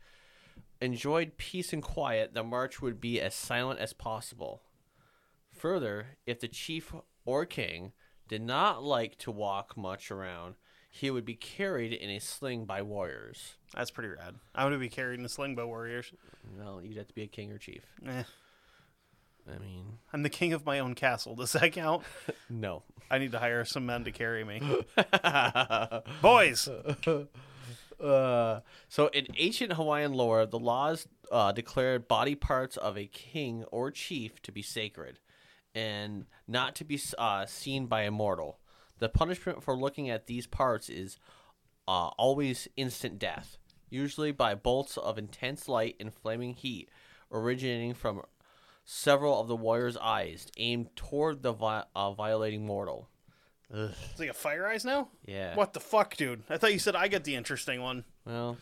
enjoyed 0.81 1.37
peace 1.37 1.71
and 1.71 1.83
quiet, 1.83 2.33
the 2.33 2.43
march 2.43 2.81
would 2.81 2.99
be 2.99 3.21
as 3.21 3.33
silent 3.35 3.79
as 3.79 3.93
possible. 3.93 4.61
Further, 5.49 6.17
if 6.25 6.39
the 6.39 6.47
chief 6.47 6.93
or 7.25 7.45
king 7.45 7.93
did 8.27 8.41
not 8.41 8.83
like 8.83 9.17
to 9.19 9.31
walk 9.31 9.77
much 9.77 10.11
around, 10.11 10.55
he 10.89 11.11
would 11.11 11.25
be 11.25 11.35
carried 11.35 11.93
in 11.93 12.09
a 12.09 12.19
sling 12.19 12.65
by 12.65 12.81
warriors. 12.81 13.55
That's 13.75 13.91
pretty 13.91 14.09
rad. 14.09 14.35
I'm 14.55 14.65
gonna 14.65 14.77
be 14.77 14.89
carried 14.89 15.17
in 15.17 15.23
the 15.23 15.29
sling 15.29 15.55
by 15.55 15.63
warriors. 15.63 16.11
Well, 16.57 16.81
you'd 16.81 16.97
have 16.97 17.07
to 17.07 17.13
be 17.13 17.23
a 17.23 17.27
king 17.27 17.51
or 17.51 17.57
chief. 17.57 17.85
Eh. 18.05 18.23
I 19.53 19.59
mean, 19.59 19.97
I'm 20.13 20.23
the 20.23 20.29
king 20.29 20.53
of 20.53 20.65
my 20.65 20.79
own 20.79 20.95
castle. 20.95 21.35
Does 21.35 21.53
that 21.53 21.71
count? 21.71 22.03
no. 22.49 22.83
I 23.11 23.17
need 23.17 23.31
to 23.31 23.39
hire 23.39 23.65
some 23.65 23.85
men 23.85 24.03
to 24.03 24.11
carry 24.11 24.43
me. 24.43 24.61
Boys. 26.21 26.69
Uh, 27.99 28.61
so 28.87 29.07
in 29.07 29.27
ancient 29.37 29.73
Hawaiian 29.73 30.13
lore, 30.13 30.45
the 30.45 30.57
laws 30.57 31.05
uh, 31.33 31.51
declared 31.51 32.07
body 32.07 32.33
parts 32.33 32.77
of 32.77 32.97
a 32.97 33.07
king 33.07 33.65
or 33.73 33.91
chief 33.91 34.41
to 34.43 34.53
be 34.53 34.61
sacred 34.61 35.19
and 35.75 36.25
not 36.47 36.75
to 36.75 36.85
be 36.85 36.97
uh, 37.17 37.45
seen 37.45 37.87
by 37.87 38.03
a 38.03 38.09
mortal. 38.09 38.57
The 38.99 39.09
punishment 39.09 39.61
for 39.61 39.75
looking 39.75 40.09
at 40.09 40.27
these 40.27 40.47
parts 40.47 40.87
is 40.87 41.17
uh, 41.89 42.07
always 42.17 42.69
instant 42.77 43.19
death, 43.19 43.57
usually 43.89 44.31
by 44.31 44.55
bolts 44.55 44.95
of 44.95 45.17
intense 45.17 45.67
light 45.67 45.97
and 45.99 46.13
flaming 46.13 46.53
heat 46.53 46.89
originating 47.31 47.93
from 47.93 48.21
several 48.91 49.39
of 49.39 49.47
the 49.47 49.55
warrior's 49.55 49.97
eyes 49.97 50.47
aimed 50.57 50.87
toward 50.95 51.43
the 51.43 51.53
vi- 51.53 51.83
uh, 51.95 52.11
violating 52.13 52.65
mortal. 52.65 53.07
Ugh, 53.71 53.91
It's 54.09 54.19
like 54.19 54.29
a 54.29 54.33
fire 54.33 54.65
eyes 54.65 54.83
now? 54.83 55.09
yeah. 55.27 55.53
What 55.55 55.73
the 55.73 55.79
fuck, 55.79 56.17
dude? 56.17 56.41
I 56.49 56.57
thought 56.57 56.73
you 56.73 56.79
said 56.79 56.95
I 56.95 57.07
get 57.07 57.23
the 57.23 57.35
interesting 57.35 57.83
one. 57.83 58.03
Well, 58.25 58.57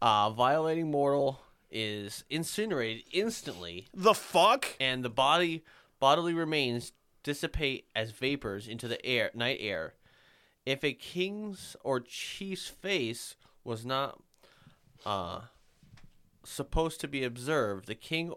uh, 0.00 0.30
violating 0.30 0.88
mortal 0.92 1.40
is 1.68 2.22
incinerated 2.30 3.02
instantly, 3.12 3.88
The 3.92 4.14
fuck? 4.14 4.66
and 4.78 5.04
the 5.04 5.10
body 5.10 5.64
bodily 5.98 6.32
remains 6.32 6.92
dissipate 7.24 7.88
as 7.96 8.12
vapors 8.12 8.68
into 8.68 8.86
the 8.86 9.04
air, 9.04 9.32
night 9.34 9.58
air. 9.60 9.94
If 10.64 10.84
a 10.84 10.92
king's 10.92 11.74
or 11.82 11.98
chief's 11.98 12.68
face 12.68 13.34
was 13.64 13.84
not 13.84 14.22
uh, 15.04 15.40
supposed 16.44 17.00
to 17.00 17.08
be 17.08 17.24
observed, 17.24 17.86
the 17.88 17.96
king 17.96 18.32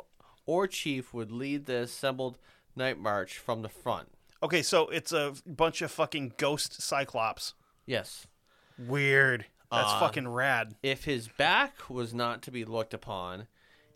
or 0.49 0.65
chief 0.67 1.13
would 1.13 1.31
lead 1.31 1.65
the 1.67 1.77
assembled 1.81 2.39
night 2.75 2.97
march 2.97 3.37
from 3.37 3.61
the 3.61 3.69
front. 3.69 4.09
Okay, 4.41 4.63
so 4.63 4.87
it's 4.87 5.11
a 5.11 5.33
bunch 5.45 5.81
of 5.83 5.91
fucking 5.91 6.33
ghost 6.37 6.81
cyclops. 6.81 7.53
Yes. 7.85 8.25
Weird. 8.77 9.45
That's 9.71 9.91
Uh, 9.91 9.99
fucking 9.99 10.27
rad. 10.29 10.75
If 10.81 11.03
his 11.03 11.27
back 11.27 11.87
was 11.89 12.13
not 12.13 12.41
to 12.43 12.51
be 12.51 12.65
looked 12.65 12.93
upon, 12.95 13.47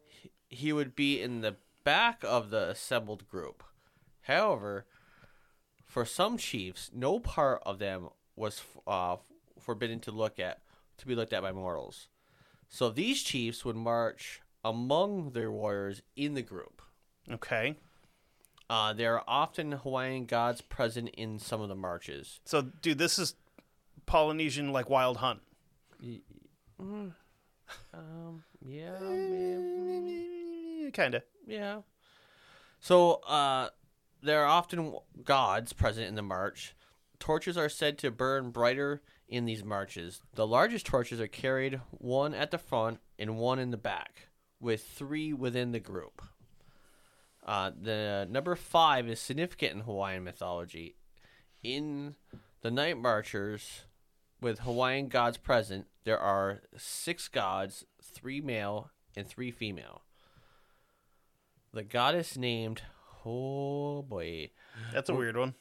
he- 0.05 0.31
he 0.49 0.71
would 0.73 0.95
be 0.95 1.19
in 1.19 1.41
the 1.41 1.55
back 1.83 2.23
of 2.23 2.51
the 2.51 2.69
assembled 2.69 3.27
group. 3.27 3.63
However, 4.21 4.85
for 5.87 6.05
some 6.05 6.37
chiefs, 6.37 6.91
no 6.93 7.19
part 7.19 7.63
of 7.65 7.79
them 7.79 8.09
was 8.35 8.61
uh, 8.85 9.17
forbidden 9.59 9.99
to 10.01 10.11
look 10.11 10.39
at 10.39 10.61
to 10.97 11.07
be 11.07 11.15
looked 11.15 11.33
at 11.33 11.41
by 11.41 11.51
mortals. 11.51 12.07
So 12.69 12.89
these 12.91 13.23
chiefs 13.23 13.65
would 13.65 13.75
march 13.75 14.41
among 14.63 15.31
their 15.31 15.51
warriors 15.51 16.01
in 16.15 16.33
the 16.33 16.41
group. 16.41 16.81
Okay. 17.31 17.77
Uh, 18.69 18.93
there 18.93 19.15
are 19.15 19.23
often 19.27 19.73
Hawaiian 19.73 20.25
gods 20.25 20.61
present 20.61 21.09
in 21.09 21.37
some 21.37 21.61
of 21.61 21.69
the 21.69 21.75
marches. 21.75 22.39
So, 22.45 22.61
dude, 22.61 22.97
this 22.97 23.19
is 23.19 23.35
Polynesian 24.05 24.71
like 24.71 24.89
Wild 24.89 25.17
Hunt. 25.17 25.41
Um, 27.93 28.43
yeah, 28.65 28.99
man. 28.99 30.91
Kind 30.93 31.15
of. 31.15 31.23
Yeah. 31.45 31.81
So, 32.79 33.21
uh, 33.27 33.69
there 34.21 34.41
are 34.43 34.47
often 34.47 34.95
gods 35.23 35.73
present 35.73 36.07
in 36.07 36.15
the 36.15 36.21
march. 36.21 36.75
Torches 37.19 37.57
are 37.57 37.69
said 37.69 37.97
to 37.99 38.11
burn 38.11 38.51
brighter 38.51 39.01
in 39.27 39.45
these 39.45 39.63
marches. 39.63 40.21
The 40.35 40.47
largest 40.47 40.85
torches 40.85 41.19
are 41.19 41.27
carried 41.27 41.79
one 41.91 42.33
at 42.33 42.51
the 42.51 42.57
front 42.57 42.99
and 43.17 43.37
one 43.37 43.59
in 43.59 43.71
the 43.71 43.77
back, 43.77 44.27
with 44.63 44.83
three 44.83 45.33
within 45.33 45.71
the 45.73 45.79
group. 45.79 46.21
Uh, 47.45 47.71
the 47.79 48.25
number 48.31 48.55
five 48.55 49.07
is 49.07 49.19
significant 49.19 49.73
in 49.73 49.79
Hawaiian 49.81 50.23
mythology. 50.23 50.95
In 51.61 52.15
the 52.61 52.71
night 52.71 52.97
marchers, 52.97 53.81
with 54.41 54.59
Hawaiian 54.59 55.09
gods 55.09 55.37
present, 55.37 55.87
there 56.05 56.19
are 56.19 56.61
six 56.77 57.27
gods, 57.27 57.85
three 58.01 58.39
male 58.39 58.89
and 59.15 59.27
three 59.27 59.51
female. 59.51 60.03
The 61.73 61.83
goddess 61.83 62.37
named, 62.37 62.83
oh 63.25 64.01
boy, 64.03 64.51
That's 64.93 65.09
a 65.09 65.13
weird 65.15 65.35
one. 65.37 65.55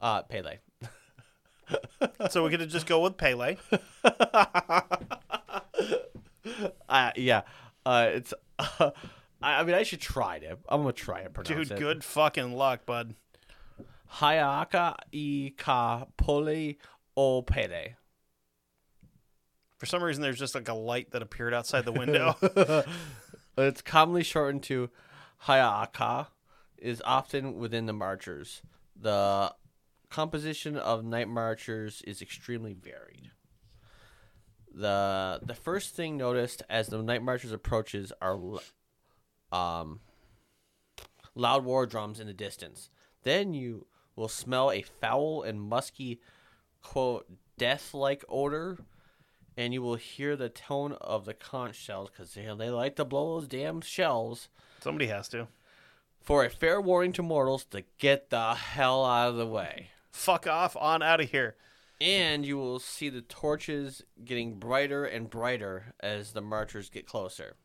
uh, 0.00 0.22
Pele. 0.22 0.58
So 2.30 2.44
we 2.44 2.50
could 2.50 2.68
just 2.68 2.86
go 2.86 3.00
with 3.00 3.16
Pele. 3.16 3.56
Uh, 6.94 7.10
yeah, 7.16 7.42
uh, 7.84 8.08
it's. 8.12 8.32
I, 8.58 8.92
I 9.42 9.64
mean, 9.64 9.74
I 9.74 9.82
should 9.82 10.00
try 10.00 10.38
to. 10.38 10.58
I'm 10.68 10.82
gonna 10.82 10.92
try 10.92 11.22
and 11.22 11.34
pronounce 11.34 11.68
Dude, 11.68 11.72
it. 11.72 11.78
good 11.80 12.04
fucking 12.04 12.54
luck, 12.54 12.86
bud. 12.86 13.16
Hayaka 14.18 14.94
i 15.12 15.52
ka 15.58 16.04
pole 16.16 16.74
o 17.16 17.42
pele. 17.42 17.96
For 19.78 19.86
some 19.86 20.04
reason, 20.04 20.22
there's 20.22 20.38
just 20.38 20.54
like 20.54 20.68
a 20.68 20.74
light 20.74 21.10
that 21.10 21.20
appeared 21.20 21.52
outside 21.52 21.84
the 21.84 21.92
window. 21.92 22.36
It's 23.56 23.82
commonly 23.82 24.24
shortened 24.24 24.64
to 24.64 24.90
Hayaka. 25.44 26.28
Is 26.78 27.00
often 27.04 27.54
within 27.54 27.86
the 27.86 27.92
marchers. 27.92 28.62
The 29.00 29.54
composition 30.10 30.76
of 30.76 31.04
night 31.04 31.28
marchers 31.28 32.02
is 32.02 32.20
extremely 32.20 32.74
varied. 32.74 33.30
The 34.74 35.40
The 35.42 35.54
first 35.54 35.94
thing 35.94 36.16
noticed 36.16 36.62
as 36.68 36.88
the 36.88 37.02
night 37.02 37.22
marchers 37.22 37.52
approaches 37.52 38.12
are 38.20 38.38
um 39.52 40.00
loud 41.34 41.64
war 41.64 41.86
drums 41.86 42.20
in 42.20 42.26
the 42.26 42.32
distance. 42.32 42.90
Then 43.22 43.54
you 43.54 43.86
will 44.16 44.28
smell 44.28 44.70
a 44.70 44.82
foul 44.82 45.42
and 45.42 45.60
musky 45.60 46.20
quote 46.82 47.26
death-like 47.56 48.24
odor 48.28 48.78
and 49.56 49.72
you 49.72 49.80
will 49.80 49.94
hear 49.94 50.36
the 50.36 50.48
tone 50.48 50.92
of 51.00 51.24
the 51.24 51.34
conch 51.34 51.76
shells 51.76 52.10
because 52.10 52.34
they, 52.34 52.44
they 52.58 52.70
like 52.70 52.96
to 52.96 53.04
blow 53.04 53.38
those 53.38 53.48
damn 53.48 53.80
shells 53.80 54.48
Somebody 54.80 55.06
has 55.06 55.28
to. 55.28 55.46
for 56.20 56.44
a 56.44 56.50
fair 56.50 56.80
warning 56.80 57.12
to 57.12 57.22
mortals 57.22 57.64
to 57.66 57.84
get 57.98 58.30
the 58.30 58.54
hell 58.54 59.04
out 59.04 59.28
of 59.30 59.36
the 59.36 59.46
way. 59.46 59.90
Fuck 60.10 60.46
off, 60.46 60.76
on 60.76 61.02
out 61.02 61.20
of 61.20 61.30
here. 61.30 61.56
And 62.04 62.44
you 62.44 62.58
will 62.58 62.80
see 62.80 63.08
the 63.08 63.22
torches 63.22 64.02
getting 64.22 64.58
brighter 64.58 65.06
and 65.06 65.30
brighter 65.30 65.94
as 66.00 66.32
the 66.32 66.42
marchers 66.42 66.90
get 66.90 67.06
closer. 67.06 67.56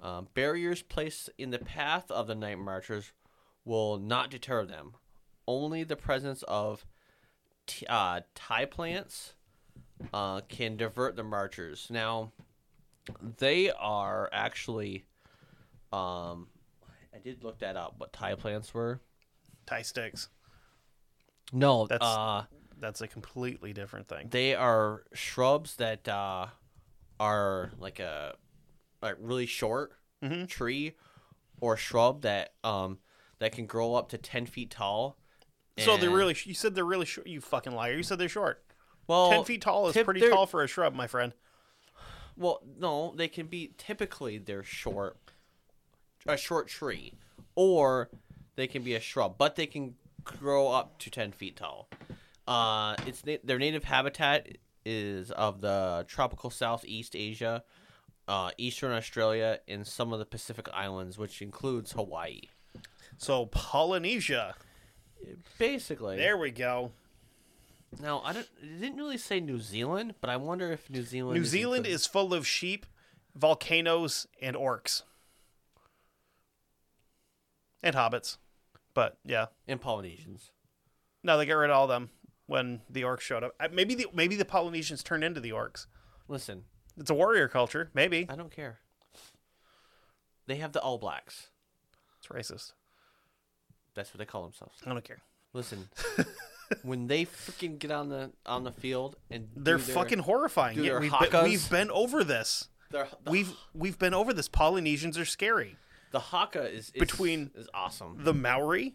Um, 0.00 0.26
barriers 0.34 0.82
placed 0.82 1.30
in 1.38 1.50
the 1.50 1.60
path 1.60 2.10
of 2.10 2.26
the 2.26 2.34
night 2.34 2.58
marchers 2.58 3.12
will 3.64 3.98
not 3.98 4.30
deter 4.30 4.66
them. 4.66 4.94
Only 5.46 5.84
the 5.84 5.94
presence 5.94 6.42
of 6.48 6.84
t- 7.68 7.86
uh, 7.88 8.22
tie 8.34 8.64
plants 8.64 9.34
uh, 10.12 10.40
can 10.48 10.76
divert 10.76 11.14
the 11.14 11.22
marchers. 11.22 11.86
Now, 11.88 12.32
they 13.38 13.70
are 13.70 14.28
actually. 14.32 15.04
Um, 15.92 16.48
I 17.14 17.18
did 17.22 17.44
look 17.44 17.60
that 17.60 17.76
up. 17.76 17.94
What 17.98 18.12
tie 18.12 18.34
plants 18.34 18.74
were? 18.74 19.00
Tie 19.66 19.82
sticks. 19.82 20.30
No, 21.52 21.86
That's- 21.86 22.10
uh, 22.10 22.44
That's 22.78 23.00
a 23.00 23.08
completely 23.08 23.72
different 23.72 24.08
thing. 24.08 24.28
they 24.30 24.54
are 24.54 25.04
shrubs 25.14 25.76
that 25.76 26.06
uh, 26.08 26.48
are 27.18 27.72
like 27.78 27.98
a 28.00 28.34
like 29.02 29.16
really 29.18 29.46
short 29.46 29.92
Mhm. 30.22 30.48
tree 30.48 30.94
or 31.60 31.76
shrub 31.76 32.22
that 32.22 32.54
um 32.64 32.98
that 33.38 33.52
can 33.52 33.66
grow 33.66 33.94
up 33.94 34.08
to 34.10 34.18
ten 34.18 34.46
feet 34.46 34.70
tall. 34.70 35.18
So 35.78 35.96
they're 35.98 36.08
really. 36.10 36.34
You 36.44 36.54
said 36.54 36.74
they're 36.74 36.84
really 36.86 37.04
short. 37.06 37.26
You 37.26 37.40
fucking 37.42 37.72
liar. 37.74 37.92
You 37.94 38.02
said 38.02 38.18
they're 38.18 38.28
short. 38.30 38.64
well 39.06 39.30
Ten 39.30 39.44
feet 39.44 39.60
tall 39.60 39.88
is 39.88 39.94
tip- 39.94 40.04
pretty 40.06 40.20
tall 40.28 40.46
for 40.46 40.62
a 40.62 40.66
shrub, 40.66 40.94
my 40.94 41.06
friend. 41.06 41.32
Well, 42.36 42.60
no, 42.78 43.12
they 43.16 43.28
can 43.28 43.46
be 43.46 43.72
typically 43.78 44.36
they're 44.38 44.62
short, 44.64 45.16
a 46.26 46.36
short 46.36 46.68
tree, 46.68 47.14
or 47.54 48.10
they 48.56 48.66
can 48.66 48.82
be 48.82 48.94
a 48.94 49.00
shrub, 49.00 49.36
but 49.38 49.56
they 49.56 49.66
can 49.66 49.96
grow 50.24 50.68
up 50.68 50.98
to 51.00 51.10
ten 51.10 51.30
feet 51.32 51.56
tall. 51.56 51.88
Uh, 52.46 52.94
it's 53.06 53.24
na- 53.26 53.36
their 53.42 53.58
native 53.58 53.84
habitat 53.84 54.48
is 54.84 55.30
of 55.32 55.60
the 55.60 56.04
tropical 56.08 56.48
Southeast 56.50 57.16
Asia, 57.16 57.64
uh, 58.28 58.50
Eastern 58.56 58.92
Australia, 58.92 59.58
and 59.66 59.86
some 59.86 60.12
of 60.12 60.18
the 60.20 60.24
Pacific 60.26 60.68
Islands, 60.72 61.18
which 61.18 61.42
includes 61.42 61.92
Hawaii. 61.92 62.42
So 63.18 63.46
Polynesia. 63.46 64.54
Basically, 65.58 66.16
There 66.18 66.36
we 66.36 66.50
go. 66.50 66.92
now 68.00 68.20
I 68.24 68.32
don't. 68.32 68.46
It 68.62 68.80
didn't 68.80 68.98
really 68.98 69.16
say 69.18 69.40
New 69.40 69.58
Zealand, 69.58 70.14
but 70.20 70.28
I 70.30 70.36
wonder 70.36 70.70
if 70.70 70.88
New 70.90 71.02
Zealand. 71.02 71.34
New 71.36 71.42
is 71.42 71.48
Zealand 71.48 71.86
included. 71.86 71.94
is 71.94 72.06
full 72.06 72.34
of 72.34 72.46
sheep, 72.46 72.86
volcanoes, 73.34 74.26
and 74.42 74.54
orcs. 74.54 75.02
And 77.82 77.96
hobbits. 77.96 78.36
But 78.94 79.18
yeah. 79.24 79.46
and 79.66 79.80
Polynesians. 79.80 80.50
No, 81.22 81.38
they 81.38 81.46
got 81.46 81.54
rid 81.54 81.70
of 81.70 81.76
all 81.76 81.86
them 81.86 82.10
when 82.46 82.80
the 82.88 83.02
orcs 83.02 83.20
showed 83.20 83.42
up. 83.44 83.54
Maybe 83.72 83.94
the 83.94 84.06
maybe 84.12 84.36
the 84.36 84.44
Polynesians 84.44 85.02
turned 85.02 85.24
into 85.24 85.40
the 85.40 85.50
orcs. 85.50 85.86
Listen, 86.28 86.64
It's 86.96 87.10
a 87.10 87.14
warrior 87.14 87.48
culture. 87.48 87.90
Maybe. 87.94 88.26
I 88.28 88.36
don't 88.36 88.50
care. 88.54 88.78
They 90.46 90.56
have 90.56 90.72
the 90.72 90.80
All 90.80 90.98
Blacks. 90.98 91.48
It's 92.18 92.28
racist. 92.28 92.72
That's 93.94 94.12
what 94.12 94.18
they 94.18 94.24
call 94.24 94.42
themselves. 94.42 94.74
I 94.86 94.90
don't 94.92 95.04
care. 95.04 95.18
Listen, 95.52 95.88
when 96.82 97.06
they 97.06 97.24
freaking 97.24 97.78
get 97.78 97.90
on 97.90 98.08
the 98.08 98.30
on 98.44 98.62
the 98.64 98.72
field 98.72 99.16
and 99.30 99.48
They're 99.56 99.78
their- 99.78 99.94
fucking 99.94 100.20
horrifying. 100.20 100.82
Yeah, 100.82 100.98
we've, 100.98 101.10
hakas. 101.10 101.30
been, 101.30 101.44
we've 101.44 101.70
been 101.70 101.90
over 101.90 102.22
this. 102.24 102.68
the, 102.90 103.06
We've 103.26 103.52
we've 103.74 103.98
been 103.98 104.14
over 104.14 104.32
this. 104.32 104.48
Polynesians 104.48 105.18
are 105.18 105.24
scary. 105.24 105.76
the 106.12 106.20
haka 106.20 106.64
is, 106.70 106.86
is 106.94 107.00
Between 107.00 107.50
is 107.54 107.68
awesome. 107.74 108.18
The 108.22 108.34
Maori, 108.34 108.94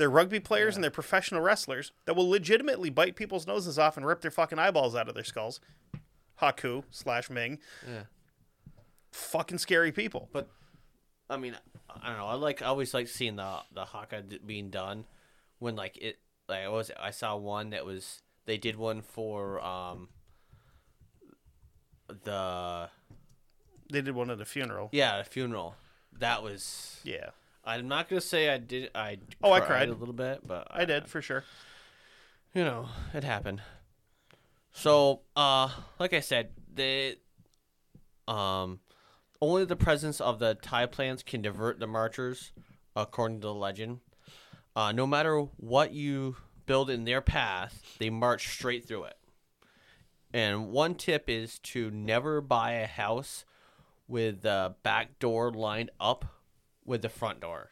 they're 0.00 0.10
rugby 0.10 0.40
players 0.40 0.74
and 0.74 0.82
they're 0.82 0.90
professional 0.90 1.40
wrestlers 1.42 1.92
that 2.06 2.14
will 2.14 2.28
legitimately 2.28 2.88
bite 2.90 3.14
people's 3.14 3.46
noses 3.46 3.78
off 3.78 3.96
and 3.96 4.06
rip 4.06 4.20
their 4.22 4.30
fucking 4.30 4.58
eyeballs 4.58 4.96
out 4.96 5.08
of 5.08 5.14
their 5.14 5.22
skulls. 5.24 5.60
Haku 6.40 6.84
slash 6.90 7.28
Meng. 7.28 7.58
Yeah. 7.86 8.04
Fucking 9.12 9.58
scary 9.58 9.92
people. 9.92 10.28
But 10.32 10.48
I 11.28 11.36
mean, 11.36 11.54
I 12.02 12.08
don't 12.08 12.16
know. 12.18 12.26
I 12.26 12.34
like 12.34 12.62
I 12.62 12.66
always 12.66 12.94
like 12.94 13.08
seeing 13.08 13.36
the 13.36 13.58
the 13.74 13.84
haka 13.84 14.24
being 14.46 14.70
done 14.70 15.04
when 15.58 15.76
like 15.76 15.98
it 15.98 16.18
like 16.48 16.64
I 16.64 16.68
was 16.68 16.90
I 16.98 17.10
saw 17.10 17.36
one 17.36 17.70
that 17.70 17.84
was 17.84 18.22
they 18.46 18.56
did 18.56 18.76
one 18.76 19.02
for 19.02 19.60
um 19.62 20.08
the 22.24 22.88
They 23.92 24.00
did 24.02 24.14
one 24.14 24.30
at 24.30 24.40
a 24.40 24.44
funeral. 24.44 24.88
yeah 24.92 25.18
a 25.20 25.24
funeral 25.24 25.76
that 26.18 26.42
was. 26.42 27.00
Yeah, 27.04 27.30
I'm 27.64 27.88
not 27.88 28.08
gonna 28.08 28.20
say 28.20 28.48
I 28.48 28.58
did. 28.58 28.90
I 28.94 29.18
Oh, 29.42 29.52
I 29.52 29.60
cried. 29.60 29.88
a 29.88 29.94
little 29.94 30.14
bit, 30.14 30.40
but 30.46 30.66
I 30.70 30.84
did 30.84 31.08
for 31.08 31.20
sure. 31.22 31.44
you 32.54 32.64
know, 32.64 32.88
it 33.14 33.22
happened. 33.24 33.62
So, 34.72 35.22
uh, 35.36 35.68
like 35.98 36.12
I 36.12 36.20
said, 36.20 36.50
the 36.72 37.16
um, 38.28 38.80
only 39.40 39.64
the 39.64 39.76
presence 39.76 40.20
of 40.20 40.38
the 40.38 40.54
Thai 40.54 40.86
plants 40.86 41.22
can 41.22 41.42
divert 41.42 41.80
the 41.80 41.86
marchers, 41.86 42.52
according 42.94 43.40
to 43.40 43.48
the 43.48 43.54
legend. 43.54 44.00
Uh, 44.76 44.92
no 44.92 45.06
matter 45.06 45.40
what 45.56 45.92
you 45.92 46.36
build 46.66 46.88
in 46.88 47.04
their 47.04 47.20
path, 47.20 47.82
they 47.98 48.08
march 48.10 48.48
straight 48.48 48.86
through 48.86 49.04
it. 49.04 49.16
And 50.32 50.68
one 50.68 50.94
tip 50.94 51.24
is 51.28 51.58
to 51.60 51.90
never 51.90 52.40
buy 52.40 52.72
a 52.72 52.86
house 52.86 53.44
with 54.06 54.42
the 54.42 54.76
back 54.84 55.18
door 55.18 55.52
lined 55.52 55.90
up 55.98 56.24
with 56.90 57.02
the 57.02 57.08
front 57.08 57.40
door. 57.40 57.70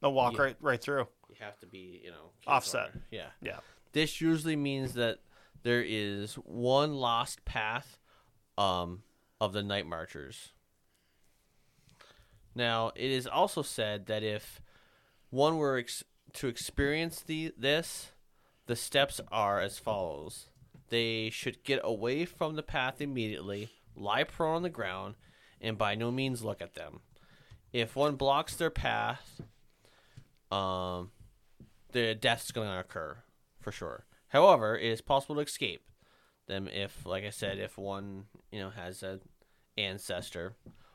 They'll 0.00 0.12
walk 0.12 0.34
Yeah. 0.34 0.42
right 0.42 0.56
right 0.60 0.80
through. 0.82 1.06
You 1.28 1.36
have 1.38 1.58
to 1.60 1.66
be, 1.66 2.00
you 2.04 2.10
know, 2.10 2.32
Offset. 2.46 2.90
Yeah. 3.10 3.28
Yeah. 3.40 3.60
This 3.92 4.20
usually 4.20 4.56
means 4.56 4.94
that 4.94 5.20
there 5.62 5.82
is 5.86 6.34
one 6.34 6.94
lost 6.96 7.44
path 7.44 7.98
um, 8.58 9.02
of 9.40 9.52
the 9.52 9.62
night 9.62 9.86
marchers. 9.86 10.50
Now, 12.54 12.90
it 12.96 13.10
is 13.10 13.26
also 13.28 13.62
said 13.62 14.06
that 14.06 14.22
if 14.24 14.60
one 15.30 15.56
were 15.58 15.78
ex- 15.78 16.02
to 16.34 16.48
experience 16.48 17.20
the 17.20 17.52
this, 17.56 18.10
the 18.66 18.74
steps 18.76 19.20
are 19.30 19.60
as 19.60 19.78
follows. 19.78 20.48
They 20.88 21.30
should 21.30 21.62
get 21.62 21.80
away 21.84 22.24
from 22.24 22.56
the 22.56 22.62
path 22.62 23.00
immediately, 23.00 23.70
lie 23.94 24.24
prone 24.24 24.56
on 24.56 24.62
the 24.62 24.70
ground, 24.70 25.14
and 25.60 25.78
by 25.78 25.94
no 25.94 26.10
means 26.10 26.42
look 26.42 26.60
at 26.62 26.74
them. 26.74 27.00
If 27.72 27.96
one 27.96 28.16
blocks 28.16 28.56
their 28.56 28.70
path, 28.70 29.40
um, 30.50 31.10
the 31.92 32.14
death's 32.14 32.50
going 32.50 32.68
to 32.68 32.78
occur 32.78 33.18
for 33.60 33.72
sure. 33.72 34.04
However, 34.28 34.76
it 34.76 34.90
is 34.90 35.00
possible 35.00 35.36
to 35.36 35.40
escape 35.42 35.82
them 36.46 36.68
if, 36.68 37.04
like 37.04 37.24
I 37.24 37.30
said, 37.30 37.58
if 37.58 37.76
one 37.78 38.24
you 38.50 38.60
know 38.60 38.70
has 38.70 39.02
an 39.02 39.20
ancestor, 39.76 40.54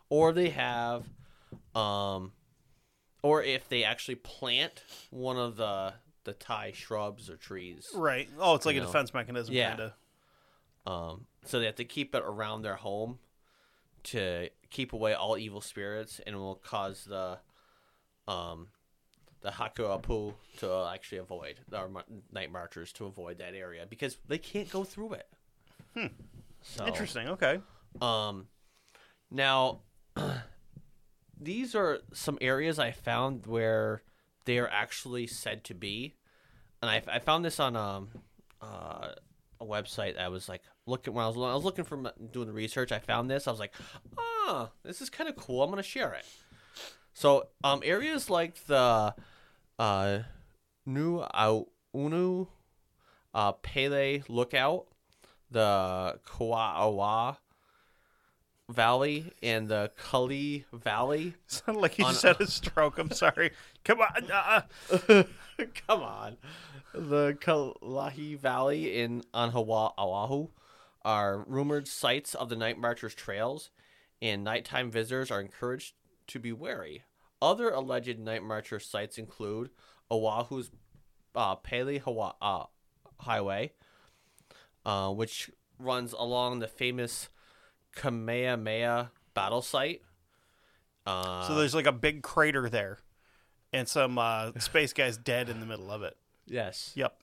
or 0.10 0.34
they 0.34 0.50
have, 0.50 1.06
um, 1.76 2.32
or 3.22 3.44
if 3.44 3.70
they 3.70 3.84
actually 3.84 4.16
plant 4.16 4.84
one 5.12 5.38
of 5.38 5.56
the 5.58 5.94
the 6.26 6.34
Thai 6.34 6.72
shrubs 6.74 7.30
or 7.30 7.36
trees. 7.36 7.90
Right. 7.94 8.30
Oh, 8.40 8.56
it's 8.56 8.66
like 8.66 8.76
a 8.76 8.80
know. 8.80 8.86
defense 8.86 9.14
mechanism, 9.14 9.54
Yeah. 9.54 9.76
kind 9.76 9.82
of. 9.82 9.94
Um, 10.86 11.26
so 11.46 11.60
they 11.60 11.66
have 11.66 11.76
to 11.76 11.86
keep 11.86 12.16
it 12.16 12.24
around 12.26 12.62
their 12.62 12.76
home 12.76 13.20
to 14.04 14.50
keep 14.74 14.92
away 14.92 15.14
all 15.14 15.38
evil 15.38 15.62
spirits, 15.62 16.20
and 16.26 16.36
will 16.36 16.56
cause 16.56 17.06
the 17.06 17.38
um 18.28 18.68
the 19.42 19.50
Hakuapu 19.50 20.34
to 20.58 20.90
actually 20.94 21.20
avoid 21.20 21.60
our 21.74 21.90
night 22.32 22.52
marchers 22.52 22.92
to 22.94 23.06
avoid 23.06 23.38
that 23.38 23.54
area 23.54 23.86
because 23.90 24.18
they 24.28 24.38
can't 24.38 24.70
go 24.70 24.84
through 24.84 25.14
it. 25.14 25.28
So, 26.62 26.88
Interesting. 26.88 27.28
Okay. 27.28 27.60
Um, 28.02 28.48
now 29.30 29.82
these 31.40 31.76
are 31.76 32.00
some 32.14 32.38
areas 32.42 32.80
I 32.80 32.92
found 32.92 33.46
where 33.46 34.02
they 34.46 34.58
are 34.60 34.70
actually 34.70 35.28
said 35.28 35.64
to 35.66 35.74
be, 35.74 36.16
and 36.82 36.90
I, 36.90 37.02
I 37.08 37.20
found 37.20 37.46
this 37.46 37.60
on 37.60 37.76
um 37.76 38.10
uh, 38.62 39.10
a 39.60 39.66
website. 39.66 40.18
I 40.18 40.30
was 40.30 40.48
like 40.48 40.62
looking 40.86 41.14
when 41.14 41.24
I 41.24 41.28
was 41.28 41.38
when 41.38 41.50
I 41.50 41.56
was 41.56 41.64
looking 41.64 41.86
for 41.86 41.98
m- 41.98 42.12
doing 42.32 42.48
the 42.48 42.54
research. 42.54 42.92
I 42.92 43.00
found 43.00 43.30
this. 43.30 43.48
I 43.48 43.52
was 43.52 43.60
like, 43.60 43.74
ah, 44.18 44.70
this 44.84 45.02
is 45.02 45.10
kind 45.10 45.30
of 45.30 45.36
cool. 45.36 45.64
I'm 45.64 45.70
gonna 45.70 45.84
share 45.84 46.14
it. 46.14 46.26
So 47.14 47.48
um 47.64 47.82
areas 47.84 48.30
like 48.30 48.66
the 48.66 49.14
uh 49.80 50.20
New 50.86 51.22
Aunu 51.34 52.48
uh 53.34 53.52
Pele 53.54 54.24
Lookout, 54.28 54.86
the 55.52 56.20
Kauawa 56.28 57.38
Valley 58.70 59.32
and 59.44 59.68
the 59.68 59.92
Kali 59.98 60.66
Valley. 60.74 61.36
Sounded 61.48 61.80
like 61.82 61.94
he 61.96 62.04
On- 62.04 62.12
just 62.14 62.24
had 62.24 62.40
a 62.42 62.48
stroke. 62.48 62.98
I'm 62.98 63.12
sorry. 63.12 63.52
Come 63.84 64.00
on. 64.02 64.32
Uh. 64.32 64.62
Come 65.88 66.02
on. 66.02 66.38
The 66.94 67.34
Kalahi 67.40 68.38
Valley 68.40 69.00
in 69.00 69.24
on 69.34 69.52
Hawa- 69.52 69.94
Oahu 69.98 70.48
are 71.06 71.44
rumored 71.48 71.88
sites 71.88 72.34
of 72.36 72.50
the 72.50 72.56
night 72.56 72.78
marchers' 72.78 73.16
trails, 73.16 73.70
and 74.22 74.44
nighttime 74.44 74.90
visitors 74.92 75.30
are 75.32 75.42
encouraged 75.42 75.94
to 76.28 76.40
be 76.40 76.52
wary. 76.52 77.04
Other 77.42 77.70
alleged 77.72 78.20
night 78.20 78.42
marcher 78.44 78.80
sites 78.80 79.18
include 79.18 79.70
Oahu's 80.10 80.72
uh, 81.36 81.56
Pele 81.56 81.98
Hawa- 82.00 82.36
uh, 82.42 82.64
Highway, 83.20 83.74
uh, 84.86 85.10
which 85.12 85.50
runs 85.78 86.14
along 86.14 86.60
the 86.60 86.68
famous 86.68 87.28
Kamehameha 87.96 89.12
battle 89.34 89.62
site. 89.62 90.02
Uh, 91.06 91.46
so 91.48 91.56
there's 91.56 91.76
like 91.76 91.86
a 91.86 91.92
big 91.92 92.24
crater 92.24 92.70
there, 92.70 93.00
and 93.74 93.88
some 93.90 94.18
uh, 94.18 94.52
space 94.60 94.94
guys 94.94 95.18
dead 95.18 95.50
in 95.50 95.60
the 95.60 95.66
middle 95.66 95.92
of 95.92 96.02
it. 96.04 96.16
yes. 96.48 96.92
Yep. 96.96 97.18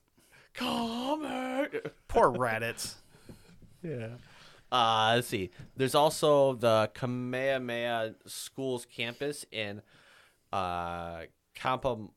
Comet. 0.53 1.95
Poor 2.07 2.29
Raditz. 2.31 2.95
Yeah. 3.83 4.09
Uh, 4.71 5.13
let's 5.15 5.27
see. 5.27 5.51
There's 5.75 5.95
also 5.95 6.53
the 6.53 6.89
Kamehameha 6.93 8.15
Schools 8.25 8.85
campus 8.85 9.45
in 9.51 9.81
uh, 10.53 11.23
Kampa 11.55 12.09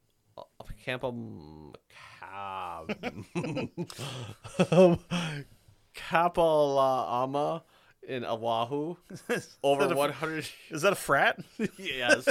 Kampa 0.87 1.72
Kapala'ama 5.96 7.62
in 8.09 8.24
Oahu. 8.24 8.96
Over 9.62 9.94
100 9.94 10.48
Is 10.70 10.83
that 10.83 10.92
a 10.92 10.96
frat? 10.96 11.40
yes. 11.79 12.29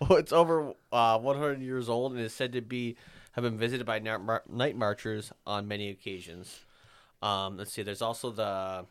it's 0.00 0.32
over 0.32 0.72
uh, 0.92 1.18
100 1.18 1.60
years 1.60 1.88
old 1.88 2.12
and 2.12 2.20
is 2.20 2.32
said 2.32 2.52
to 2.52 2.60
be 2.60 2.96
have 3.32 3.42
been 3.42 3.58
visited 3.58 3.84
by 3.84 3.98
night 3.98 4.76
marchers 4.76 5.32
on 5.46 5.66
many 5.66 5.90
occasions. 5.90 6.60
Um, 7.24 7.56
let's 7.56 7.72
see. 7.72 7.82
There's 7.82 8.02
also 8.02 8.30
the 8.30 8.84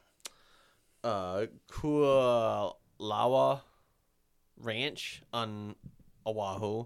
uh, 1.03 1.45
Kualawa 1.71 3.61
Ranch 4.57 5.21
on 5.31 5.75
Oahu. 6.25 6.85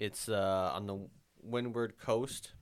It's 0.00 0.28
uh, 0.28 0.70
on 0.74 0.86
the 0.86 0.96
windward 1.42 1.98
coast. 1.98 2.52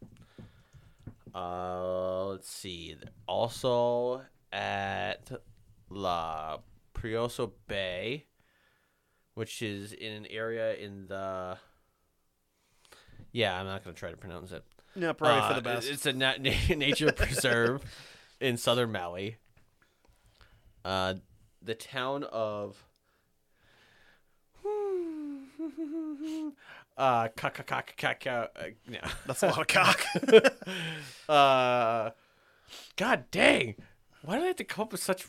Uh, 1.35 2.27
let's 2.27 2.51
see. 2.51 2.97
Also 3.29 4.23
at 4.53 5.31
La 5.91 6.59
Prioso 6.93 7.53
Bay, 7.69 8.27
which 9.35 9.63
is 9.63 9.93
in 9.93 10.13
an 10.13 10.27
area 10.27 10.75
in 10.75 11.07
the. 11.07 11.57
Yeah, 13.33 13.59
I'm 13.59 13.67
not 13.67 13.83
gonna 13.85 13.95
try 13.95 14.11
to 14.11 14.17
pronounce 14.17 14.53
it. 14.53 14.65
No, 14.97 15.13
probably 15.13 15.41
for 15.41 15.53
Uh, 15.53 15.55
the 15.57 15.63
best. 15.63 15.89
It's 15.89 16.07
a 16.07 16.13
na- 16.13 16.35
nature 16.41 17.11
preserve 17.13 17.83
in 18.41 18.57
southern 18.57 18.93
Maui. 18.93 19.37
Uh, 20.85 21.15
the 21.63 21.75
town 21.75 22.25
of 22.25 22.85
uh, 26.97 27.29
Kakakakaka. 27.29 28.49
Uh, 28.57 28.63
no. 28.89 28.99
That's 29.27 29.43
a 29.43 29.47
lot 29.47 29.61
of 29.61 29.67
cock. 29.67 30.05
uh, 31.29 32.11
God 32.97 33.25
dang! 33.31 33.77
Why 34.23 34.37
do 34.37 34.45
I 34.45 34.47
have 34.49 34.57
to 34.57 34.65
come 34.65 34.85
up 34.85 34.93
with 34.93 35.03
such 35.03 35.27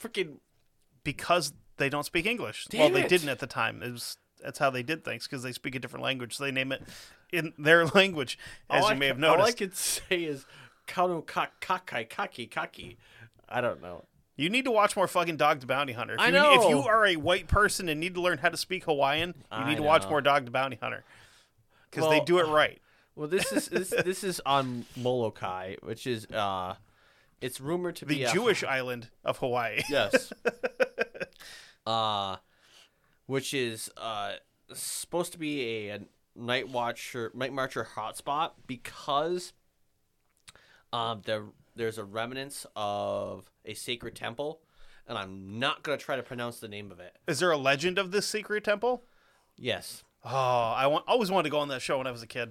freaking? 0.00 0.38
because 1.08 1.54
they 1.78 1.88
don't 1.88 2.04
speak 2.04 2.26
English. 2.26 2.66
Damn 2.68 2.80
well, 2.80 2.90
they 2.90 3.04
it. 3.04 3.08
didn't 3.08 3.30
at 3.30 3.38
the 3.38 3.46
time. 3.46 3.82
It 3.82 3.92
was 3.92 4.18
that's 4.42 4.58
how 4.58 4.68
they 4.68 4.82
did 4.82 5.04
things 5.04 5.26
because 5.26 5.42
they 5.42 5.52
speak 5.52 5.74
a 5.74 5.78
different 5.78 6.04
language. 6.04 6.36
So 6.36 6.44
they 6.44 6.50
name 6.50 6.70
it 6.70 6.82
in 7.32 7.54
their 7.56 7.86
language, 7.94 8.38
as 8.68 8.82
all 8.84 8.90
you 8.90 8.94
I 8.96 8.98
may 8.98 9.06
have 9.06 9.18
noticed 9.18 9.40
All 9.40 9.46
I 9.46 9.52
could 9.52 9.74
say 9.74 10.24
is 10.24 10.44
Kano 10.88 11.22
Kakai 11.22 12.08
Kaki 12.08 12.46
Kaki. 12.46 12.96
I 13.48 13.60
don't 13.60 13.80
know. 13.80 14.04
You 14.36 14.48
need 14.48 14.64
to 14.64 14.70
watch 14.70 14.96
more 14.96 15.08
fucking 15.08 15.36
Dog 15.36 15.60
the 15.60 15.66
Bounty 15.66 15.92
Hunter. 15.92 16.14
If 16.14 16.20
I 16.20 16.28
you, 16.28 16.62
If 16.62 16.68
you 16.68 16.78
are 16.80 17.06
a 17.06 17.16
white 17.16 17.48
person 17.48 17.88
and 17.88 17.98
need 18.00 18.14
to 18.14 18.20
learn 18.20 18.38
how 18.38 18.48
to 18.48 18.56
speak 18.56 18.84
Hawaiian, 18.84 19.34
you 19.36 19.44
I 19.50 19.68
need 19.68 19.76
to 19.76 19.82
watch 19.82 20.04
know. 20.04 20.10
more 20.10 20.20
Dog 20.20 20.44
the 20.44 20.50
Bounty 20.50 20.78
Hunter 20.80 21.04
because 21.90 22.08
they 22.10 22.20
do 22.20 22.38
it 22.38 22.46
right. 22.46 22.80
Well, 23.14 23.28
this 23.28 23.52
is 23.52 23.68
this, 23.68 23.90
this 24.04 24.22
is 24.24 24.40
on 24.46 24.86
Molokai, 24.96 25.76
which 25.82 26.06
is 26.06 26.26
uh, 26.26 26.74
it's 27.40 27.60
rumored 27.60 27.96
to 27.96 28.04
The 28.04 28.14
be 28.14 28.24
the 28.24 28.32
Jewish 28.32 28.62
island 28.62 29.08
of 29.24 29.38
Hawaii. 29.38 29.80
Yes. 29.90 30.32
uh, 31.86 32.36
which 33.26 33.52
is 33.52 33.90
uh 33.96 34.34
supposed 34.72 35.32
to 35.32 35.38
be 35.38 35.90
a, 35.90 36.00
night 36.36 36.68
watcher, 36.68 37.32
night 37.34 37.52
marcher 37.52 37.88
hotspot 37.96 38.52
because 38.68 39.52
um 40.92 41.22
there 41.24 41.44
there's 41.76 41.98
a 41.98 42.04
remnants 42.04 42.66
of 42.76 43.50
a 43.64 43.74
sacred 43.74 44.14
temple, 44.16 44.60
and 45.06 45.16
I'm 45.18 45.58
not 45.58 45.82
gonna 45.82 45.98
try 45.98 46.16
to 46.16 46.22
pronounce 46.22 46.58
the 46.60 46.68
name 46.68 46.90
of 46.90 47.00
it. 47.00 47.16
Is 47.26 47.38
there 47.40 47.50
a 47.50 47.56
legend 47.58 47.98
of 47.98 48.10
this 48.10 48.26
secret 48.26 48.64
temple? 48.64 49.04
Yes, 49.56 50.02
Oh, 50.24 50.30
I 50.30 50.86
want, 50.88 51.04
always 51.06 51.30
wanted 51.30 51.44
to 51.44 51.50
go 51.50 51.58
on 51.58 51.68
that 51.68 51.80
show 51.82 51.98
when 51.98 52.06
I 52.06 52.10
was 52.10 52.22
a 52.22 52.26
kid. 52.26 52.50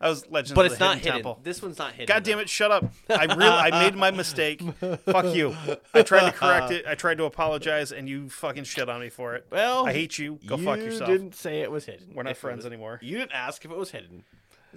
I 0.00 0.08
was 0.08 0.28
Legends 0.30 0.54
but 0.54 0.64
of 0.66 0.70
it's 0.72 0.80
not 0.80 0.98
Hidden. 0.98 1.12
Temple. 1.12 1.40
This 1.42 1.60
one's 1.60 1.76
not 1.76 1.90
hidden. 1.92 2.06
God 2.06 2.22
damn 2.22 2.38
it, 2.38 2.48
shut 2.48 2.70
up. 2.70 2.84
I 3.10 3.24
really 3.24 3.42
I 3.48 3.70
made 3.70 3.96
my 3.96 4.12
mistake. 4.12 4.62
Fuck 5.06 5.34
you. 5.34 5.56
I 5.92 6.02
tried 6.02 6.30
to 6.30 6.32
correct 6.36 6.70
it. 6.70 6.86
I 6.86 6.94
tried 6.94 7.18
to 7.18 7.24
apologize 7.24 7.90
and 7.90 8.08
you 8.08 8.28
fucking 8.28 8.62
shit 8.62 8.88
on 8.88 9.00
me 9.00 9.08
for 9.08 9.34
it. 9.34 9.46
Well, 9.50 9.88
I 9.88 9.92
hate 9.92 10.16
you. 10.16 10.38
Go 10.46 10.54
you 10.56 10.64
fuck 10.64 10.78
yourself. 10.78 11.10
didn't 11.10 11.34
say 11.34 11.62
it 11.62 11.70
was 11.72 11.86
hidden. 11.86 12.12
We're 12.14 12.22
not 12.22 12.30
If 12.30 12.36
it 12.38 12.40
friends 12.42 12.58
was- 12.58 12.66
anymore. 12.66 13.00
You 13.02 13.18
didn't 13.18 13.32
ask 13.32 13.64
if 13.64 13.72
it 13.72 13.76
was 13.76 13.90
hidden. 13.90 14.22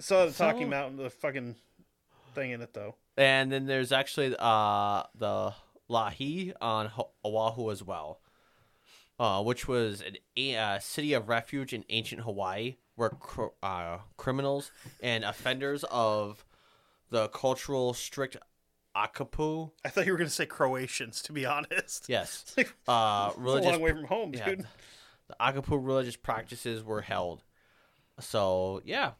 Saw 0.00 0.26
the 0.26 0.32
talking 0.32 0.62
So- 0.62 0.66
mountain 0.70 0.96
the 0.96 1.08
fucking 1.10 1.54
thing 2.34 2.50
in 2.50 2.60
it 2.62 2.74
though. 2.74 2.96
And 3.16 3.52
then 3.52 3.66
there's 3.66 3.92
actually 3.92 4.34
uh 4.38 5.04
the 5.14 5.54
Lahi 5.90 6.52
on 6.60 6.90
Oahu 7.24 7.70
as 7.70 7.82
well, 7.82 8.20
uh, 9.18 9.42
which 9.42 9.68
was 9.68 10.00
an, 10.00 10.16
a 10.36 10.56
uh, 10.56 10.78
city 10.78 11.12
of 11.12 11.28
refuge 11.28 11.72
in 11.74 11.84
ancient 11.90 12.22
Hawaii, 12.22 12.76
where 12.94 13.10
cr- 13.10 13.46
uh, 13.62 13.98
criminals 14.16 14.70
and 15.02 15.22
offenders 15.24 15.84
of 15.90 16.44
the 17.10 17.28
cultural 17.28 17.92
strict 17.92 18.38
Aikapu, 18.96 19.70
I 19.84 19.88
thought 19.88 20.06
you 20.06 20.12
were 20.12 20.18
gonna 20.18 20.30
say 20.30 20.46
Croatians, 20.46 21.22
to 21.22 21.32
be 21.32 21.44
honest. 21.46 22.06
yes, 22.08 22.54
It's 22.56 22.70
uh, 22.88 23.32
a 23.36 23.40
long 23.40 23.80
way 23.80 23.90
from 23.92 24.04
home, 24.04 24.32
yeah, 24.34 24.44
dude. 24.46 24.66
the 25.28 25.34
Aikapu 25.40 25.84
religious 25.84 26.16
practices 26.16 26.82
were 26.82 27.02
held. 27.02 27.42
So 28.20 28.82
yeah, 28.84 29.12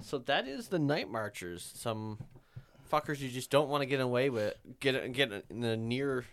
so 0.00 0.18
that 0.18 0.46
is 0.46 0.68
the 0.68 0.78
Night 0.78 1.10
Marchers. 1.10 1.72
Some 1.74 2.18
fuckers 2.90 3.20
you 3.20 3.28
just 3.28 3.50
don't 3.50 3.68
want 3.68 3.82
to 3.82 3.86
get 3.86 4.00
away 4.00 4.30
with, 4.30 4.54
get 4.80 5.12
get 5.12 5.44
in 5.50 5.60
the 5.60 5.76
near 5.76 6.24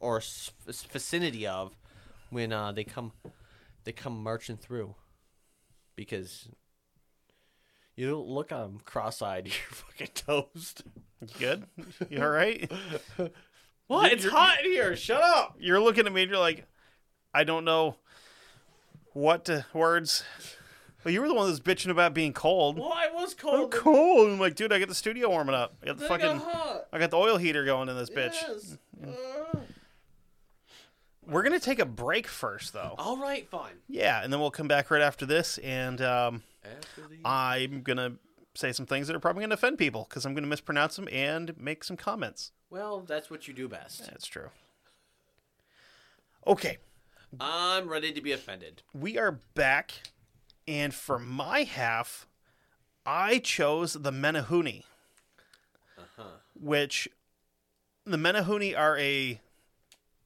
or 0.00 0.22
vicinity 0.66 1.46
of 1.46 1.72
when 2.30 2.52
uh, 2.52 2.72
they 2.72 2.84
come 2.84 3.12
they 3.84 3.92
come 3.92 4.22
marching 4.22 4.56
through, 4.56 4.94
because 5.96 6.48
you 7.96 8.08
don't 8.08 8.28
look 8.28 8.52
at 8.52 8.58
them 8.58 8.80
cross-eyed, 8.84 9.46
you're 9.46 9.54
fucking 9.70 10.08
toast. 10.14 10.82
You 11.20 11.28
good? 11.38 11.64
You 12.08 12.22
all 12.22 12.30
right? 12.30 12.70
What? 13.92 14.10
It's 14.10 14.24
hot 14.24 14.64
in 14.64 14.70
here. 14.70 14.96
Shut 14.96 15.22
up. 15.22 15.56
You're 15.60 15.78
looking 15.78 16.06
at 16.06 16.12
me 16.14 16.22
and 16.22 16.30
you're 16.30 16.40
like, 16.40 16.64
I 17.34 17.44
don't 17.44 17.66
know 17.66 17.96
what 19.12 19.44
to, 19.46 19.66
words. 19.74 20.24
Well, 21.04 21.12
you 21.12 21.20
were 21.20 21.28
the 21.28 21.34
one 21.34 21.46
that 21.46 21.50
was 21.50 21.60
bitching 21.60 21.90
about 21.90 22.14
being 22.14 22.32
cold. 22.32 22.78
Well, 22.78 22.92
I 22.92 23.08
was 23.12 23.34
cold. 23.34 23.54
I'm 23.64 23.70
cold. 23.70 24.30
I'm 24.30 24.38
like, 24.38 24.54
dude, 24.54 24.72
I 24.72 24.78
got 24.78 24.88
the 24.88 24.94
studio 24.94 25.28
warming 25.30 25.54
up. 25.54 25.74
I 25.82 25.86
got 25.86 25.98
the 25.98 26.06
Then 26.06 26.20
got 26.20 26.20
fucking, 26.20 26.40
hot. 26.40 26.86
I 26.92 26.98
got 26.98 27.10
the 27.10 27.16
oil 27.18 27.36
heater 27.38 27.64
going 27.64 27.88
in 27.88 27.96
this 27.96 28.10
bitch. 28.10 28.34
Yes. 28.34 28.76
Uh. 29.04 29.58
We're 31.26 31.42
gonna 31.44 31.60
take 31.60 31.78
a 31.78 31.84
break 31.86 32.26
first, 32.26 32.72
though. 32.72 32.94
All 32.98 33.16
right, 33.16 33.48
fine. 33.48 33.74
Yeah, 33.88 34.22
and 34.22 34.32
then 34.32 34.40
we'll 34.40 34.50
come 34.50 34.66
back 34.68 34.90
right 34.90 35.00
after 35.02 35.24
this, 35.24 35.58
and 35.58 36.00
um, 36.00 36.42
After 36.64 37.02
the 37.08 37.18
I'm 37.24 37.82
gonna 37.82 38.14
say 38.54 38.72
some 38.72 38.86
things 38.86 39.06
that 39.06 39.14
are 39.16 39.20
probably 39.20 39.42
gonna 39.42 39.54
offend 39.54 39.78
people 39.78 40.06
because 40.08 40.24
I'm 40.26 40.34
gonna 40.34 40.48
mispronounce 40.48 40.96
them 40.96 41.08
and 41.12 41.56
make 41.58 41.84
some 41.84 41.96
comments. 41.96 42.50
well, 42.70 43.00
that's 43.00 43.30
what 43.30 43.46
you 43.46 43.54
do 43.54 43.68
best. 43.68 44.06
That's 44.10 44.26
true. 44.26 44.50
Okay, 46.46 46.78
I'm 47.40 47.88
ready 47.88 48.12
to 48.12 48.20
be 48.20 48.32
offended. 48.32 48.82
we 48.92 49.16
are 49.16 49.32
back, 49.54 49.92
and 50.66 50.94
for 50.94 51.18
my 51.18 51.64
half, 51.64 52.26
I 53.04 53.38
chose 53.38 53.94
the 53.94 54.12
Menehune, 54.12 54.84
which 56.58 57.08
the 58.04 58.16
Menehune 58.16 58.78
are 58.78 58.96
a 58.98 59.40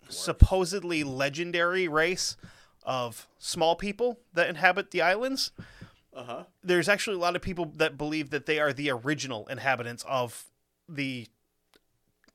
supposedly 0.08 1.02
legendary 1.02 1.88
race 1.88 2.36
of 2.82 3.26
small 3.38 3.76
people 3.76 4.20
that 4.32 4.48
inhabit 4.48 4.90
the 4.90 5.02
islands. 5.02 5.50
Uh 6.14 6.24
huh. 6.24 6.44
There's 6.62 6.88
actually 6.88 7.16
a 7.16 7.20
lot 7.20 7.36
of 7.36 7.42
people 7.42 7.72
that 7.76 7.98
believe 7.98 8.30
that 8.30 8.46
they 8.46 8.58
are 8.58 8.72
the 8.72 8.90
original 8.90 9.46
inhabitants 9.48 10.04
of 10.08 10.44
the 10.88 11.26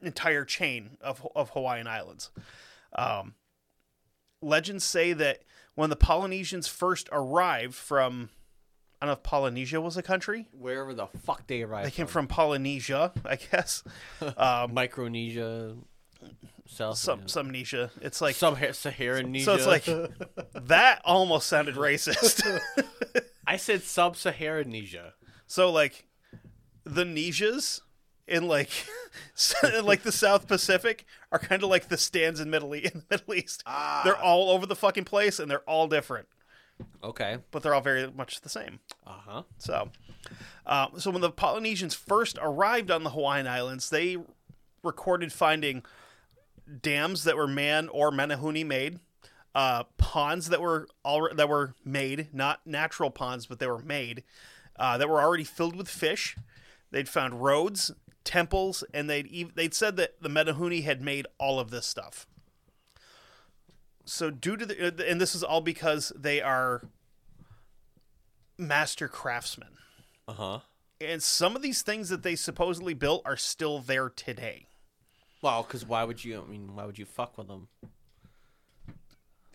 entire 0.02 0.46
chain 0.46 0.98
of 1.02 1.26
of 1.36 1.52
Hawaiian 1.52 1.88
islands. 1.88 2.32
Um, 2.94 3.36
legends 4.42 4.84
say 4.84 5.14
that 5.14 5.44
when 5.76 5.90
the 5.90 5.96
Polynesians 5.96 6.68
first 6.68 7.10
arrived 7.12 7.76
from, 7.76 8.30
I 9.02 9.06
don't 9.06 9.10
know 9.16 9.18
if 9.20 9.24
Polynesia 9.24 9.82
was 9.82 9.98
a 9.98 10.04
country. 10.04 10.48
Wherever 10.52 10.94
the 10.94 11.08
fuck 11.08 11.48
they 11.48 11.62
arrived. 11.64 11.88
They 11.88 11.92
came 11.92 12.08
from 12.08 12.28
Polynesia, 12.28 13.12
I 13.26 13.36
guess. 13.38 13.84
Um, 14.38 14.74
Micronesia, 14.74 15.76
South. 16.68 16.98
some 16.98 17.28
some 17.28 17.52
Nisha. 17.52 17.90
It's 18.02 18.22
like 18.22 18.36
Sub 18.36 18.58
Saharan 18.74 19.38
so. 19.40 19.56
It's 19.56 19.66
like 19.66 19.86
that 20.54 21.02
almost 21.04 21.48
sounded 21.48 21.76
racist. 21.76 22.42
I 23.48 23.58
said 23.58 23.82
Sub 23.84 24.16
Saharan 24.16 24.72
Nesia. 24.72 25.12
so 25.48 25.72
like 25.72 26.06
the 26.84 27.04
Nisias 27.04 27.82
in 28.32 28.48
like 28.48 28.70
like 29.84 30.04
the 30.04 30.12
South 30.12 30.48
Pacific 30.48 31.06
are 31.32 31.39
kind 31.39 31.63
of 31.63 31.70
like 31.70 31.89
the 31.89 31.98
stands 31.98 32.39
in 32.39 32.50
Middle 32.50 32.74
E- 32.76 32.86
in 32.94 33.00
the 33.00 33.04
Middle 33.10 33.34
East. 33.36 33.63
They're 34.04 34.17
all 34.17 34.50
over 34.50 34.65
the 34.65 34.76
fucking 34.76 35.06
place 35.06 35.39
and 35.39 35.50
they're 35.52 35.60
all 35.70 35.88
different, 35.88 36.28
Okay. 37.04 37.38
but 37.52 37.62
they're 37.63 37.74
all 37.76 37.82
very 37.82 38.10
much 38.12 38.41
the 38.41 38.50
same. 38.50 38.80
Uh 39.06 39.20
huh. 39.28 39.44
So, 39.58 39.89
uh, 40.65 40.88
so 40.98 41.12
when 41.12 41.22
the 41.22 41.32
Polynesians 41.32 41.94
first 41.94 42.38
arrived 42.41 42.89
on 42.91 43.04
the 43.04 43.12
Hawaiian 43.12 43.48
Islands, 43.48 43.89
they 43.89 44.17
recorded 44.84 45.32
finding 45.34 45.84
dams 46.82 47.24
that 47.26 47.36
were 47.36 47.48
man 47.48 47.89
or 47.89 48.12
menehune 48.12 48.65
made, 48.65 49.00
uh, 49.54 49.84
ponds 49.98 50.50
that 50.50 50.62
were 50.62 50.88
all 51.04 51.28
that 51.34 51.50
were 51.50 51.76
made, 51.84 52.34
not 52.34 52.65
natural 52.65 53.12
ponds, 53.12 53.46
but 53.46 53.60
they 53.60 53.67
were 53.67 53.80
made, 53.82 54.24
uh, 54.80 54.98
that 54.98 55.10
were 55.10 55.22
already 55.22 55.44
filled 55.44 55.76
with 55.76 55.89
fish. 55.89 56.38
They'd 56.91 57.10
found 57.10 57.41
roads, 57.44 57.91
temples, 58.24 58.84
and 58.94 59.10
they'd 59.10 59.30
ev- 59.34 59.56
they'd 59.56 59.74
said 59.74 59.96
that 59.98 60.22
the 60.22 60.30
menehune 60.30 60.84
had 60.84 61.02
made 61.02 61.28
all 61.38 61.60
of 61.60 61.70
this 61.72 61.86
stuff. 61.86 62.28
So 64.06 64.30
due 64.30 64.58
to 64.58 64.66
the 64.66 65.10
and 65.10 65.20
this 65.22 65.36
is 65.36 65.44
all 65.44 65.62
because 65.62 66.12
they 66.16 66.42
are 66.42 66.82
master 68.58 69.08
craftsmen. 69.08 69.70
Uh 70.28 70.34
huh. 70.34 70.60
And 71.00 71.22
some 71.24 71.56
of 71.56 71.62
these 71.62 71.82
things 71.82 72.10
that 72.10 72.22
they 72.22 72.36
supposedly 72.36 72.94
built 72.94 73.24
are 73.26 73.38
still 73.38 73.80
there 73.80 74.10
today. 74.10 74.68
Well, 75.42 75.64
because 75.64 75.86
why 75.86 76.04
would 76.04 76.24
you? 76.24 76.44
I 76.48 76.50
mean, 76.50 76.76
why 76.76 76.86
would 76.86 77.00
you 77.00 77.06
fuck 77.06 77.38
with 77.38 77.48
them? 77.48 77.68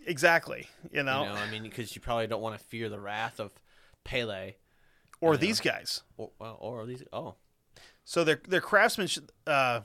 Exactly. 0.04 0.68
You 0.92 1.02
know, 1.02 1.22
You 1.22 1.28
know, 1.30 1.34
I 1.34 1.50
mean, 1.50 1.62
because 1.64 1.94
you 1.94 2.00
probably 2.00 2.26
don't 2.26 2.42
want 2.42 2.58
to 2.58 2.64
fear 2.64 2.88
the 2.88 2.98
wrath 3.00 3.40
of 3.40 3.50
Pele 4.04 4.54
or 5.20 5.36
these 5.36 5.60
guys. 5.60 6.02
or 6.16 6.30
or 6.40 6.86
these. 6.86 7.02
Oh, 7.12 7.34
So 8.08 8.22
their 8.24 8.40
their 8.48 8.60
craftsmanship. 8.60 9.32
Uh, 9.46 9.80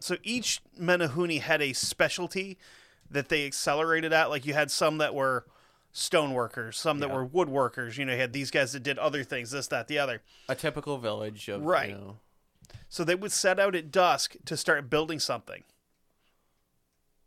so 0.00 0.16
each 0.24 0.60
Menehune 0.78 1.40
had 1.40 1.62
a 1.62 1.72
specialty 1.72 2.58
that 3.10 3.28
they 3.30 3.46
accelerated 3.46 4.12
at. 4.12 4.28
Like 4.28 4.44
you 4.44 4.54
had 4.54 4.70
some 4.72 4.98
that 4.98 5.14
were 5.14 5.46
stone 5.92 6.32
workers, 6.32 6.76
some 6.76 6.98
that 6.98 7.08
Yeah. 7.08 7.14
were 7.14 7.26
woodworkers. 7.26 7.96
You 7.96 8.04
know, 8.04 8.12
you 8.12 8.18
had 8.18 8.32
these 8.32 8.50
guys 8.50 8.72
that 8.72 8.82
did 8.82 8.98
other 8.98 9.22
things, 9.24 9.52
this, 9.52 9.68
that, 9.68 9.86
the 9.88 9.98
other. 10.00 10.20
a 10.48 10.54
typical 10.56 10.98
village 10.98 11.48
of 11.48 11.62
Right. 11.62 11.90
You 11.90 11.94
know, 11.94 12.18
So 12.88 13.04
they 13.04 13.14
would 13.14 13.32
set 13.32 13.58
out 13.60 13.74
at 13.76 13.90
dusk 13.92 14.34
to 14.44 14.56
start 14.56 14.90
building 14.90 15.18
something. 15.20 15.62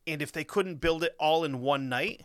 And 0.06 0.22
if 0.22 0.32
they 0.32 0.44
couldn't 0.44 0.76
build 0.76 1.04
it 1.04 1.16
all 1.20 1.44
in 1.44 1.62
one 1.62 1.88
night, 1.90 2.22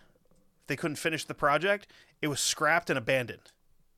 if 0.60 0.66
they 0.66 0.76
couldn't 0.76 0.96
finish 0.96 1.24
the 1.24 1.34
project, 1.34 1.86
it 2.20 2.28
was 2.28 2.40
scrapped 2.40 2.90
and 2.90 2.98
abandoned. 2.98 3.52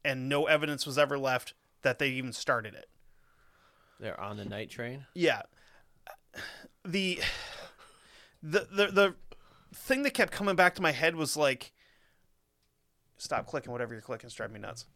And 0.04 0.28
no 0.28 0.46
evidence 0.46 0.84
was 0.86 0.98
ever 0.98 1.18
left 1.18 1.54
that 1.82 1.98
they 1.98 2.08
even 2.10 2.32
started 2.32 2.74
it. 2.74 2.88
They're 4.00 4.18
on 4.20 4.36
the 4.36 4.44
night 4.44 4.70
train. 4.70 5.06
Yeah. 5.14 5.42
The 6.84 7.20
the 8.42 8.66
the 8.70 8.86
the 8.86 9.14
thing 9.74 10.02
that 10.04 10.14
kept 10.14 10.32
coming 10.32 10.56
back 10.56 10.74
to 10.76 10.82
my 10.82 10.92
head 10.92 11.16
was 11.16 11.36
like 11.36 11.72
stop 13.16 13.46
clicking 13.46 13.72
whatever 13.72 13.94
you're 13.94 14.02
clicking, 14.02 14.26
it's 14.26 14.34
driving 14.34 14.54
me 14.54 14.60
nuts. 14.60 14.86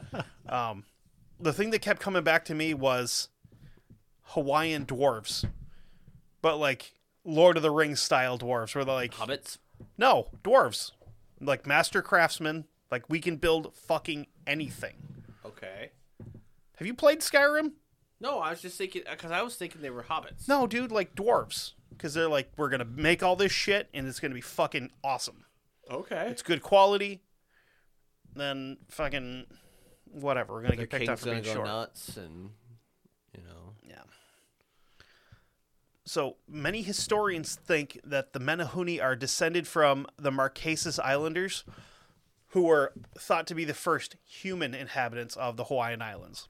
um 0.48 0.84
the 1.40 1.52
thing 1.52 1.70
that 1.70 1.80
kept 1.80 2.00
coming 2.00 2.22
back 2.22 2.44
to 2.46 2.54
me 2.54 2.74
was 2.74 3.28
Hawaiian 4.22 4.86
dwarves. 4.86 5.44
But 6.40 6.56
like 6.56 6.94
Lord 7.24 7.56
of 7.56 7.62
the 7.62 7.70
Rings 7.70 8.00
style 8.00 8.38
dwarves 8.38 8.74
where 8.74 8.84
they're 8.84 8.94
like 8.94 9.14
Hobbits. 9.14 9.58
no, 9.96 10.28
dwarves. 10.42 10.92
Like 11.40 11.66
master 11.66 12.02
craftsmen, 12.02 12.66
like 12.90 13.08
we 13.08 13.20
can 13.20 13.36
build 13.36 13.74
fucking 13.74 14.26
anything. 14.46 14.94
Okay. 15.44 15.90
Have 16.76 16.86
you 16.86 16.94
played 16.94 17.20
Skyrim? 17.20 17.72
No, 18.22 18.38
I 18.38 18.50
was 18.50 18.62
just 18.62 18.78
thinking 18.78 19.02
uh, 19.06 19.10
because 19.12 19.32
I 19.32 19.42
was 19.42 19.56
thinking 19.56 19.82
they 19.82 19.90
were 19.90 20.04
hobbits. 20.04 20.46
No, 20.48 20.66
dude, 20.66 20.92
like 20.92 21.14
dwarves. 21.16 21.72
Because 21.90 22.14
they're 22.14 22.28
like, 22.28 22.50
we're 22.56 22.68
going 22.70 22.78
to 22.78 22.84
make 22.86 23.22
all 23.22 23.36
this 23.36 23.52
shit 23.52 23.88
and 23.92 24.06
it's 24.06 24.20
going 24.20 24.30
to 24.30 24.34
be 24.34 24.40
fucking 24.40 24.90
awesome. 25.04 25.44
Okay. 25.90 26.28
It's 26.30 26.42
good 26.42 26.62
quality. 26.62 27.20
Then 28.34 28.78
fucking 28.88 29.46
whatever. 30.10 30.54
We're 30.54 30.60
going 30.62 30.72
to 30.72 30.76
The 30.78 30.86
get 30.86 30.98
picked 31.00 31.10
up 31.10 31.18
for 31.18 31.26
gonna 31.26 31.40
being 31.42 31.44
go 31.54 31.58
short. 31.60 31.66
nuts, 31.66 32.16
and 32.16 32.50
you 33.36 33.42
know. 33.42 33.74
Yeah. 33.86 34.02
So 36.04 36.36
many 36.48 36.82
historians 36.82 37.56
think 37.56 38.00
that 38.04 38.32
the 38.32 38.38
Menehune 38.40 39.02
are 39.02 39.14
descended 39.16 39.66
from 39.66 40.06
the 40.16 40.30
Marquesas 40.30 40.98
Islanders, 40.98 41.64
who 42.48 42.62
were 42.62 42.92
thought 43.18 43.46
to 43.48 43.54
be 43.54 43.64
the 43.64 43.74
first 43.74 44.16
human 44.24 44.74
inhabitants 44.74 45.36
of 45.36 45.56
the 45.56 45.64
Hawaiian 45.64 46.00
Islands. 46.00 46.48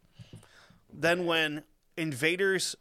Then, 0.93 1.27
when 1.27 1.65
invaders 1.97 2.77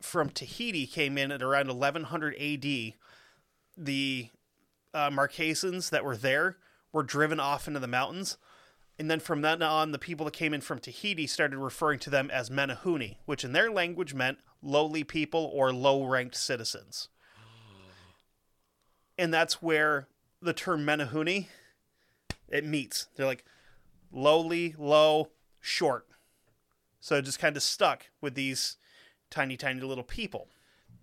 from 0.00 0.30
Tahiti 0.30 0.86
came 0.86 1.18
in 1.18 1.32
at 1.32 1.42
around 1.42 1.68
1100 1.68 2.34
AD, 2.34 2.94
the 3.76 4.28
uh, 4.94 5.10
Marquesans 5.10 5.90
that 5.90 6.04
were 6.04 6.16
there 6.16 6.56
were 6.92 7.02
driven 7.02 7.40
off 7.40 7.68
into 7.68 7.80
the 7.80 7.86
mountains. 7.86 8.38
And 8.98 9.10
then 9.10 9.20
from 9.20 9.42
then 9.42 9.62
on, 9.62 9.92
the 9.92 9.98
people 9.98 10.24
that 10.24 10.32
came 10.32 10.54
in 10.54 10.62
from 10.62 10.78
Tahiti 10.78 11.26
started 11.26 11.58
referring 11.58 11.98
to 12.00 12.10
them 12.10 12.30
as 12.30 12.48
Menehune, 12.48 13.16
which 13.26 13.44
in 13.44 13.52
their 13.52 13.70
language 13.70 14.14
meant 14.14 14.38
lowly 14.62 15.04
people 15.04 15.50
or 15.52 15.72
low 15.72 16.04
ranked 16.04 16.36
citizens. 16.36 17.08
And 19.18 19.32
that's 19.32 19.62
where 19.62 20.08
the 20.40 20.54
term 20.54 20.86
Menehune 20.86 21.46
it 22.48 22.64
meets. 22.64 23.08
They're 23.16 23.26
like 23.26 23.44
lowly, 24.10 24.74
low, 24.78 25.28
short. 25.60 26.06
So 27.06 27.14
it 27.14 27.22
just 27.22 27.38
kind 27.38 27.56
of 27.56 27.62
stuck 27.62 28.06
with 28.20 28.34
these 28.34 28.78
tiny, 29.30 29.56
tiny 29.56 29.80
little 29.80 30.02
people. 30.02 30.48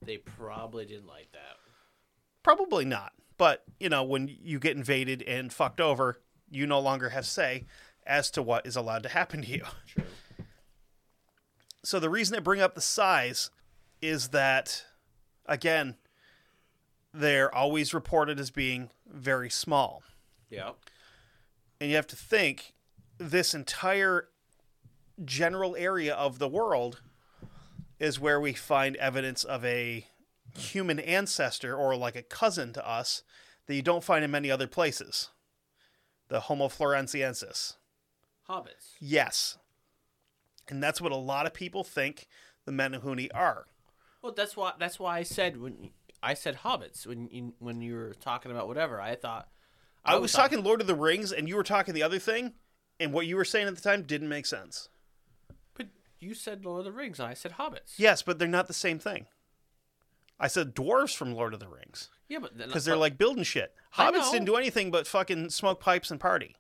They 0.02 0.18
probably 0.18 0.86
didn't 0.86 1.08
like 1.08 1.32
that. 1.32 1.56
Probably 2.44 2.84
not. 2.84 3.14
But, 3.38 3.64
you 3.80 3.88
know, 3.88 4.04
when 4.04 4.28
you 4.28 4.60
get 4.60 4.76
invaded 4.76 5.22
and 5.22 5.54
fucked 5.54 5.80
over, 5.80 6.20
you 6.52 6.68
no 6.68 6.82
longer 6.82 7.12
have 7.12 7.26
say 7.26 7.64
as 8.06 8.30
to 8.32 8.42
what 8.42 8.68
is 8.68 8.76
allowed 8.76 9.04
to 9.04 9.10
happen 9.10 9.44
to 9.44 9.48
you. 9.48 9.64
True. 9.88 10.04
So 11.84 12.02
the 12.02 12.10
reason 12.10 12.36
I 12.36 12.42
bring 12.42 12.60
up 12.60 12.76
the 12.76 12.82
size 12.82 13.50
is 14.02 14.28
that, 14.32 14.84
again, 15.46 15.96
they're 17.14 17.56
always 17.56 17.94
reported 17.94 18.42
as 18.42 18.52
being 18.52 18.90
very 19.08 19.50
small. 19.50 20.04
Yeah. 20.50 20.72
And 21.80 21.90
you 21.90 21.96
have 21.96 22.08
to 22.08 22.18
think 22.18 22.74
this 23.18 23.54
entire 23.54 24.28
general 25.24 25.76
area 25.76 26.14
of 26.14 26.40
the 26.40 26.48
world 26.48 27.02
is 28.00 28.20
where 28.20 28.40
we 28.40 28.54
find 28.54 28.96
evidence 28.98 29.44
of 29.44 29.64
a 29.66 30.08
human 30.58 31.00
ancestor 31.00 31.76
or 31.76 31.96
like 31.96 32.16
a 32.16 32.22
cousin 32.22 32.74
to 32.74 32.88
us 32.88 33.24
that 33.68 33.76
you 33.76 33.82
don't 33.82 34.04
find 34.04 34.24
in 34.24 34.32
many 34.32 34.52
other 34.52 34.68
places. 34.68 35.30
The 36.28 36.42
Homo 36.42 36.68
floresiensis. 36.68 37.76
Hobbits. 38.50 38.96
Yes. 39.00 39.58
And 40.70 40.82
that's 40.82 41.02
what 41.02 41.12
a 41.12 41.18
lot 41.18 41.46
of 41.46 41.54
people 41.54 41.84
think 41.84 42.28
the 42.66 42.72
Menehune 42.72 43.30
are. 43.34 43.68
Well, 44.22 44.34
that's 44.34 44.56
why 44.56 44.74
that's 44.80 45.00
why 45.00 45.18
I 45.18 45.24
said 45.24 45.60
when 45.60 45.92
I 46.22 46.34
said 46.34 46.60
hobbits 46.64 47.06
when 47.06 47.28
you 47.30 47.54
when 47.60 47.82
you 47.82 47.96
were 47.96 48.14
talking 48.14 48.52
about 48.52 48.70
whatever 48.70 49.02
I 49.02 49.16
thought 49.16 49.50
I 50.06 50.18
was 50.18 50.32
talking 50.32 50.64
Lord 50.64 50.82
of 50.82 50.88
the 50.88 50.96
Rings 50.96 51.32
and 51.32 51.48
you 51.48 51.56
were 51.56 51.64
talking 51.64 51.94
the 51.94 52.04
other 52.04 52.20
thing, 52.20 52.54
and 53.00 53.14
what 53.14 53.26
you 53.26 53.36
were 53.36 53.46
saying 53.46 53.68
at 53.68 53.76
the 53.76 53.82
time 53.82 54.04
didn't 54.04 54.30
make 54.30 54.46
sense. 54.46 54.90
You 56.24 56.34
said 56.34 56.66
Lord 56.66 56.80
of 56.80 56.86
the 56.86 56.92
Rings 56.92 57.20
and 57.20 57.28
I 57.28 57.34
said 57.34 57.54
hobbits. 57.54 57.94
Yes, 57.98 58.22
but 58.22 58.40
they're 58.40 58.48
not 58.48 58.68
the 58.68 58.74
same 58.74 59.00
thing. 59.00 59.26
I 60.40 60.48
said 60.48 60.76
dwarves 60.76 61.16
from 61.16 61.34
Lord 61.34 61.54
of 61.54 61.60
the 61.60 61.68
Rings 61.68 62.10
Yeah, 62.28 62.40
but 62.40 62.58
because 62.58 62.86
they're 62.86 62.98
like 62.98 63.18
building 63.18 63.44
shit. 63.44 63.74
I 63.98 64.10
Hobbits 64.12 64.14
know. 64.20 64.32
didn't 64.32 64.46
do 64.48 64.56
anything 64.56 64.90
but 64.92 65.06
fucking 65.08 65.50
smoke 65.52 65.80
pipes 65.80 66.10
and 66.12 66.20
party. 66.20 66.56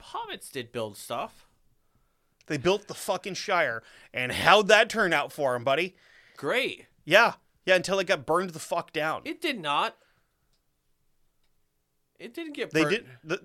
hobbits 0.00 0.50
did 0.50 0.72
build 0.72 0.96
stuff. 0.96 1.46
They 2.46 2.56
built 2.56 2.88
the 2.88 2.94
fucking 2.94 3.34
Shire, 3.34 3.82
and 4.12 4.32
how'd 4.32 4.68
that 4.68 4.88
turn 4.90 5.12
out 5.12 5.32
for 5.32 5.52
them, 5.52 5.62
buddy? 5.64 5.94
Great. 6.36 6.86
Yeah, 7.04 7.34
yeah, 7.64 7.76
until 7.76 7.98
it 8.00 8.06
got 8.06 8.26
burned 8.26 8.50
the 8.50 8.58
fuck 8.58 8.92
down. 8.92 9.22
It 9.24 9.40
did 9.40 9.60
not. 9.60 9.96
It 12.18 12.34
didn't 12.34 12.54
get 12.54 12.70
they 12.72 12.82
burnt. 12.82 12.94
did. 12.94 13.06
The, 13.24 13.40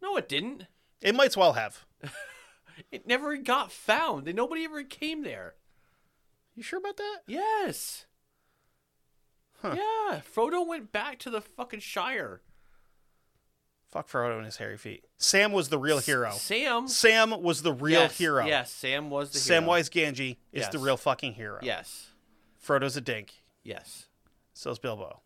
No, 0.00 0.16
it 0.16 0.28
didn't. 0.28 0.66
it 1.00 1.14
might 1.14 1.26
as 1.28 1.36
well 1.36 1.54
have. 1.54 1.84
It 2.90 3.06
never 3.06 3.36
got 3.36 3.72
found. 3.72 4.28
and 4.28 4.36
Nobody 4.36 4.64
ever 4.64 4.82
came 4.82 5.22
there. 5.22 5.54
You 6.54 6.62
sure 6.62 6.78
about 6.78 6.96
that? 6.98 7.20
Yes. 7.26 8.06
Huh. 9.60 9.76
Yeah, 9.76 10.20
Frodo 10.34 10.66
went 10.66 10.92
back 10.92 11.18
to 11.20 11.30
the 11.30 11.40
fucking 11.40 11.80
Shire. 11.80 12.40
Fuck 13.90 14.08
Frodo 14.08 14.36
and 14.36 14.46
his 14.46 14.56
hairy 14.56 14.78
feet. 14.78 15.04
Sam 15.18 15.52
was 15.52 15.68
the 15.68 15.78
real 15.78 15.98
hero. 15.98 16.32
Sam. 16.32 16.88
Sam 16.88 17.42
was 17.42 17.62
the 17.62 17.72
real 17.72 18.00
yes, 18.00 18.18
hero. 18.18 18.46
Yes, 18.46 18.70
Sam 18.72 19.10
was 19.10 19.30
the 19.30 19.38
hero. 19.38 19.66
Samwise 19.66 19.90
Gamgee 19.90 20.38
is 20.50 20.68
the 20.70 20.78
real 20.78 20.96
fucking 20.96 21.34
hero. 21.34 21.58
Yes. 21.62 22.08
Frodo's 22.66 22.96
a 22.96 23.00
dink. 23.00 23.42
Yes. 23.62 24.06
So's 24.54 24.78
Bilbo. 24.78 25.20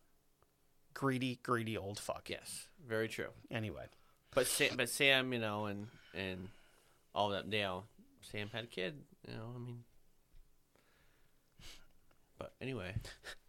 Greedy, 0.93 1.39
greedy 1.43 1.77
old 1.77 1.97
fuck. 1.97 2.29
Yes. 2.29 2.67
Very 2.85 3.07
true. 3.07 3.29
Anyway. 3.49 3.85
But 4.33 4.47
Sam, 4.47 4.71
but 4.75 4.89
Sam, 4.89 5.33
you 5.33 5.39
know, 5.39 5.65
and 5.65 5.87
and 6.13 6.49
all 7.17 7.29
that, 7.29 7.47
know, 7.61 7.83
Sam 8.21 8.49
had 8.53 8.65
a 8.65 8.67
kid. 8.67 8.95
You 9.27 9.33
know, 9.33 9.53
I 9.55 9.59
mean. 9.59 9.83
But 12.37 12.53
anyway, 12.61 12.93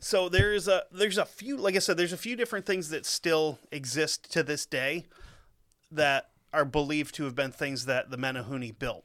So 0.00 0.28
there's 0.28 0.68
a 0.68 0.84
there's 0.92 1.18
a 1.18 1.24
few 1.24 1.56
like 1.56 1.74
I 1.74 1.80
said 1.80 1.96
there's 1.96 2.12
a 2.12 2.18
few 2.18 2.36
different 2.36 2.66
things 2.66 2.90
that 2.90 3.04
still 3.04 3.58
exist 3.72 4.30
to 4.32 4.42
this 4.42 4.64
day 4.64 5.06
that 5.90 6.30
are 6.52 6.64
believed 6.64 7.14
to 7.16 7.24
have 7.24 7.34
been 7.34 7.50
things 7.50 7.86
that 7.86 8.10
the 8.10 8.16
Menehune 8.16 8.78
built. 8.78 9.04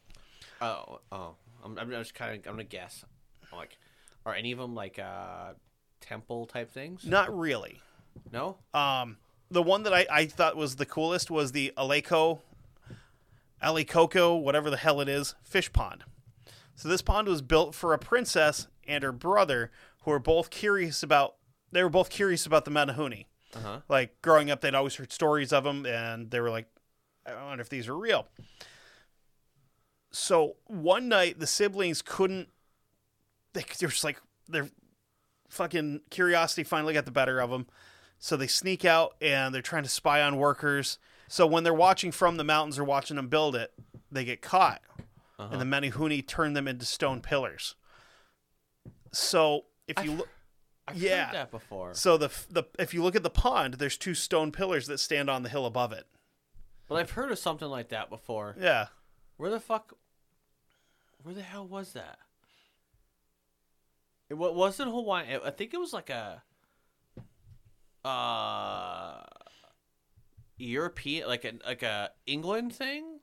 oh, 0.62 1.00
oh, 1.12 1.36
I'm, 1.64 1.78
I'm 1.80 1.90
just 1.90 2.14
kind 2.14 2.32
of, 2.32 2.48
I'm 2.48 2.54
gonna 2.54 2.64
guess. 2.64 3.04
I'm 3.52 3.58
like, 3.58 3.78
are 4.26 4.36
any 4.36 4.52
of 4.52 4.60
them 4.60 4.76
like 4.76 5.00
uh 5.00 5.54
temple 6.00 6.46
type 6.46 6.72
things? 6.72 7.06
Not 7.06 7.36
really. 7.36 7.82
No. 8.32 8.58
Um, 8.74 9.18
the 9.50 9.64
one 9.64 9.84
that 9.84 9.94
I, 9.94 10.06
I 10.12 10.26
thought 10.28 10.56
was 10.56 10.76
the 10.76 10.86
coolest 10.86 11.32
was 11.32 11.54
the 11.54 11.74
Aleco, 13.64 14.10
Alekoko, 14.10 14.42
whatever 14.42 14.70
the 14.70 14.78
hell 14.78 15.02
it 15.02 15.10
is, 15.10 15.36
fish 15.44 15.72
pond. 15.72 16.04
So 16.76 16.90
this 16.90 17.02
pond 17.02 17.28
was 17.28 17.42
built 17.42 17.76
for 17.76 17.94
a 17.94 18.00
princess 18.00 18.68
and 18.88 19.04
her 19.04 19.12
brother, 19.12 19.72
who 20.04 20.12
were 20.12 20.20
both 20.20 20.50
curious 20.50 21.04
about. 21.04 21.36
They 21.72 21.82
were 21.82 21.90
both 21.90 22.10
curious 22.10 22.46
about 22.46 22.66
the 22.66 22.72
Menehune. 22.72 23.26
Uh 23.56 23.60
huh. 23.60 23.80
Like 23.88 24.22
growing 24.22 24.52
up, 24.52 24.62
they'd 24.62 24.76
always 24.76 24.96
heard 24.96 25.12
stories 25.12 25.54
of 25.54 25.64
them, 25.64 25.86
and 25.86 26.30
they 26.30 26.40
were 26.40 26.50
like, 26.50 26.68
"I 27.26 27.44
wonder 27.44 27.62
if 27.62 27.70
these 27.70 27.88
are 27.88 27.98
real." 27.98 28.28
So 30.12 30.58
one 30.66 31.08
night, 31.08 31.40
the 31.40 31.48
siblings 31.48 32.02
couldn't. 32.02 32.50
They, 33.54 33.64
they're 33.80 33.90
just 33.90 34.04
like 34.04 34.22
their 34.48 34.70
fucking 35.50 36.02
curiosity 36.10 36.64
finally 36.64 36.94
got 36.94 37.06
the 37.06 37.12
better 37.12 37.40
of 37.40 37.50
them. 37.50 37.68
So 38.20 38.38
they 38.38 38.48
sneak 38.48 38.86
out 38.86 39.16
and 39.22 39.54
they're 39.54 39.62
trying 39.62 39.84
to 39.84 39.90
spy 39.90 40.22
on 40.22 40.38
workers. 40.38 40.98
So 41.34 41.48
when 41.48 41.64
they're 41.64 41.74
watching 41.74 42.12
from 42.12 42.38
the 42.38 42.44
mountains 42.44 42.78
or 42.78 42.84
watching 42.84 43.16
them 43.16 43.28
build 43.28 43.56
it, 43.56 43.74
they 44.12 44.24
get 44.24 44.44
caught, 44.44 44.84
and 45.40 45.60
the 45.60 45.66
Menehune 45.66 46.28
turn 46.28 46.54
them 46.54 46.68
into 46.68 46.86
stone 46.86 47.22
pillars. 47.22 47.74
So 49.12 49.66
if 49.88 50.04
you 50.06 50.12
look. 50.12 50.30
I've 50.88 50.96
Yeah. 50.96 51.26
heard 51.26 51.34
that 51.34 51.50
before. 51.50 51.96
So 51.96 52.18
the 52.18 52.30
the 52.52 52.66
if 52.78 52.94
you 52.94 53.02
look 53.02 53.16
at 53.16 53.24
the 53.24 53.32
pond, 53.32 53.76
there's 53.76 53.98
two 53.98 54.14
stone 54.14 54.52
pillars 54.52 54.86
that 54.86 55.00
stand 55.00 55.28
on 55.28 55.42
the 55.42 55.50
hill 55.50 55.66
above 55.66 55.92
it. 55.92 56.06
But 56.88 56.98
I've 56.98 57.10
heard 57.10 57.32
of 57.32 57.40
something 57.40 57.68
like 57.68 57.90
that 57.90 58.12
before. 58.12 58.56
Yeah. 58.60 58.90
Where 59.38 59.50
the 59.50 59.60
fuck? 59.60 59.98
Where 61.24 61.34
the 61.34 61.42
hell 61.42 61.66
was 61.66 61.94
that? 61.94 62.20
It 64.30 64.36
wa- 64.36 64.52
wasn't 64.52 64.92
Hawaii. 64.92 65.40
I 65.44 65.50
think 65.50 65.74
it 65.74 65.78
was 65.80 65.94
like 65.94 66.12
a 66.12 66.44
uh 68.06 69.24
European, 70.58 71.28
like 71.28 71.46
a 71.46 71.54
like 71.66 71.84
a 71.84 72.12
England 72.26 72.74
thing. 72.76 73.20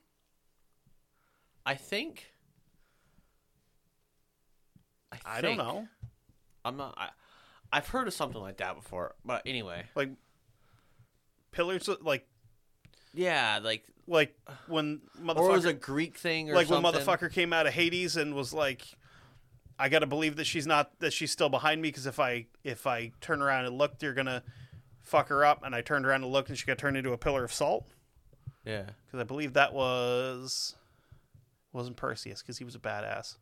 I 1.65 1.75
think. 1.75 2.33
I 5.25 5.41
don't 5.41 5.57
know. 5.57 5.87
I'm 6.63 6.77
not. 6.77 6.95
I, 6.97 7.09
I've 7.73 7.87
heard 7.87 8.07
of 8.07 8.13
something 8.13 8.41
like 8.41 8.57
that 8.57 8.75
before, 8.75 9.15
but 9.25 9.41
anyway, 9.45 9.83
Like 9.95 10.09
pillars 11.51 11.89
like 12.01 12.27
yeah, 13.13 13.59
like 13.61 13.85
like 14.07 14.35
when 14.67 15.01
or 15.27 15.49
it 15.49 15.53
was 15.53 15.65
a 15.65 15.73
Greek 15.73 16.17
thing, 16.17 16.49
or 16.49 16.55
like 16.55 16.67
something. 16.67 16.83
when 16.83 16.93
motherfucker 16.93 17.31
came 17.31 17.53
out 17.53 17.67
of 17.67 17.73
Hades 17.73 18.15
and 18.17 18.33
was 18.35 18.53
like 18.53 18.83
I 19.77 19.89
got 19.89 19.99
to 19.99 20.07
believe 20.07 20.35
that 20.37 20.45
she's 20.45 20.67
not 20.67 20.99
that 20.99 21.11
she's 21.11 21.31
still 21.31 21.49
behind 21.49 21.81
me 21.81 21.89
because 21.89 22.05
if 22.05 22.19
I 22.19 22.47
if 22.63 22.87
I 22.87 23.11
turn 23.19 23.41
around 23.41 23.65
and 23.65 23.77
look, 23.77 23.95
you're 24.01 24.13
gonna 24.13 24.43
fuck 25.03 25.27
her 25.29 25.43
up. 25.45 25.63
And 25.63 25.73
I 25.75 25.81
turned 25.81 26.05
around 26.05 26.23
and 26.23 26.31
looked, 26.31 26.49
and 26.49 26.57
she 26.57 26.65
got 26.65 26.77
turned 26.77 26.97
into 26.97 27.11
a 27.13 27.17
pillar 27.17 27.43
of 27.43 27.53
salt. 27.53 27.87
Yeah, 28.65 28.83
Because 29.07 29.19
I 29.19 29.23
believe 29.23 29.53
that 29.53 29.73
was 29.73 30.75
wasn't 31.73 31.95
Perseus 31.97 32.41
because 32.41 32.57
he 32.59 32.63
was 32.63 32.75
a 32.75 32.79
badass. 32.79 33.37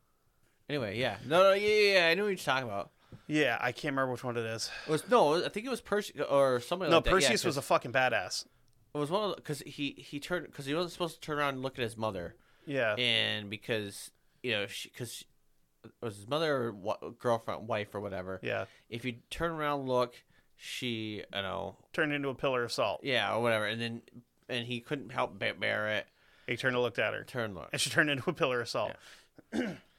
Anyway, 0.70 0.97
yeah, 0.97 1.18
no, 1.26 1.43
no, 1.43 1.53
yeah, 1.53 1.68
yeah, 1.68 1.93
yeah, 1.99 2.07
I 2.07 2.14
know 2.14 2.24
what 2.24 2.30
you're 2.30 2.38
talking 2.38 2.68
about. 2.70 2.91
Yeah, 3.28 3.57
I 3.60 3.72
can't 3.72 3.93
remember 3.93 4.12
which 4.14 4.24
one 4.24 4.38
it 4.38 4.45
is. 4.45 4.70
It 4.88 4.91
was 4.91 5.10
no, 5.10 5.43
I 5.43 5.49
think 5.49 5.66
it 5.66 5.70
was 5.70 5.82
Perseus 5.82 6.24
or 6.30 6.60
somebody. 6.62 6.91
No, 6.91 6.97
like 6.97 7.05
that. 7.05 7.10
Perseus 7.12 7.43
yeah, 7.43 7.47
was 7.47 7.57
a 7.57 7.62
fucking 7.62 7.91
badass. 7.91 8.45
It 8.93 8.97
was 8.97 9.10
one 9.12 9.32
of 9.32 9.36
because 9.36 9.60
he 9.66 9.91
he 9.97 10.20
turned 10.20 10.45
because 10.45 10.66
he 10.66 10.74
wasn't 10.74 10.93
supposed 10.93 11.16
to 11.16 11.22
turn 11.22 11.38
around 11.39 11.55
and 11.55 11.64
look 11.64 11.78
at 11.78 11.84
his 11.84 11.97
mother, 11.97 12.36
Yeah. 12.66 12.93
and 12.95 13.49
because 13.49 14.12
you 14.41 14.51
know 14.51 14.68
she 14.68 14.89
because 14.89 15.26
it 15.84 15.91
was 16.01 16.16
his 16.18 16.28
mother 16.28 16.74
or 16.84 17.12
girlfriend, 17.20 17.68
wife, 17.68 17.93
or 17.93 17.99
whatever. 17.99 18.39
Yeah. 18.43 18.66
If 18.89 19.03
you 19.05 19.16
turn 19.30 19.51
around, 19.51 19.82
and 19.82 19.89
look, 19.89 20.14
she, 20.62 21.24
you 21.34 21.41
know, 21.41 21.78
Turned 21.93 22.12
into 22.14 22.28
a 22.30 22.36
pillar 22.36 22.64
of 22.64 22.72
salt. 22.72 22.99
yeah, 23.03 23.34
or 23.34 23.41
whatever, 23.41 23.66
and 23.66 23.82
then 23.82 24.01
and 24.49 24.68
he 24.68 24.82
couldn't 24.82 25.12
help 25.12 25.39
but 25.39 25.60
bear 25.60 25.88
it. 25.89 26.07
He 26.47 26.57
turned 26.57 26.76
and 26.76 26.84
looked 26.84 26.99
at 26.99 27.14
her. 27.14 27.24
Turned 27.24 27.55
look. 27.55 27.70
And 27.72 27.80
she 27.80 27.89
turned 27.89 28.10
into 28.10 28.30
a 28.30 28.34
pillar 28.34 28.62
of 28.62 28.68
salt. 28.70 28.93
I 29.53 29.57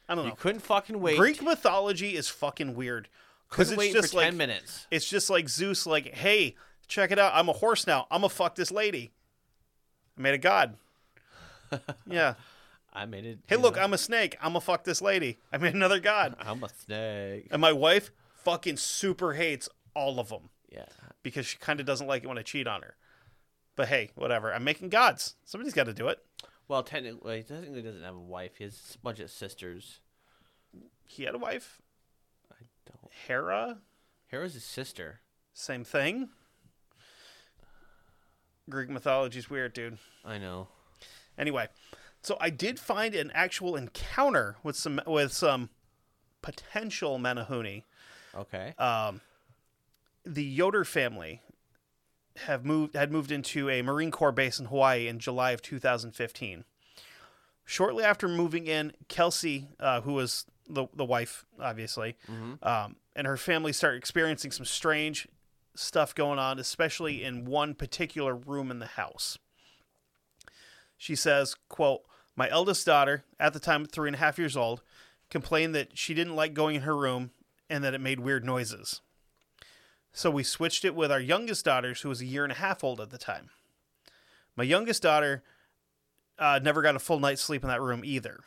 don't 0.08 0.16
know. 0.16 0.24
You 0.24 0.32
couldn't 0.36 0.60
fucking 0.60 1.00
wait. 1.00 1.16
Greek 1.16 1.42
mythology 1.42 2.16
is 2.16 2.28
fucking 2.28 2.74
weird. 2.74 3.08
Because 3.48 3.70
it's 3.70 3.78
wait 3.78 3.92
just 3.92 4.10
for 4.10 4.18
like 4.18 4.26
ten 4.26 4.36
minutes. 4.36 4.86
it's 4.90 5.08
just 5.08 5.30
like 5.30 5.48
Zeus, 5.48 5.86
like, 5.86 6.14
hey, 6.14 6.56
check 6.88 7.10
it 7.10 7.18
out. 7.18 7.32
I'm 7.34 7.48
a 7.48 7.52
horse 7.52 7.86
now. 7.86 8.06
I'm 8.10 8.20
gonna 8.20 8.28
fuck 8.28 8.54
this 8.54 8.70
lady. 8.70 9.12
I 10.18 10.22
made 10.22 10.34
a 10.34 10.38
god. 10.38 10.76
yeah. 12.06 12.34
I 12.92 13.06
made 13.06 13.24
it. 13.24 13.38
Hey, 13.46 13.56
look, 13.56 13.76
know, 13.76 13.82
I'm 13.82 13.92
a 13.92 13.98
snake. 13.98 14.36
I'm 14.40 14.50
gonna 14.50 14.60
fuck 14.60 14.84
this 14.84 15.00
lady. 15.00 15.38
I 15.52 15.58
made 15.58 15.74
another 15.74 16.00
god. 16.00 16.34
I'm 16.40 16.62
a 16.64 16.68
snake. 16.68 17.48
And 17.50 17.60
my 17.60 17.72
wife 17.72 18.10
fucking 18.42 18.76
super 18.76 19.34
hates 19.34 19.68
all 19.94 20.18
of 20.20 20.28
them 20.28 20.50
Yeah. 20.70 20.86
because 21.22 21.46
she 21.46 21.58
kind 21.58 21.80
of 21.80 21.86
doesn't 21.86 22.06
like 22.06 22.22
it 22.24 22.26
when 22.28 22.38
I 22.38 22.42
cheat 22.42 22.66
on 22.66 22.82
her. 22.82 22.96
But 23.76 23.88
hey, 23.88 24.10
whatever. 24.14 24.52
I'm 24.52 24.64
making 24.64 24.88
gods. 24.90 25.36
Somebody's 25.44 25.74
got 25.74 25.84
to 25.84 25.94
do 25.94 26.08
it. 26.08 26.18
Well, 26.68 26.82
technically, 26.82 27.38
he 27.38 27.42
technically 27.42 27.82
doesn't 27.82 28.02
have 28.02 28.14
a 28.14 28.20
wife. 28.20 28.52
He 28.58 28.64
has 28.64 28.96
a 28.96 28.98
bunch 28.98 29.20
of 29.20 29.30
sisters. 29.30 30.00
He 31.06 31.24
had 31.24 31.34
a 31.34 31.38
wife. 31.38 31.80
I 32.52 32.64
don't. 32.86 33.12
Hera, 33.26 33.78
Hera's 34.28 34.54
his 34.54 34.64
sister. 34.64 35.20
same 35.52 35.82
thing. 35.84 36.28
Greek 38.68 38.88
mythology's 38.88 39.50
weird, 39.50 39.72
dude. 39.72 39.98
I 40.24 40.38
know. 40.38 40.68
Anyway, 41.36 41.68
so 42.22 42.36
I 42.40 42.50
did 42.50 42.78
find 42.78 43.14
an 43.14 43.30
actual 43.34 43.74
encounter 43.74 44.56
with 44.62 44.76
some 44.76 45.00
with 45.06 45.32
some 45.32 45.70
potential 46.42 47.18
Menehune. 47.18 47.82
Okay. 48.34 48.74
Um, 48.78 49.20
the 50.34 50.44
Yoder 50.44 50.84
family 50.84 51.42
have 52.36 52.64
moved 52.64 52.94
had 52.94 53.10
moved 53.10 53.32
into 53.32 53.68
a 53.68 53.82
Marine 53.82 54.10
Corps 54.10 54.32
base 54.32 54.58
in 54.58 54.66
Hawaii 54.66 55.08
in 55.08 55.18
July 55.18 55.50
of 55.50 55.60
2015. 55.62 56.64
Shortly 57.64 58.04
after 58.04 58.28
moving 58.28 58.66
in, 58.66 58.92
Kelsey, 59.08 59.68
uh, 59.78 60.00
who 60.02 60.14
was 60.14 60.46
the 60.68 60.86
the 60.94 61.04
wife, 61.04 61.44
obviously, 61.60 62.16
um, 62.62 62.96
and 63.14 63.26
her 63.26 63.36
family 63.36 63.72
started 63.72 63.98
experiencing 63.98 64.50
some 64.52 64.64
strange 64.64 65.28
stuff 65.74 66.14
going 66.14 66.38
on, 66.38 66.58
especially 66.58 67.22
in 67.22 67.44
one 67.44 67.74
particular 67.74 68.34
room 68.34 68.70
in 68.70 68.78
the 68.78 68.86
house. 68.86 69.38
She 70.96 71.14
says, 71.14 71.56
"quote 71.68 72.02
My 72.36 72.48
eldest 72.48 72.86
daughter, 72.86 73.24
at 73.38 73.52
the 73.52 73.60
time 73.60 73.84
three 73.84 74.08
and 74.08 74.16
a 74.16 74.20
half 74.20 74.38
years 74.38 74.56
old, 74.56 74.82
complained 75.28 75.74
that 75.74 75.96
she 75.98 76.14
didn't 76.14 76.36
like 76.36 76.54
going 76.54 76.76
in 76.76 76.82
her 76.82 76.96
room 76.96 77.30
and 77.68 77.84
that 77.84 77.94
it 77.94 78.00
made 78.00 78.20
weird 78.20 78.44
noises. 78.44 79.00
So 80.12 80.30
we 80.30 80.42
switched 80.42 80.84
it 80.84 80.94
with 80.94 81.12
our 81.12 81.20
youngest 81.20 81.64
daughters, 81.64 82.00
who 82.00 82.08
was 82.08 82.20
a 82.20 82.26
year 82.26 82.44
and 82.44 82.52
a 82.52 82.56
half 82.56 82.82
old 82.82 83.00
at 83.00 83.10
the 83.10 83.18
time. 83.18 83.50
My 84.56 84.64
youngest 84.64 85.02
daughter 85.02 85.42
uh, 86.38 86.60
never 86.62 86.82
got 86.82 86.96
a 86.96 86.98
full 86.98 87.20
night's 87.20 87.42
sleep 87.42 87.62
in 87.62 87.68
that 87.68 87.80
room 87.80 88.02
either. 88.04 88.40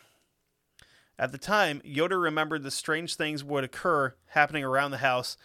At 1.18 1.32
the 1.32 1.38
time, 1.38 1.82
Yoder 1.86 2.20
remembered 2.20 2.64
the 2.64 2.72
strange 2.72 3.16
things 3.16 3.43
would 3.43 3.64
occur 3.64 4.16
happening 4.28 4.64
around 4.64 4.91
the 4.91 4.97
house, 4.97 5.38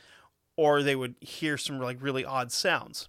or 0.57 0.83
they 0.83 0.97
would 0.97 1.15
hear 1.21 1.57
some 1.57 1.79
like 1.79 2.03
really 2.03 2.25
odd 2.25 2.51
sounds. 2.51 3.09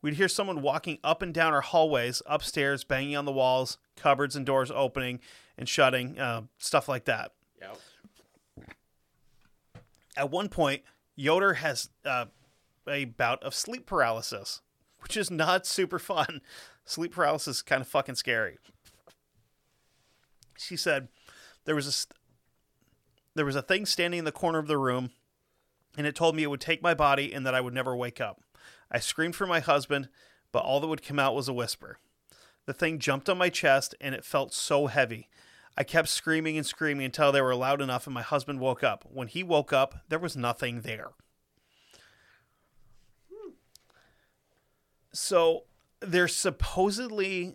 We'd 0.00 0.14
hear 0.14 0.28
someone 0.28 0.62
walking 0.62 0.98
up 1.02 1.22
and 1.22 1.34
down 1.34 1.52
our 1.52 1.60
hallways, 1.60 2.22
upstairs, 2.24 2.84
banging 2.84 3.16
on 3.16 3.24
the 3.24 3.32
walls, 3.32 3.78
cupboards 3.96 4.36
and 4.36 4.46
doors 4.46 4.70
opening 4.70 5.18
and 5.56 5.68
shutting, 5.68 6.18
uh, 6.20 6.42
stuff 6.56 6.88
like 6.88 7.06
that. 7.06 7.32
Yep. 7.60 7.78
At 10.16 10.30
one 10.30 10.48
point, 10.48 10.82
Yoder 11.18 11.54
has 11.54 11.88
uh, 12.04 12.26
a 12.88 13.04
bout 13.04 13.42
of 13.42 13.52
sleep 13.52 13.86
paralysis, 13.86 14.62
which 15.00 15.16
is 15.16 15.32
not 15.32 15.66
super 15.66 15.98
fun. 15.98 16.40
Sleep 16.84 17.12
paralysis 17.12 17.56
is 17.56 17.62
kind 17.62 17.82
of 17.82 17.88
fucking 17.88 18.14
scary. 18.14 18.56
She 20.56 20.76
said 20.76 21.08
there 21.64 21.74
was 21.74 21.88
a 21.88 21.92
st- 21.92 22.16
there 23.34 23.44
was 23.44 23.56
a 23.56 23.62
thing 23.62 23.84
standing 23.84 24.20
in 24.20 24.24
the 24.24 24.32
corner 24.32 24.60
of 24.60 24.68
the 24.68 24.78
room, 24.78 25.10
and 25.96 26.06
it 26.06 26.14
told 26.14 26.36
me 26.36 26.44
it 26.44 26.50
would 26.50 26.60
take 26.60 26.82
my 26.82 26.94
body 26.94 27.34
and 27.34 27.44
that 27.44 27.54
I 27.54 27.60
would 27.60 27.74
never 27.74 27.96
wake 27.96 28.20
up. 28.20 28.40
I 28.90 29.00
screamed 29.00 29.34
for 29.34 29.46
my 29.46 29.60
husband, 29.60 30.08
but 30.52 30.60
all 30.60 30.78
that 30.80 30.86
would 30.86 31.02
come 31.02 31.18
out 31.18 31.34
was 31.34 31.48
a 31.48 31.52
whisper. 31.52 31.98
The 32.64 32.72
thing 32.72 33.00
jumped 33.00 33.28
on 33.28 33.38
my 33.38 33.48
chest, 33.48 33.94
and 34.00 34.14
it 34.14 34.24
felt 34.24 34.54
so 34.54 34.86
heavy. 34.86 35.28
I 35.78 35.84
kept 35.84 36.08
screaming 36.08 36.56
and 36.56 36.66
screaming 36.66 37.04
until 37.06 37.30
they 37.30 37.40
were 37.40 37.54
loud 37.54 37.80
enough, 37.80 38.08
and 38.08 38.12
my 38.12 38.22
husband 38.22 38.58
woke 38.58 38.82
up. 38.82 39.04
When 39.12 39.28
he 39.28 39.44
woke 39.44 39.72
up, 39.72 40.00
there 40.08 40.18
was 40.18 40.36
nothing 40.36 40.80
there. 40.80 41.10
So 45.12 45.66
there's 46.00 46.34
supposedly 46.34 47.54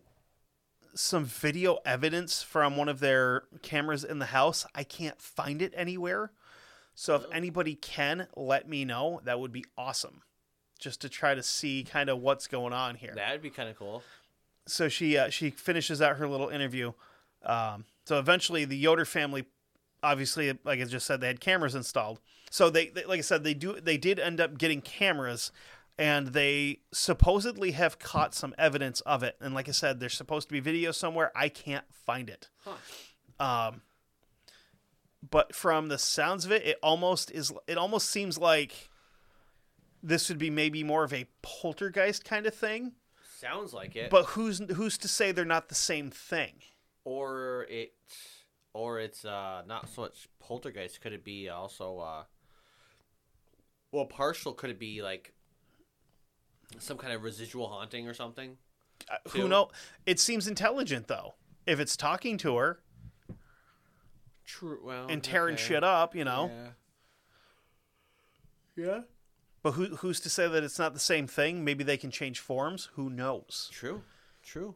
some 0.96 1.26
video 1.26 1.80
evidence 1.86 2.42
from 2.42 2.78
one 2.78 2.88
of 2.88 3.02
their 3.02 3.44
cameras 3.62 4.06
in 4.06 4.20
the 4.20 4.28
house. 4.28 4.66
I 4.74 4.86
can't 4.86 5.22
find 5.22 5.62
it 5.62 5.74
anywhere. 5.76 6.32
So 6.96 7.16
if 7.16 7.26
anybody 7.30 7.76
can 7.76 8.28
let 8.38 8.70
me 8.70 8.86
know, 8.86 9.20
that 9.26 9.40
would 9.42 9.52
be 9.52 9.66
awesome. 9.78 10.22
Just 10.80 11.02
to 11.02 11.10
try 11.10 11.36
to 11.36 11.44
see 11.44 11.84
kind 11.84 12.10
of 12.10 12.20
what's 12.20 12.48
going 12.48 12.74
on 12.74 12.96
here 12.96 13.14
That'd 13.16 13.42
be 13.42 13.50
kind 13.50 13.70
of 13.70 13.78
cool. 13.78 14.02
so 14.66 14.90
she 14.90 15.18
uh, 15.18 15.30
she 15.30 15.50
finishes 15.50 16.02
out 16.02 16.18
her 16.18 16.28
little 16.28 16.50
interview. 16.50 16.94
Um, 17.44 17.86
so 18.06 18.20
eventually, 18.20 18.66
the 18.66 18.78
Yoder 18.78 19.06
family, 19.06 19.46
obviously, 20.02 20.58
like 20.64 20.80
I 20.80 20.84
just 20.84 21.06
said, 21.06 21.22
they 21.22 21.28
had 21.28 21.40
cameras 21.40 21.76
installed. 21.76 22.20
So 22.50 22.70
they, 22.70 22.88
they, 22.88 23.06
like 23.06 23.20
I 23.20 23.22
said, 23.24 23.44
they 23.44 23.54
do 23.54 23.80
they 23.80 23.98
did 23.98 24.20
end 24.20 24.40
up 24.40 24.58
getting 24.58 24.82
cameras, 24.82 25.52
and 25.98 26.28
they 26.28 26.80
supposedly 26.92 27.72
have 27.72 28.00
caught 28.00 28.34
some 28.36 28.54
evidence 28.58 29.02
of 29.02 29.24
it. 29.24 29.36
And 29.42 29.54
like 29.54 29.68
I 29.68 29.72
said, 29.72 30.00
there's 30.00 30.16
supposed 30.16 30.50
to 30.50 30.54
be 30.54 30.60
video 30.60 30.92
somewhere. 30.92 31.32
I 31.36 31.50
can't 31.50 31.86
find 31.92 32.30
it. 32.30 32.50
Um, 33.40 33.82
but 35.30 35.56
from 35.56 35.88
the 35.88 35.98
sounds 35.98 36.46
of 36.46 36.52
it, 36.52 36.66
it 36.66 36.78
almost 36.84 37.32
is. 37.32 37.52
It 37.68 37.78
almost 37.78 38.10
seems 38.10 38.38
like 38.38 38.90
this 40.02 40.30
would 40.30 40.38
be 40.38 40.50
maybe 40.50 40.84
more 40.84 41.04
of 41.04 41.14
a 41.14 41.26
poltergeist 41.42 42.26
kind 42.26 42.46
of 42.46 42.54
thing. 42.54 42.94
Sounds 43.40 43.74
like 43.74 43.96
it. 43.96 44.10
But 44.10 44.26
who's 44.28 44.62
who's 44.76 44.98
to 45.00 45.08
say 45.08 45.32
they're 45.32 45.46
not 45.46 45.70
the 45.70 45.76
same 45.76 46.12
thing? 46.12 46.54
Or 47.06 47.66
it, 47.70 47.94
or 48.74 49.00
it's 49.00 49.26
uh 49.26 49.64
not 49.68 49.90
so 49.90 50.02
much 50.02 50.28
poltergeist. 50.40 51.02
Could 51.02 51.14
it 51.14 51.24
be 51.24 51.50
also 51.50 52.00
uh, 52.00 52.24
well, 53.92 54.06
partial? 54.06 54.54
Could 54.54 54.70
it 54.70 54.80
be 54.80 55.02
like 55.02 55.34
some 56.80 56.98
kind 56.98 57.14
of 57.14 57.24
residual 57.24 57.68
haunting 57.68 58.08
or 58.08 58.14
something? 58.14 58.58
Uh, 59.10 59.18
Who 59.30 59.48
know? 59.48 59.70
It 60.06 60.20
seems 60.20 60.48
intelligent 60.48 61.08
though. 61.08 61.36
If 61.66 61.80
it's 61.80 61.96
talking 61.96 62.38
to 62.40 62.58
her 62.58 62.80
True. 64.46 64.80
Well, 64.84 65.08
and 65.10 65.24
tearing 65.24 65.56
okay. 65.56 65.64
shit 65.64 65.84
up, 65.84 66.16
you 66.16 66.26
know. 66.26 66.52
Yeah. 68.76 68.86
Yeah. 68.86 69.02
But 69.62 69.72
who 69.72 69.96
who's 69.98 70.20
to 70.22 70.30
say 70.30 70.48
that 70.48 70.64
it's 70.64 70.80
not 70.80 70.94
the 70.94 71.00
same 71.00 71.28
thing? 71.28 71.64
Maybe 71.64 71.84
they 71.84 71.98
can 71.98 72.12
change 72.12 72.40
forms. 72.40 72.90
Who 72.94 73.10
knows? 73.10 73.70
True. 73.72 74.04
True. 74.44 74.76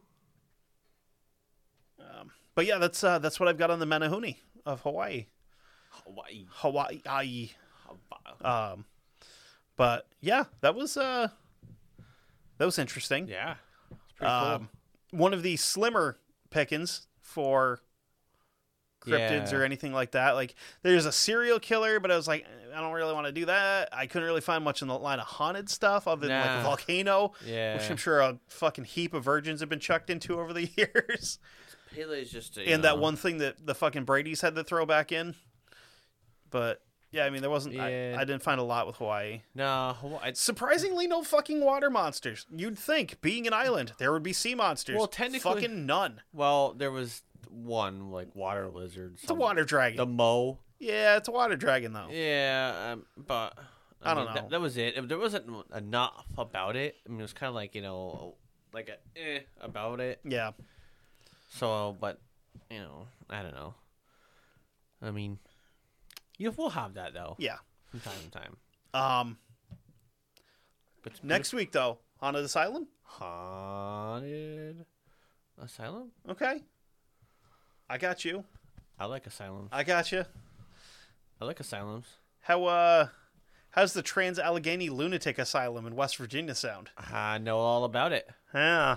But 2.58 2.66
yeah, 2.66 2.78
that's 2.78 3.04
uh, 3.04 3.20
that's 3.20 3.38
what 3.38 3.48
I've 3.48 3.56
got 3.56 3.70
on 3.70 3.78
the 3.78 3.86
Menehune 3.86 4.34
of 4.66 4.80
Hawaii. 4.80 5.26
Hawaii. 6.04 6.44
Hawaii. 6.54 7.00
Hawaii. 7.06 7.50
Um, 8.42 8.84
but 9.76 10.08
yeah, 10.20 10.42
that 10.62 10.74
was 10.74 10.96
uh, 10.96 11.28
that 12.58 12.64
was 12.64 12.76
interesting. 12.80 13.28
yeah. 13.28 13.54
It's 13.92 14.12
pretty 14.16 14.32
Um, 14.32 14.70
one 15.12 15.32
of 15.32 15.44
the 15.44 15.56
slimmer 15.56 16.18
pickings 16.50 17.06
for 17.22 17.78
cryptids 19.02 19.52
Yeah. 19.52 19.58
or 19.58 19.62
anything 19.62 19.92
like 19.92 20.10
that. 20.10 20.32
Like 20.32 20.56
there's 20.82 21.06
a 21.06 21.12
serial 21.12 21.60
killer, 21.60 22.00
but 22.00 22.10
I 22.10 22.16
was 22.16 22.26
like, 22.26 22.42
eh, 22.42 22.76
I 22.76 22.80
don't 22.80 22.92
really 22.92 23.14
want 23.14 23.26
to 23.26 23.32
do 23.32 23.44
that. 23.46 23.88
I 23.92 24.08
couldn't 24.08 24.26
really 24.26 24.40
find 24.40 24.64
much 24.64 24.82
in 24.82 24.88
the 24.88 24.98
line 24.98 25.20
of 25.20 25.26
haunted 25.28 25.70
stuff 25.70 26.08
other 26.08 26.26
than 26.26 26.40
like 26.40 26.58
a 26.58 26.62
volcano, 26.64 27.34
Yeah. 27.46 27.74
which 27.76 27.88
I'm 27.88 27.96
sure 27.96 28.18
a 28.18 28.40
fucking 28.48 28.82
heap 28.86 29.14
of 29.14 29.22
virgins 29.22 29.60
have 29.60 29.68
been 29.68 29.78
chucked 29.78 30.10
into 30.10 30.40
over 30.40 30.52
the 30.52 30.68
years. 30.76 31.38
Pele's 31.94 32.30
just 32.30 32.56
a, 32.58 32.62
and 32.62 32.84
that 32.84 32.98
one 32.98 33.16
thing 33.16 33.38
that 33.38 33.64
the 33.64 33.74
fucking 33.74 34.04
Brady's 34.04 34.40
had 34.40 34.54
to 34.56 34.64
throw 34.64 34.86
back 34.86 35.12
in. 35.12 35.34
But 36.50 36.80
yeah, 37.10 37.24
I 37.24 37.30
mean, 37.30 37.40
there 37.40 37.50
wasn't. 37.50 37.74
Yeah. 37.74 38.16
I, 38.16 38.20
I 38.20 38.24
didn't 38.24 38.42
find 38.42 38.60
a 38.60 38.64
lot 38.64 38.86
with 38.86 38.96
Hawaii. 38.96 39.42
No, 39.54 39.96
Hawaii. 40.00 40.32
Surprisingly, 40.34 41.06
no 41.06 41.22
fucking 41.22 41.62
water 41.62 41.90
monsters. 41.90 42.46
You'd 42.54 42.78
think, 42.78 43.20
being 43.20 43.46
an 43.46 43.52
island, 43.52 43.92
there 43.98 44.12
would 44.12 44.22
be 44.22 44.32
sea 44.32 44.54
monsters. 44.54 44.96
Well, 44.96 45.06
technically- 45.06 45.62
fucking 45.62 45.86
none. 45.86 46.20
Well, 46.32 46.74
there 46.74 46.90
was 46.90 47.22
one 47.50 48.10
like 48.10 48.34
water 48.34 48.68
lizard. 48.68 49.18
It's 49.22 49.30
a 49.30 49.34
water 49.34 49.64
dragon. 49.64 49.96
The 49.96 50.06
mo. 50.06 50.58
yeah, 50.78 51.16
it's 51.16 51.28
a 51.28 51.32
water 51.32 51.56
dragon 51.56 51.92
though. 51.92 52.08
Yeah, 52.10 52.92
um, 52.92 53.06
but 53.16 53.58
I 54.02 54.14
don't 54.14 54.26
mean, 54.26 54.34
know. 54.34 54.40
That, 54.42 54.50
that 54.50 54.60
was 54.60 54.76
it. 54.76 55.08
There 55.08 55.18
wasn't 55.18 55.46
enough 55.74 56.26
about 56.36 56.76
it. 56.76 56.96
I 57.06 57.10
mean, 57.10 57.20
it 57.20 57.22
was 57.22 57.32
kind 57.32 57.48
of 57.48 57.54
like 57.54 57.74
you 57.74 57.82
know, 57.82 58.34
like 58.72 58.90
a 58.90 59.18
eh 59.18 59.40
about 59.60 60.00
it. 60.00 60.20
Yeah. 60.24 60.50
So, 61.48 61.96
but 62.00 62.20
you 62.70 62.78
know, 62.78 63.06
I 63.30 63.42
don't 63.42 63.54
know. 63.54 63.74
I 65.02 65.10
mean, 65.10 65.38
You 66.36 66.50
will 66.52 66.70
have 66.70 66.94
that 66.94 67.14
though. 67.14 67.36
Yeah. 67.38 67.56
From 67.90 68.00
time 68.00 68.14
to 68.24 68.30
time. 68.30 68.56
Um. 68.94 69.38
But 71.02 71.22
Next 71.24 71.52
week 71.52 71.72
though, 71.72 71.98
Haunted 72.18 72.44
Asylum. 72.44 72.88
haunted 73.04 74.84
asylum. 75.62 76.10
Okay. 76.28 76.62
I 77.88 77.98
got 77.98 78.24
you. 78.24 78.44
I 78.98 79.06
like 79.06 79.26
asylums. 79.26 79.70
I 79.72 79.84
got 79.84 80.12
you. 80.12 80.24
I 81.40 81.44
like 81.44 81.60
asylums. 81.60 82.06
How 82.40 82.64
uh, 82.66 83.08
how's 83.70 83.92
the 83.92 84.02
Trans 84.02 84.38
Allegheny 84.38 84.90
Lunatic 84.90 85.38
Asylum 85.38 85.86
in 85.86 85.94
West 85.96 86.16
Virginia 86.16 86.54
sound? 86.54 86.90
I 86.98 87.38
know 87.38 87.58
all 87.58 87.84
about 87.84 88.12
it. 88.12 88.28
Yeah, 88.52 88.96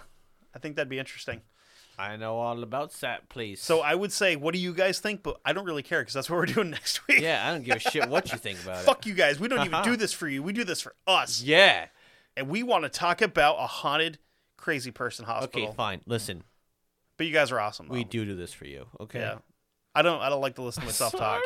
I 0.55 0.59
think 0.59 0.75
that'd 0.75 0.89
be 0.89 0.99
interesting. 0.99 1.41
I 2.01 2.15
know 2.17 2.37
all 2.37 2.61
about 2.63 2.91
that 3.01 3.29
place. 3.29 3.61
So 3.61 3.81
I 3.81 3.95
would 3.95 4.11
say, 4.11 4.35
what 4.35 4.53
do 4.53 4.59
you 4.59 4.73
guys 4.73 4.99
think? 4.99 5.23
But 5.23 5.39
I 5.45 5.53
don't 5.53 5.65
really 5.65 5.83
care 5.83 6.01
because 6.01 6.13
that's 6.13 6.29
what 6.29 6.37
we're 6.37 6.45
doing 6.57 6.69
next 6.71 7.07
week. 7.07 7.21
yeah, 7.21 7.47
I 7.47 7.51
don't 7.51 7.63
give 7.63 7.75
a 7.77 7.79
shit 7.79 8.09
what 8.09 8.31
you 8.31 8.37
think 8.37 8.61
about 8.63 8.77
it. 8.81 8.85
Fuck 8.85 9.05
you 9.05 9.13
guys. 9.13 9.39
We 9.39 9.47
don't 9.47 9.65
even 9.65 9.83
do 9.83 9.95
this 9.97 10.13
for 10.13 10.27
you. 10.27 10.41
We 10.43 10.53
do 10.53 10.63
this 10.63 10.81
for 10.81 10.95
us. 11.07 11.41
Yeah. 11.41 11.85
And 12.37 12.47
we 12.49 12.63
want 12.63 12.83
to 12.83 12.89
talk 12.89 13.21
about 13.21 13.57
a 13.59 13.67
haunted, 13.67 14.17
crazy 14.57 14.91
person 14.91 15.25
hospital. 15.25 15.67
Okay, 15.69 15.75
fine. 15.75 16.01
Listen, 16.05 16.43
But 17.17 17.27
you 17.27 17.33
guys 17.33 17.51
are 17.51 17.59
awesome. 17.59 17.87
we 17.89 18.03
do 18.03 18.25
do 18.25 18.35
this 18.35 18.53
for 18.53 18.65
you. 18.65 18.87
Okay. 18.99 19.19
Yeah. 19.19 19.35
I 19.93 20.01
don't. 20.01 20.21
I 20.21 20.29
don't 20.29 20.41
like 20.41 20.55
to 20.55 20.61
listen 20.61 20.81
to 20.81 20.87
myself 20.87 21.11
talk. 21.11 21.41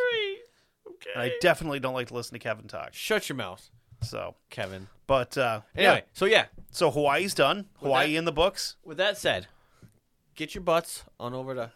Okay. 0.87 1.09
And 1.15 1.23
I 1.23 1.31
definitely 1.41 1.79
don't 1.79 1.93
like 1.95 2.07
to 2.09 2.13
listen 2.13 2.33
to 2.33 2.39
Kevin 2.39 2.67
talk. 2.67 2.89
Shut 2.93 3.27
your 3.27 3.35
mouth, 3.35 3.69
So, 4.01 4.35
Kevin. 4.51 4.87
but 5.07 5.37
uh, 5.37 5.61
Anyway, 5.75 5.95
yeah. 5.95 6.01
so 6.13 6.25
yeah. 6.25 6.45
So 6.71 6.91
Hawaii's 6.91 7.33
done. 7.33 7.65
Hawaii 7.79 8.11
that- 8.13 8.17
in 8.19 8.25
the 8.25 8.31
books. 8.31 8.75
With 8.83 8.97
that 8.97 9.17
said, 9.17 9.47
get 10.35 10.53
your 10.55 10.63
butts 10.63 11.03
on 11.19 11.33
over 11.33 11.55
to 11.55 11.71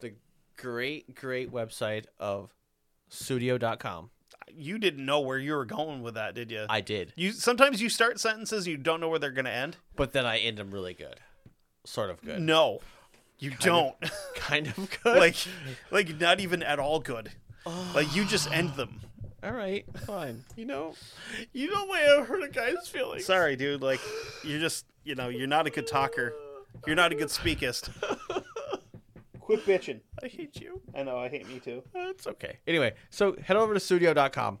the 0.00 0.12
great, 0.56 1.14
great 1.14 1.52
website 1.52 2.04
of 2.18 2.54
studio.com. 3.08 4.10
You 4.50 4.78
didn't 4.78 5.04
know 5.04 5.20
where 5.20 5.38
you 5.38 5.54
were 5.54 5.64
going 5.64 6.02
with 6.02 6.14
that, 6.14 6.34
did 6.34 6.50
you? 6.50 6.66
I 6.68 6.80
did, 6.80 7.12
you 7.16 7.32
sometimes 7.32 7.82
you 7.82 7.88
start 7.88 8.18
sentences 8.18 8.66
you 8.66 8.76
don't 8.76 9.00
know 9.00 9.08
where 9.08 9.18
they're 9.18 9.30
going 9.30 9.44
to 9.44 9.50
end. 9.50 9.76
but 9.94 10.12
then 10.12 10.24
I 10.24 10.38
end 10.38 10.58
them 10.58 10.70
really 10.70 10.94
good, 10.94 11.20
sort 11.84 12.10
of 12.10 12.20
good, 12.22 12.40
No, 12.40 12.80
you 13.38 13.50
don't. 13.60 13.94
kind 14.36 14.68
of 14.68 14.76
good. 15.02 15.18
like, 15.18 15.36
like 15.90 16.18
not 16.20 16.40
even 16.40 16.62
at 16.62 16.78
all 16.78 17.00
good. 17.00 17.30
Like 17.94 18.14
you 18.16 18.24
just 18.24 18.50
end 18.50 18.74
them. 18.76 19.00
all 19.42 19.52
right, 19.52 19.84
fine. 20.06 20.42
You 20.56 20.64
know, 20.64 20.94
you 21.52 21.70
know 21.70 21.84
way 21.86 22.00
I 22.08 22.22
hurt 22.24 22.42
a 22.42 22.48
guy's 22.48 22.88
feelings. 22.88 23.26
Sorry, 23.26 23.56
dude. 23.56 23.82
Like 23.82 24.00
you're 24.42 24.60
just, 24.60 24.86
you 25.04 25.14
know, 25.14 25.28
you're 25.28 25.46
not 25.46 25.66
a 25.66 25.70
good 25.70 25.86
talker. 25.86 26.32
You're 26.86 26.96
not 26.96 27.12
a 27.12 27.14
good 27.14 27.28
speakist. 27.28 27.90
Quit 29.40 29.64
bitching. 29.64 30.00
I 30.22 30.28
hate 30.28 30.60
you. 30.60 30.80
I 30.94 31.02
know. 31.02 31.18
I 31.18 31.28
hate 31.28 31.48
me 31.48 31.58
too. 31.58 31.82
It's 31.94 32.26
okay. 32.26 32.58
Anyway, 32.66 32.94
so 33.10 33.36
head 33.42 33.56
over 33.56 33.74
to 33.74 33.80
studio.com. 33.80 34.58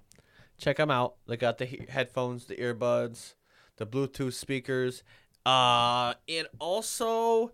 Check 0.56 0.78
them 0.78 0.90
out. 0.90 1.16
They 1.26 1.36
got 1.36 1.58
the 1.58 1.66
he- 1.66 1.86
headphones, 1.88 2.46
the 2.46 2.56
earbuds, 2.56 3.34
the 3.76 3.86
Bluetooth 3.86 4.32
speakers. 4.32 5.02
Uh, 5.46 6.14
and 6.28 6.46
also 6.58 7.52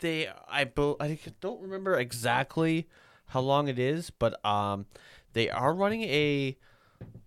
they 0.00 0.28
I 0.48 0.70
I 1.00 1.18
don't 1.40 1.62
remember 1.62 1.98
exactly 1.98 2.88
how 3.26 3.40
long 3.40 3.68
it 3.68 3.78
is, 3.78 4.10
but 4.10 4.44
um 4.44 4.86
they 5.32 5.50
are 5.50 5.74
running 5.74 6.02
a 6.02 6.56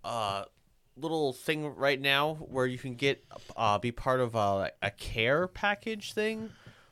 uh 0.04 0.44
little 1.00 1.34
thing 1.34 1.76
right 1.76 2.02
now 2.02 2.36
where 2.36 2.66
you 2.66 2.78
can 2.78 2.96
get 2.96 3.24
uh 3.56 3.78
be 3.78 3.92
part 3.92 4.20
of 4.20 4.36
a, 4.36 4.72
a 4.82 4.92
care 4.92 5.48
package 5.48 6.14
thing 6.14 6.50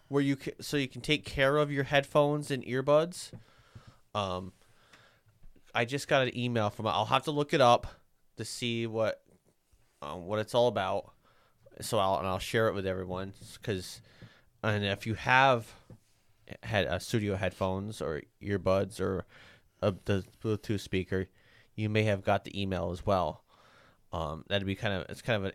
where 0.08 0.22
you 0.22 0.36
can, 0.36 0.54
so 0.62 0.78
you 0.78 0.88
can 0.88 1.02
take 1.02 1.26
care 1.26 1.58
of 1.58 1.72
your 1.72 1.84
headphones 1.84 2.52
and 2.52 2.64
earbuds. 2.66 3.32
Um, 4.14 4.54
I 5.74 5.86
just 5.86 6.08
got 6.08 6.28
an 6.28 6.38
email 6.38 6.70
from. 6.70 6.88
I'll 6.88 7.06
have 7.06 7.24
to 7.24 7.32
look 7.32 7.54
it 7.54 7.62
up 7.62 7.88
to 8.38 8.46
see 8.46 8.88
what 8.88 9.22
um, 10.02 10.26
what 10.26 10.40
it's 10.40 10.56
all 10.56 10.68
about. 10.68 11.12
So 11.82 11.98
I'll 11.98 12.18
and 12.18 12.28
I'll 12.28 12.40
share 12.40 12.68
it 12.70 12.74
with 12.74 12.88
everyone 12.88 13.34
because, 13.62 14.02
and 14.64 14.86
if 14.86 15.06
you 15.06 15.16
have 15.16 15.74
had 16.64 16.86
a 16.86 17.00
studio 17.00 17.36
headphones 17.36 18.02
or 18.02 18.22
earbuds 18.42 19.02
or 19.02 19.26
a, 19.82 19.94
the 20.06 20.24
Bluetooth 20.44 20.80
speaker, 20.80 21.28
you 21.76 21.90
may 21.90 22.04
have 22.04 22.24
got 22.24 22.46
the 22.46 22.62
email 22.62 22.92
as 22.92 23.06
well. 23.06 23.44
Um, 24.16 24.46
that'd 24.48 24.66
be 24.66 24.76
kind 24.76 24.94
of 24.94 25.10
it's 25.10 25.22
kind 25.22 25.36
of 25.36 25.46
an 25.46 25.52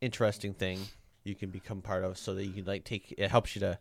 interesting 0.00 0.54
thing 0.54 0.80
you 1.24 1.34
can 1.34 1.50
become 1.50 1.82
part 1.82 2.04
of 2.04 2.16
so 2.16 2.34
that 2.34 2.46
you 2.46 2.52
can 2.52 2.64
like 2.64 2.84
take 2.84 3.14
it 3.18 3.30
helps 3.30 3.54
you 3.54 3.60
to 3.60 3.78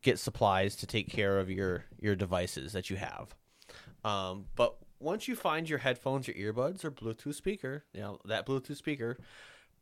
get 0.00 0.18
supplies 0.18 0.74
to 0.76 0.86
take 0.86 1.10
care 1.10 1.38
of 1.38 1.50
your 1.50 1.84
your 1.98 2.16
devices 2.16 2.72
that 2.72 2.88
you 2.88 2.96
have. 2.96 3.34
Um, 4.04 4.46
but 4.56 4.76
once 5.00 5.28
you 5.28 5.36
find 5.36 5.68
your 5.68 5.80
headphones, 5.80 6.28
your 6.28 6.54
earbuds, 6.54 6.82
or 6.82 6.90
Bluetooth 6.90 7.34
speaker, 7.34 7.84
you 7.92 8.00
know 8.00 8.20
that 8.24 8.46
Bluetooth 8.46 8.76
speaker, 8.76 9.18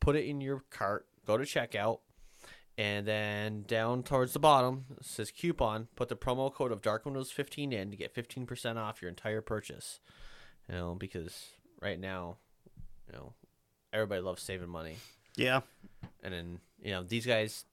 put 0.00 0.16
it 0.16 0.24
in 0.24 0.40
your 0.40 0.64
cart. 0.70 1.06
Go 1.24 1.36
to 1.36 1.44
checkout, 1.44 1.98
and 2.76 3.06
then 3.06 3.62
down 3.68 4.02
towards 4.02 4.32
the 4.32 4.40
bottom 4.40 4.86
says 5.00 5.30
coupon. 5.30 5.86
Put 5.94 6.08
the 6.08 6.16
promo 6.16 6.52
code 6.52 6.72
of 6.72 6.82
Dark 6.82 7.04
Windows 7.04 7.30
15 7.30 7.72
in 7.72 7.92
to 7.92 7.96
get 7.96 8.12
15% 8.12 8.76
off 8.78 9.00
your 9.00 9.10
entire 9.10 9.42
purchase. 9.42 10.00
You 10.68 10.74
know 10.74 10.96
because 10.98 11.50
right 11.80 12.00
now, 12.00 12.38
you 13.10 13.16
know, 13.16 13.32
everybody 13.92 14.20
loves 14.20 14.42
saving 14.42 14.68
money, 14.68 14.96
Yeah. 15.36 15.60
and 16.22 16.32
then 16.34 16.60
you 16.82 16.90
know 16.92 17.02
these 17.02 17.26
guys. 17.26 17.64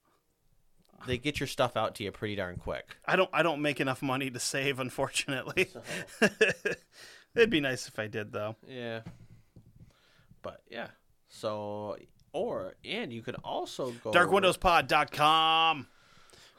They 1.08 1.18
get 1.18 1.42
your 1.42 1.48
stuff 1.48 1.76
out 1.76 1.96
to 1.96 2.04
you 2.06 2.12
pretty 2.12 2.36
darn 2.36 2.56
quick. 2.56 2.96
I 3.06 3.16
don't. 3.18 3.30
I 3.34 3.44
don't 3.44 3.62
make 3.62 3.82
enough 3.82 4.02
money 4.02 4.30
to 4.32 4.40
save, 4.40 4.80
unfortunately. 4.80 5.68
It'd 7.36 7.50
be 7.50 7.60
nice 7.60 7.88
if 7.90 8.00
I 8.00 8.08
did, 8.08 8.32
though. 8.32 8.56
Yeah. 8.68 9.02
But 10.42 10.62
yeah. 10.70 10.88
So 11.28 11.98
or 12.32 12.76
and 12.86 13.12
you 13.12 13.22
could 13.22 13.36
also 13.44 13.92
go 14.04 14.12
darkwindowspod.com. 14.12 15.88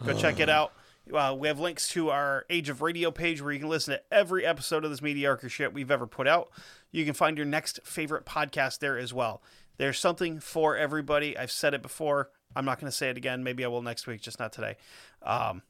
Go 0.05 0.13
check 0.19 0.39
it 0.39 0.51
out. 0.51 0.73
Uh, 1.13 1.35
we 1.39 1.49
have 1.49 1.59
links 1.61 1.89
to 1.91 2.11
our 2.11 2.45
Age 2.51 2.69
of 2.69 2.83
Radio 2.83 3.11
page 3.11 3.41
where 3.41 3.53
you 3.53 3.61
can 3.61 3.69
listen 3.69 3.95
to 3.95 4.03
every 4.13 4.45
episode 4.45 4.85
of 4.85 4.91
this 4.91 5.01
mediocre 5.01 5.49
shit 5.49 5.73
we've 5.73 5.91
ever 5.91 6.07
put 6.07 6.27
out. 6.27 6.51
You 6.97 7.05
can 7.05 7.13
find 7.13 7.37
your 7.37 7.45
next 7.45 7.81
favorite 7.85 8.25
podcast 8.25 8.79
there 8.79 8.97
as 8.97 9.13
well. 9.13 9.43
There's 9.77 9.99
something 9.99 10.41
for 10.41 10.79
everybody. 10.79 11.37
I've 11.37 11.51
said 11.51 11.75
it 11.75 11.83
before. 11.83 12.31
I'm 12.57 12.65
not 12.65 12.81
going 12.81 12.91
to 12.91 12.97
say 12.97 13.11
it 13.11 13.19
again. 13.19 13.45
Maybe 13.45 13.67
I 13.67 13.69
will 13.69 13.83
next 13.83 14.07
week, 14.07 14.23
just 14.23 14.39
not 14.39 14.51
today. 14.51 14.77
Um, 15.23 15.61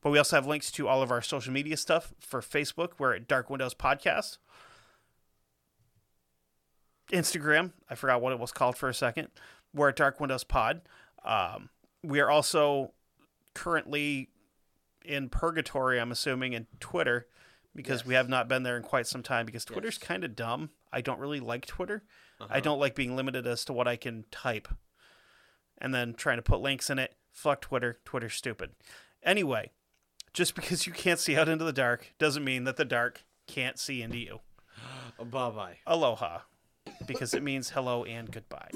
but 0.00 0.10
we 0.10 0.18
also 0.18 0.34
have 0.34 0.44
links 0.44 0.72
to 0.72 0.88
all 0.88 1.00
of 1.00 1.12
our 1.12 1.22
social 1.22 1.52
media 1.52 1.76
stuff 1.76 2.12
for 2.18 2.40
Facebook. 2.40 2.94
We're 2.98 3.14
at 3.14 3.28
Dark 3.28 3.48
Windows 3.48 3.74
Podcast. 3.74 4.38
Instagram. 7.12 7.70
I 7.88 7.94
forgot 7.94 8.20
what 8.20 8.32
it 8.32 8.40
was 8.40 8.50
called 8.50 8.76
for 8.76 8.88
a 8.88 8.94
second. 8.94 9.28
We're 9.72 9.90
at 9.90 9.96
Dark 9.96 10.18
Windows 10.18 10.42
Pod. 10.42 10.80
Um, 11.24 11.68
we 12.02 12.18
are 12.18 12.28
also 12.28 12.92
currently 13.54 14.30
in 15.04 15.28
purgatory, 15.28 16.00
I'm 16.00 16.10
assuming, 16.10 16.54
in 16.54 16.66
Twitter 16.80 17.28
because 17.74 18.04
we 18.04 18.14
have 18.14 18.28
not 18.28 18.48
been 18.48 18.62
there 18.62 18.76
in 18.76 18.82
quite 18.82 19.06
some 19.06 19.22
time 19.22 19.46
because 19.46 19.64
Twitter's 19.64 19.98
Yes. 20.00 20.06
kind 20.08 20.24
of 20.24 20.36
dumb. 20.36 20.70
I 20.92 21.00
don't 21.00 21.18
really 21.18 21.40
like 21.40 21.66
Twitter. 21.66 22.04
I 22.40 22.44
Uh-huh. 22.44 22.60
don't 22.60 22.78
like 22.80 22.94
being 22.94 23.14
limited 23.16 23.46
as 23.46 23.64
to 23.66 23.72
what 23.72 23.86
I 23.88 23.96
can 23.96 24.24
type 24.30 24.68
and 25.78 25.94
then 25.94 26.14
trying 26.14 26.36
to 26.38 26.42
put 26.42 26.60
links 26.60 26.90
in 26.90 26.98
it. 26.98 27.14
Fuck 27.32 27.62
Twitter. 27.62 28.00
Twitter's 28.04 28.34
stupid. 28.34 28.72
Anyway, 29.22 29.70
just 30.32 30.54
because 30.56 30.86
you 30.86 30.92
can't 30.92 31.18
see 31.20 31.36
out 31.36 31.48
into 31.48 31.64
the 31.64 31.72
dark 31.72 32.12
doesn't 32.18 32.44
mean 32.44 32.64
that 32.64 32.76
the 32.76 32.84
dark 32.84 33.24
can't 33.46 33.78
see 33.78 34.02
into 34.02 34.18
you. 34.18 34.40
Bye 35.18 35.50
bye. 35.50 35.78
Aloha, 35.86 36.40
because 37.06 37.32
it 37.34 37.42
means 37.42 37.70
hello 37.70 38.04
and 38.04 38.30
goodbye. 38.30 38.70